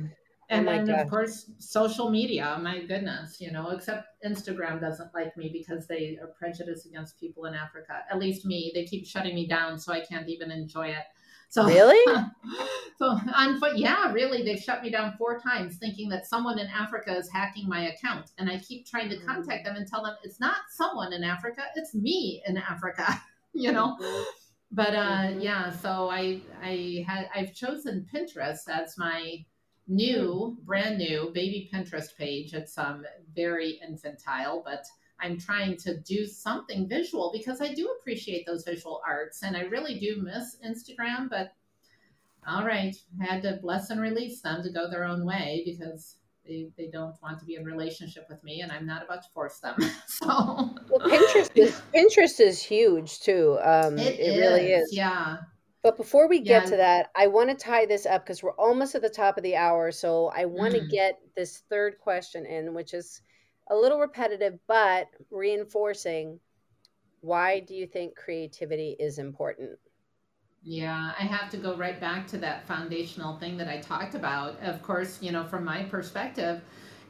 And 0.49 0.69
oh 0.69 0.86
then 0.86 0.89
of 0.91 1.09
course 1.09 1.49
social 1.57 2.09
media. 2.09 2.57
My 2.61 2.79
goodness 2.86 3.41
you 3.41 3.51
know 3.51 3.69
except 3.69 4.07
instagram 4.25 4.79
doesn't 4.79 5.13
like 5.13 5.36
me 5.36 5.49
because 5.51 5.88
they 5.88 6.17
are 6.21 6.27
prejudiced 6.27 6.86
against 6.86 7.19
people 7.19 7.45
in 7.45 7.53
africa. 7.53 8.03
At 8.09 8.19
least 8.19 8.45
me 8.45 8.71
they 8.73 8.86
keep 8.86 9.05
shutting 9.05 9.36
me 9.36 9.47
down 9.47 9.79
so 9.79 9.91
i 9.91 9.99
can't 9.99 10.29
even 10.29 10.51
enjoy 10.51 10.88
it 10.89 11.05
so 11.50 11.66
really 11.66 12.00
so 12.98 13.18
on 13.36 13.60
foot 13.60 13.78
yeah 13.78 14.12
really 14.12 14.43
they've 14.43 14.60
shut 14.60 14.82
me 14.82 14.89
down 14.89 15.14
four 15.18 15.39
times 15.39 15.78
thinking 15.78 16.10
that 16.10 16.26
someone 16.26 16.60
in 16.60 16.68
africa 16.68 17.16
is 17.16 17.30
hacking 17.30 17.68
my 17.68 17.89
account 17.89 18.32
and 18.38 18.50
i 18.50 18.58
keep 18.60 18.86
trying 18.86 19.10
to 19.10 19.18
contact 19.18 19.62
mm. 19.62 19.66
them 19.66 19.76
and 19.76 19.88
tell 19.88 20.04
them 20.04 20.16
it's 20.24 20.39
not 20.39 20.58
someone 20.70 21.14
in 21.14 21.24
africa 21.24 21.64
it's 21.76 21.93
me 21.93 22.41
in 22.48 22.58
africa 22.58 23.22
you 23.54 23.72
know 23.72 23.98
but 24.72 24.96
uh 24.96 25.22
mm-hmm. 25.22 25.39
yeah 25.39 25.72
so 25.72 26.10
i 26.10 26.39
i 26.62 27.04
had 27.08 27.30
i've 27.36 27.54
chosen 27.54 28.06
pinterest 28.14 28.68
as 28.70 28.98
my 28.98 29.43
new, 29.88 30.58
brand 30.64 30.98
new 30.98 31.32
baby 31.34 31.70
Pinterest 31.74 32.16
page. 32.18 32.54
It's 32.54 32.78
um 32.78 33.06
very 33.36 33.80
infantile, 33.88 34.62
but 34.66 34.86
I'm 35.20 35.39
trying 35.39 35.78
to 35.78 35.99
do 36.01 36.26
something 36.26 36.88
visual 36.88 37.32
because 37.34 37.61
I 37.61 37.74
do 37.74 37.89
appreciate 37.99 38.45
those 38.45 38.63
visual 38.63 39.01
arts 39.07 39.43
and 39.43 39.55
I 39.55 39.61
really 39.61 39.99
do 39.99 40.22
miss 40.22 40.57
Instagram, 40.66 41.30
but 41.30 41.53
all 42.47 42.66
right, 42.66 42.95
I 43.22 43.26
had 43.26 43.41
to 43.43 43.59
bless 43.61 43.89
and 43.89 44.01
release 44.01 44.41
them 44.41 44.61
to 44.63 44.70
go 44.70 44.89
their 44.89 45.03
own 45.03 45.26
way 45.26 45.63
because 45.66 46.18
they, 46.45 46.68
they 46.78 46.88
don't 46.88 47.16
want 47.24 47.39
to 47.39 47.45
be 47.45 47.55
in 47.55 47.66
relationship 47.66 48.28
with 48.30 48.43
me 48.43 48.61
and 48.61 48.72
I'm 48.72 48.86
not 48.86 49.03
about 49.03 49.24
to 49.24 49.30
force 49.30 49.59
them. 49.59 49.76
so 50.07 50.28
well, 50.28 50.99
Pinterest 50.99 51.51
is 51.55 51.82
Pinterest 51.93 52.39
is 52.39 52.61
huge 52.61 53.22
too. 53.22 53.57
Um, 53.63 53.97
it, 53.97 54.20
it 54.20 54.20
is, 54.20 54.38
really 54.38 54.72
is. 54.74 54.89
Yeah. 54.93 55.38
But 55.82 55.97
before 55.97 56.28
we 56.28 56.39
get 56.39 56.63
yeah. 56.63 56.70
to 56.72 56.78
that, 56.78 57.11
I 57.16 57.28
want 57.28 57.49
to 57.49 57.55
tie 57.55 57.86
this 57.86 58.05
up 58.07 58.26
because 58.26 58.41
we're 58.41 58.55
almost 58.55 58.95
at 58.95 59.03
the 59.03 59.09
top 59.09 59.38
of 59.38 59.43
the 59.43 59.55
hour. 59.55 59.91
So 59.91 60.32
I 60.36 60.45
want 60.45 60.74
mm. 60.74 60.80
to 60.80 60.88
get 60.88 61.20
this 61.36 61.61
third 61.70 61.99
question 61.99 62.45
in, 62.45 62.74
which 62.74 62.93
is 62.93 63.22
a 63.68 63.76
little 63.76 63.99
repetitive, 63.99 64.59
but 64.68 65.07
reinforcing. 65.32 66.39
Why 67.22 67.59
do 67.59 67.74
you 67.74 67.88
think 67.88 68.16
creativity 68.16 68.95
is 68.99 69.18
important? 69.18 69.80
Yeah, 70.63 71.11
I 71.18 71.24
have 71.24 71.49
to 71.51 71.57
go 71.57 71.76
right 71.76 71.99
back 71.99 72.28
to 72.28 72.38
that 72.39 72.68
foundational 72.68 73.38
thing 73.38 73.57
that 73.57 73.68
I 73.68 73.78
talked 73.78 74.16
about. 74.16 74.59
Of 74.61 74.82
course, 74.82 75.22
you 75.22 75.32
know, 75.32 75.43
from 75.43 75.63
my 75.63 75.84
perspective, 75.84 76.61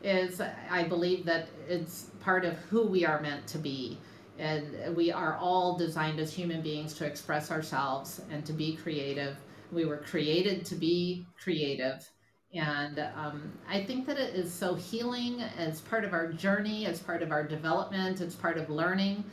is 0.03 0.41
I 0.70 0.84
believe 0.84 1.26
that 1.26 1.47
it's 1.68 2.12
part 2.20 2.45
of 2.45 2.58
who 2.58 2.86
we 2.86 3.06
are 3.06 3.22
meant 3.22 3.47
to 3.47 3.58
be 3.58 3.97
and 4.38 4.95
we 4.95 5.12
are 5.12 5.38
all 5.38 5.78
designed 5.78 6.20
as 6.20 6.34
human 6.34 6.62
beings 6.62 6.93
to 6.95 7.06
express 7.06 7.51
ourselves 7.51 8.22
and 8.30 8.45
to 8.45 8.53
be 8.53 8.76
creative. 8.76 9.38
We 9.72 9.86
were 9.86 9.97
created 9.97 10.66
to 10.66 10.76
be 10.76 11.26
creative. 11.41 12.10
And 12.56 12.99
um, 13.16 13.51
I 13.68 13.84
think 13.84 14.08
that 14.08 14.18
it 14.18 14.34
is 14.34 14.53
so 14.53 14.76
healing 14.76 15.41
as 15.41 15.82
part 15.82 16.06
of 16.06 16.14
our 16.14 16.32
journey, 16.32 16.86
as 16.86 16.99
part 16.99 17.22
of 17.22 17.32
our 17.32 17.43
development, 17.43 18.22
it's 18.22 18.36
part 18.36 18.58
of 18.58 18.70
learning. 18.70 19.26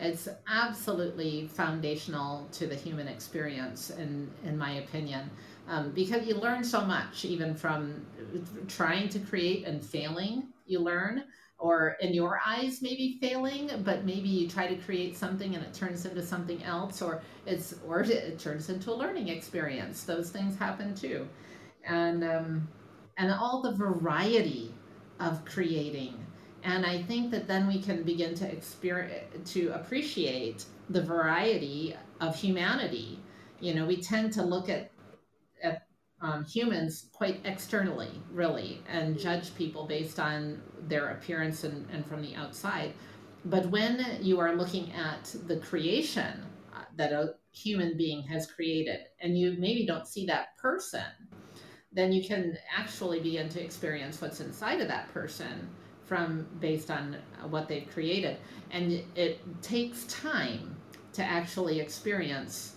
It's 0.00 0.28
absolutely 0.48 1.48
foundational 1.48 2.46
to 2.52 2.68
the 2.68 2.76
human 2.76 3.08
experience, 3.08 3.90
in, 3.90 4.30
in 4.44 4.56
my 4.56 4.74
opinion, 4.74 5.28
um, 5.66 5.90
because 5.90 6.24
you 6.24 6.36
learn 6.36 6.62
so 6.62 6.82
much, 6.82 7.24
even 7.24 7.52
from 7.56 8.06
trying 8.68 9.08
to 9.08 9.18
create 9.18 9.66
and 9.66 9.84
failing, 9.84 10.44
you 10.66 10.78
learn. 10.78 11.24
Or 11.60 11.96
in 12.00 12.14
your 12.14 12.40
eyes 12.46 12.82
maybe 12.82 13.18
failing 13.20 13.68
but 13.84 14.04
maybe 14.04 14.28
you 14.28 14.48
try 14.48 14.68
to 14.68 14.76
create 14.76 15.16
something 15.16 15.56
and 15.56 15.64
it 15.64 15.74
turns 15.74 16.06
into 16.06 16.24
something 16.24 16.62
else 16.62 17.02
or 17.02 17.20
it's 17.46 17.74
or 17.84 18.02
it 18.02 18.38
turns 18.38 18.68
into 18.68 18.92
a 18.92 18.94
learning 18.94 19.26
experience. 19.26 20.04
Those 20.04 20.30
things 20.30 20.56
happen 20.56 20.94
too 20.94 21.26
and 21.88 22.22
um, 22.24 22.68
and 23.16 23.32
all 23.32 23.62
the 23.62 23.72
variety 23.72 24.72
of 25.20 25.44
creating 25.44 26.14
and 26.62 26.86
i 26.86 27.02
think 27.02 27.30
that 27.30 27.48
then 27.48 27.66
we 27.66 27.80
can 27.80 28.02
begin 28.02 28.34
to 28.34 28.50
experience 28.50 29.50
to 29.50 29.68
appreciate 29.70 30.64
the 30.90 31.02
variety 31.02 31.96
of 32.20 32.36
humanity 32.36 33.18
you 33.60 33.74
know 33.74 33.84
we 33.84 33.96
tend 33.96 34.32
to 34.32 34.42
look 34.42 34.68
at 34.68 34.90
at 35.62 35.88
um, 36.20 36.44
humans 36.44 37.08
quite 37.12 37.40
externally, 37.44 38.10
really, 38.32 38.82
and 38.88 39.18
judge 39.18 39.54
people 39.54 39.86
based 39.86 40.18
on 40.18 40.60
their 40.88 41.10
appearance 41.10 41.64
and, 41.64 41.88
and 41.92 42.04
from 42.06 42.22
the 42.22 42.34
outside. 42.34 42.92
But 43.44 43.66
when 43.66 44.18
you 44.20 44.40
are 44.40 44.56
looking 44.56 44.92
at 44.92 45.34
the 45.46 45.58
creation 45.58 46.44
uh, 46.74 46.82
that 46.96 47.12
a 47.12 47.34
human 47.52 47.96
being 47.96 48.22
has 48.24 48.50
created, 48.50 49.00
and 49.20 49.38
you 49.38 49.56
maybe 49.58 49.86
don't 49.86 50.08
see 50.08 50.26
that 50.26 50.56
person, 50.60 51.04
then 51.92 52.12
you 52.12 52.26
can 52.26 52.56
actually 52.76 53.20
begin 53.20 53.48
to 53.48 53.62
experience 53.62 54.20
what's 54.20 54.40
inside 54.40 54.80
of 54.80 54.88
that 54.88 55.12
person 55.12 55.68
from 56.04 56.46
based 56.60 56.90
on 56.90 57.16
what 57.50 57.68
they've 57.68 57.88
created. 57.90 58.38
And 58.70 59.02
it 59.14 59.40
takes 59.62 60.04
time 60.04 60.76
to 61.12 61.22
actually 61.22 61.80
experience 61.80 62.76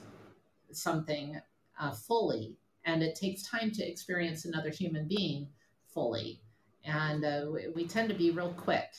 something 0.72 1.40
uh, 1.80 1.92
fully. 1.92 2.56
And 2.86 3.04
it 3.04 3.16
takes 3.16 3.44
time 3.44 3.72
to 3.72 3.88
experience 3.88 4.46
another 4.46 4.70
human 4.70 5.08
being 5.08 5.48
fully. 5.94 6.42
And 6.84 7.24
uh, 7.24 7.46
we, 7.52 7.68
we 7.76 7.88
tend 7.88 8.10
to 8.10 8.16
be 8.16 8.32
real 8.32 8.54
quick 8.54 8.90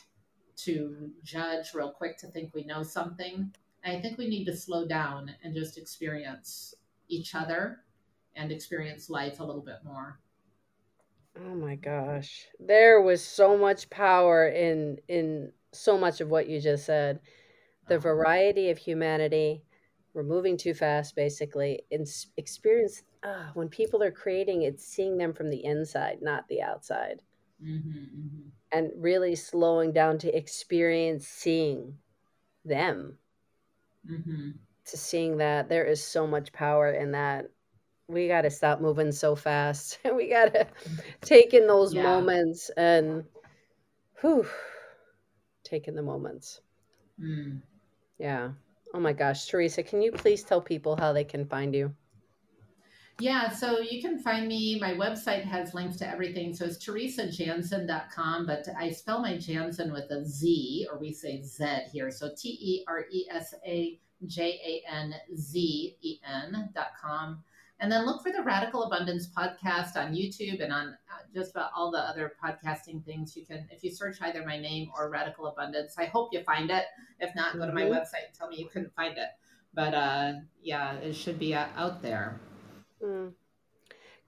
to 0.56 1.10
judge 1.24 1.74
real 1.74 1.90
quick 1.90 2.16
to 2.18 2.28
think 2.28 2.54
we 2.54 2.64
know 2.64 2.82
something. 2.82 3.52
I 3.84 4.00
think 4.00 4.18
we 4.18 4.28
need 4.28 4.44
to 4.44 4.56
slow 4.56 4.86
down 4.86 5.32
and 5.42 5.54
just 5.54 5.76
experience 5.76 6.74
each 7.08 7.34
other 7.34 7.82
and 8.37 8.53
experience 8.53 9.11
life 9.11 9.41
a 9.41 9.45
little 9.45 9.62
bit 9.62 9.78
more 9.85 10.18
oh 11.39 11.55
my 11.55 11.74
gosh 11.76 12.47
there 12.61 13.01
was 13.01 13.24
so 13.24 13.57
much 13.57 13.89
power 13.91 14.49
in 14.49 14.99
in 15.09 15.51
so 15.72 15.97
much 15.97 16.20
of 16.20 16.28
what 16.28 16.49
you 16.49 16.61
just 16.61 16.85
said 16.85 17.20
the 17.89 17.97
uh-huh. 17.97 18.03
variety 18.03 18.70
of 18.70 18.78
humanity 18.78 19.62
we're 20.14 20.22
moving 20.22 20.57
too 20.57 20.74
fast 20.74 21.16
basically 21.16 21.80
and 21.91 22.07
experience 22.37 23.03
uh, 23.22 23.47
when 23.55 23.68
people 23.68 24.03
are 24.03 24.11
creating 24.11 24.62
it's 24.62 24.85
seeing 24.85 25.16
them 25.16 25.33
from 25.33 25.49
the 25.49 25.64
inside 25.64 26.18
not 26.20 26.47
the 26.49 26.61
outside 26.61 27.20
mm-hmm, 27.62 27.89
mm-hmm. 27.89 28.49
and 28.72 28.91
really 28.97 29.35
slowing 29.35 29.93
down 29.93 30.18
to 30.18 30.37
experience 30.37 31.26
seeing 31.26 31.97
them 32.64 33.16
mm-hmm. 34.09 34.51
to 34.85 34.97
seeing 34.97 35.39
that 35.39 35.68
there 35.68 35.85
is 35.85 36.03
so 36.03 36.26
much 36.26 36.53
power 36.53 36.91
in 36.91 37.12
that 37.12 37.47
we 38.12 38.28
got 38.28 38.42
to 38.42 38.50
stop 38.50 38.80
moving 38.80 39.10
so 39.12 39.34
fast 39.34 39.98
we 40.14 40.28
got 40.28 40.52
to 40.54 40.66
take 41.20 41.54
in 41.54 41.66
those 41.66 41.94
yeah. 41.94 42.02
moments 42.02 42.70
and 42.76 43.24
whew, 44.20 44.46
take 45.64 45.88
in 45.88 45.94
the 45.94 46.02
moments 46.02 46.60
mm. 47.20 47.60
yeah 48.18 48.50
Oh 48.94 49.00
my 49.00 49.12
gosh, 49.12 49.46
Teresa, 49.46 49.82
can 49.82 50.02
you 50.02 50.12
please 50.12 50.44
tell 50.44 50.60
people 50.60 50.96
how 50.96 51.12
they 51.12 51.24
can 51.24 51.46
find 51.46 51.74
you? 51.74 51.94
Yeah, 53.18 53.48
so 53.48 53.78
you 53.78 54.02
can 54.02 54.18
find 54.18 54.48
me. 54.48 54.78
My 54.80 54.92
website 54.92 55.44
has 55.44 55.74
links 55.74 55.96
to 55.98 56.08
everything. 56.08 56.54
So 56.54 56.64
it's 56.66 56.84
teresajanzen.com, 56.84 58.46
but 58.46 58.66
I 58.78 58.90
spell 58.90 59.20
my 59.20 59.34
Janzen 59.34 59.92
with 59.92 60.10
a 60.10 60.24
Z, 60.26 60.88
or 60.90 60.98
we 60.98 61.12
say 61.12 61.42
Z 61.42 61.64
here. 61.92 62.10
So 62.10 62.30
T 62.36 62.48
E 62.48 62.84
R 62.88 63.04
E 63.10 63.26
S 63.30 63.54
A 63.66 63.98
J 64.26 64.42
A 64.42 64.92
N 64.92 65.14
Z 65.36 65.96
E 66.00 66.18
N.com. 66.26 67.42
And 67.83 67.91
then 67.91 68.07
look 68.07 68.22
for 68.22 68.30
the 68.30 68.45
Radical 68.45 68.85
Abundance 68.85 69.28
podcast 69.37 69.97
on 69.97 70.14
YouTube 70.14 70.62
and 70.62 70.72
on 70.72 70.91
uh, 70.91 71.24
just 71.35 71.51
about 71.51 71.72
all 71.76 71.91
the 71.91 71.99
other 71.99 72.33
podcasting 72.43 73.05
things. 73.05 73.37
You 73.37 73.45
can, 73.45 73.66
if 73.72 73.83
you 73.83 73.91
search 73.91 74.18
either 74.22 74.47
my 74.47 74.57
name 74.57 74.89
or 74.97 75.11
Radical 75.11 75.49
Abundance, 75.49 75.97
I 75.99 76.05
hope 76.05 76.28
you 76.33 76.45
find 76.45 76.70
it. 76.70 76.85
If 77.18 77.35
not, 77.35 77.59
go 77.59 77.66
to 77.66 77.72
my 77.72 77.83
mm-hmm. 77.83 77.95
website 77.95 78.26
and 78.28 78.35
tell 78.39 78.49
me 78.49 78.57
you 78.57 78.68
couldn't 78.68 78.95
find 78.95 79.18
it. 79.18 79.30
But 79.74 79.95
uh, 79.95 80.33
yeah, 80.62 80.95
it 80.95 81.14
should 81.14 81.41
be 81.41 81.55
uh, 81.55 81.66
out 81.76 82.03
there. 82.03 82.41
Mm. 83.03 83.33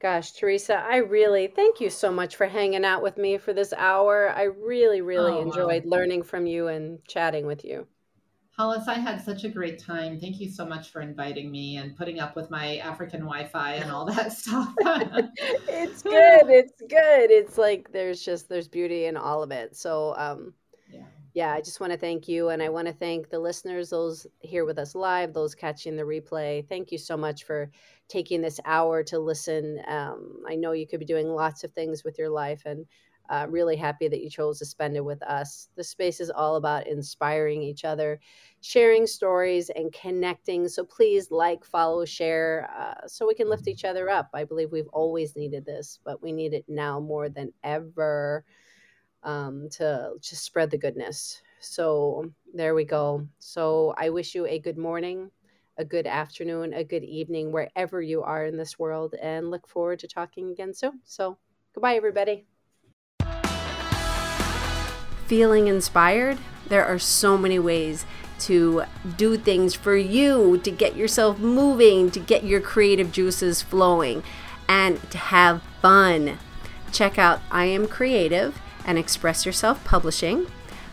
Gosh, 0.02 0.32
Teresa, 0.32 0.74
I 0.74 0.96
really 0.96 1.46
thank 1.46 1.80
you 1.80 1.90
so 1.90 2.10
much 2.10 2.34
for 2.34 2.46
hanging 2.46 2.84
out 2.84 3.04
with 3.04 3.16
me 3.16 3.38
for 3.38 3.52
this 3.52 3.72
hour. 3.72 4.30
I 4.34 4.42
really, 4.42 5.00
really 5.00 5.32
oh, 5.32 5.42
enjoyed 5.42 5.84
wow. 5.84 5.98
learning 5.98 6.24
from 6.24 6.46
you 6.46 6.66
and 6.66 6.98
chatting 7.06 7.46
with 7.46 7.64
you. 7.64 7.86
Hollis, 8.56 8.86
I 8.86 8.94
had 8.94 9.20
such 9.20 9.42
a 9.42 9.48
great 9.48 9.80
time. 9.80 10.20
Thank 10.20 10.38
you 10.38 10.48
so 10.48 10.64
much 10.64 10.90
for 10.90 11.00
inviting 11.00 11.50
me 11.50 11.78
and 11.78 11.96
putting 11.96 12.20
up 12.20 12.36
with 12.36 12.50
my 12.50 12.76
African 12.76 13.20
Wi-Fi 13.20 13.74
and 13.74 13.90
all 13.90 14.04
that 14.04 14.32
stuff. 14.38 14.72
it's 14.78 16.02
good. 16.02 16.48
It's 16.48 16.80
good. 16.80 17.30
It's 17.32 17.58
like 17.58 17.90
there's 17.90 18.24
just 18.24 18.48
there's 18.48 18.68
beauty 18.68 19.06
in 19.06 19.16
all 19.16 19.42
of 19.42 19.50
it. 19.50 19.76
So 19.76 20.14
um 20.16 20.54
yeah. 20.88 21.02
Yeah, 21.32 21.52
I 21.52 21.62
just 21.62 21.80
want 21.80 21.92
to 21.94 21.98
thank 21.98 22.28
you 22.28 22.50
and 22.50 22.62
I 22.62 22.68
want 22.68 22.86
to 22.86 22.94
thank 22.94 23.28
the 23.28 23.40
listeners, 23.40 23.90
those 23.90 24.24
here 24.38 24.64
with 24.64 24.78
us 24.78 24.94
live, 24.94 25.32
those 25.32 25.56
catching 25.56 25.96
the 25.96 26.04
replay. 26.04 26.68
Thank 26.68 26.92
you 26.92 26.98
so 26.98 27.16
much 27.16 27.42
for 27.42 27.72
taking 28.08 28.40
this 28.40 28.60
hour 28.64 29.02
to 29.02 29.18
listen. 29.18 29.80
Um, 29.88 30.44
I 30.48 30.54
know 30.54 30.70
you 30.70 30.86
could 30.86 31.00
be 31.00 31.06
doing 31.06 31.28
lots 31.28 31.64
of 31.64 31.72
things 31.72 32.04
with 32.04 32.20
your 32.20 32.30
life 32.30 32.62
and 32.66 32.86
uh, 33.28 33.46
really 33.48 33.76
happy 33.76 34.08
that 34.08 34.22
you 34.22 34.28
chose 34.28 34.58
to 34.58 34.66
spend 34.66 34.96
it 34.96 35.04
with 35.04 35.22
us. 35.22 35.68
The 35.76 35.84
space 35.84 36.20
is 36.20 36.30
all 36.30 36.56
about 36.56 36.86
inspiring 36.86 37.62
each 37.62 37.84
other, 37.84 38.20
sharing 38.60 39.06
stories, 39.06 39.70
and 39.70 39.92
connecting. 39.92 40.68
So 40.68 40.84
please 40.84 41.30
like, 41.30 41.64
follow, 41.64 42.04
share 42.04 42.68
uh, 42.76 43.06
so 43.06 43.26
we 43.26 43.34
can 43.34 43.48
lift 43.48 43.68
each 43.68 43.84
other 43.84 44.10
up. 44.10 44.28
I 44.34 44.44
believe 44.44 44.72
we've 44.72 44.88
always 44.92 45.36
needed 45.36 45.64
this, 45.64 46.00
but 46.04 46.22
we 46.22 46.32
need 46.32 46.52
it 46.52 46.64
now 46.68 47.00
more 47.00 47.28
than 47.28 47.52
ever 47.62 48.44
um, 49.22 49.68
to 49.70 50.12
just 50.20 50.44
spread 50.44 50.70
the 50.70 50.78
goodness. 50.78 51.40
So 51.60 52.30
there 52.52 52.74
we 52.74 52.84
go. 52.84 53.26
So 53.38 53.94
I 53.96 54.10
wish 54.10 54.34
you 54.34 54.44
a 54.46 54.58
good 54.58 54.76
morning, 54.76 55.30
a 55.78 55.84
good 55.84 56.06
afternoon, 56.06 56.74
a 56.74 56.84
good 56.84 57.04
evening, 57.04 57.52
wherever 57.52 58.02
you 58.02 58.22
are 58.22 58.44
in 58.44 58.58
this 58.58 58.78
world, 58.78 59.14
and 59.22 59.50
look 59.50 59.66
forward 59.66 59.98
to 60.00 60.08
talking 60.08 60.50
again 60.50 60.74
soon. 60.74 61.00
So 61.04 61.38
goodbye, 61.72 61.94
everybody 61.94 62.46
feeling 65.34 65.66
inspired, 65.66 66.38
there 66.68 66.84
are 66.84 66.96
so 66.96 67.36
many 67.36 67.58
ways 67.58 68.06
to 68.38 68.84
do 69.16 69.36
things 69.36 69.74
for 69.74 69.96
you, 69.96 70.56
to 70.58 70.70
get 70.70 70.94
yourself 70.94 71.40
moving, 71.40 72.08
to 72.08 72.20
get 72.20 72.44
your 72.44 72.60
creative 72.60 73.10
juices 73.10 73.60
flowing, 73.60 74.22
and 74.68 75.10
to 75.10 75.18
have 75.18 75.60
fun. 75.82 76.38
Check 76.92 77.18
out 77.18 77.40
I 77.50 77.64
Am 77.64 77.88
Creative 77.88 78.56
and 78.86 78.96
Express 78.96 79.44
Yourself 79.44 79.82
Publishing. 79.82 80.46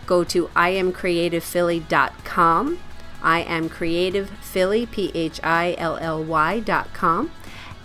Go 0.07 0.23
to 0.23 0.47
iamcreativephilly.com. 0.55 2.79
I 3.21 3.41
am 3.41 3.69
creative 3.69 4.31
Philly, 4.41 4.87
P 4.87 5.11
H 5.13 5.39
I 5.43 5.75
L 5.77 5.97
L 5.97 6.23
Y.com. 6.23 7.29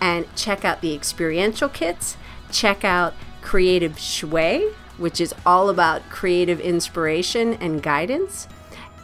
And 0.00 0.24
check 0.34 0.64
out 0.64 0.80
the 0.80 0.94
experiential 0.94 1.68
kits. 1.68 2.16
Check 2.50 2.82
out 2.82 3.12
Creative 3.42 3.98
Shui, 3.98 4.70
which 4.98 5.20
is 5.20 5.34
all 5.44 5.68
about 5.68 6.08
creative 6.08 6.60
inspiration 6.60 7.54
and 7.54 7.82
guidance. 7.82 8.48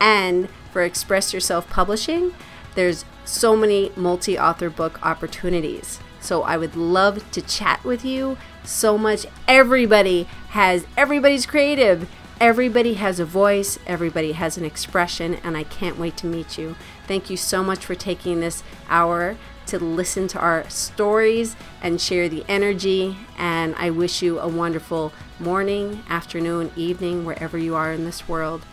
And 0.00 0.48
for 0.72 0.82
Express 0.82 1.32
Yourself 1.32 1.68
Publishing, 1.68 2.34
there's 2.74 3.04
so 3.24 3.56
many 3.56 3.92
multi 3.96 4.38
author 4.38 4.70
book 4.70 5.04
opportunities. 5.04 6.00
So 6.20 6.42
I 6.42 6.56
would 6.56 6.76
love 6.76 7.30
to 7.32 7.42
chat 7.42 7.82
with 7.84 8.04
you 8.04 8.38
so 8.64 8.96
much. 8.96 9.26
Everybody 9.48 10.24
has, 10.50 10.86
everybody's 10.96 11.46
creative. 11.46 12.08
Everybody 12.40 12.94
has 12.94 13.20
a 13.20 13.24
voice, 13.24 13.78
everybody 13.86 14.32
has 14.32 14.56
an 14.56 14.64
expression, 14.64 15.36
and 15.44 15.56
I 15.56 15.62
can't 15.62 15.96
wait 15.96 16.16
to 16.16 16.26
meet 16.26 16.58
you. 16.58 16.74
Thank 17.06 17.30
you 17.30 17.36
so 17.36 17.62
much 17.62 17.84
for 17.86 17.94
taking 17.94 18.40
this 18.40 18.64
hour 18.88 19.36
to 19.66 19.78
listen 19.78 20.26
to 20.28 20.40
our 20.40 20.68
stories 20.68 21.54
and 21.80 22.00
share 22.00 22.28
the 22.28 22.44
energy. 22.48 23.16
And 23.38 23.76
I 23.76 23.90
wish 23.90 24.22
you 24.22 24.40
a 24.40 24.48
wonderful 24.48 25.12
morning, 25.42 26.04
afternoon, 26.08 26.70
evening, 26.76 27.24
wherever 27.24 27.58
you 27.58 27.74
are 27.74 27.92
in 27.92 28.04
this 28.04 28.28
world. 28.28 28.64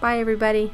Bye, 0.00 0.18
everybody. 0.18 0.72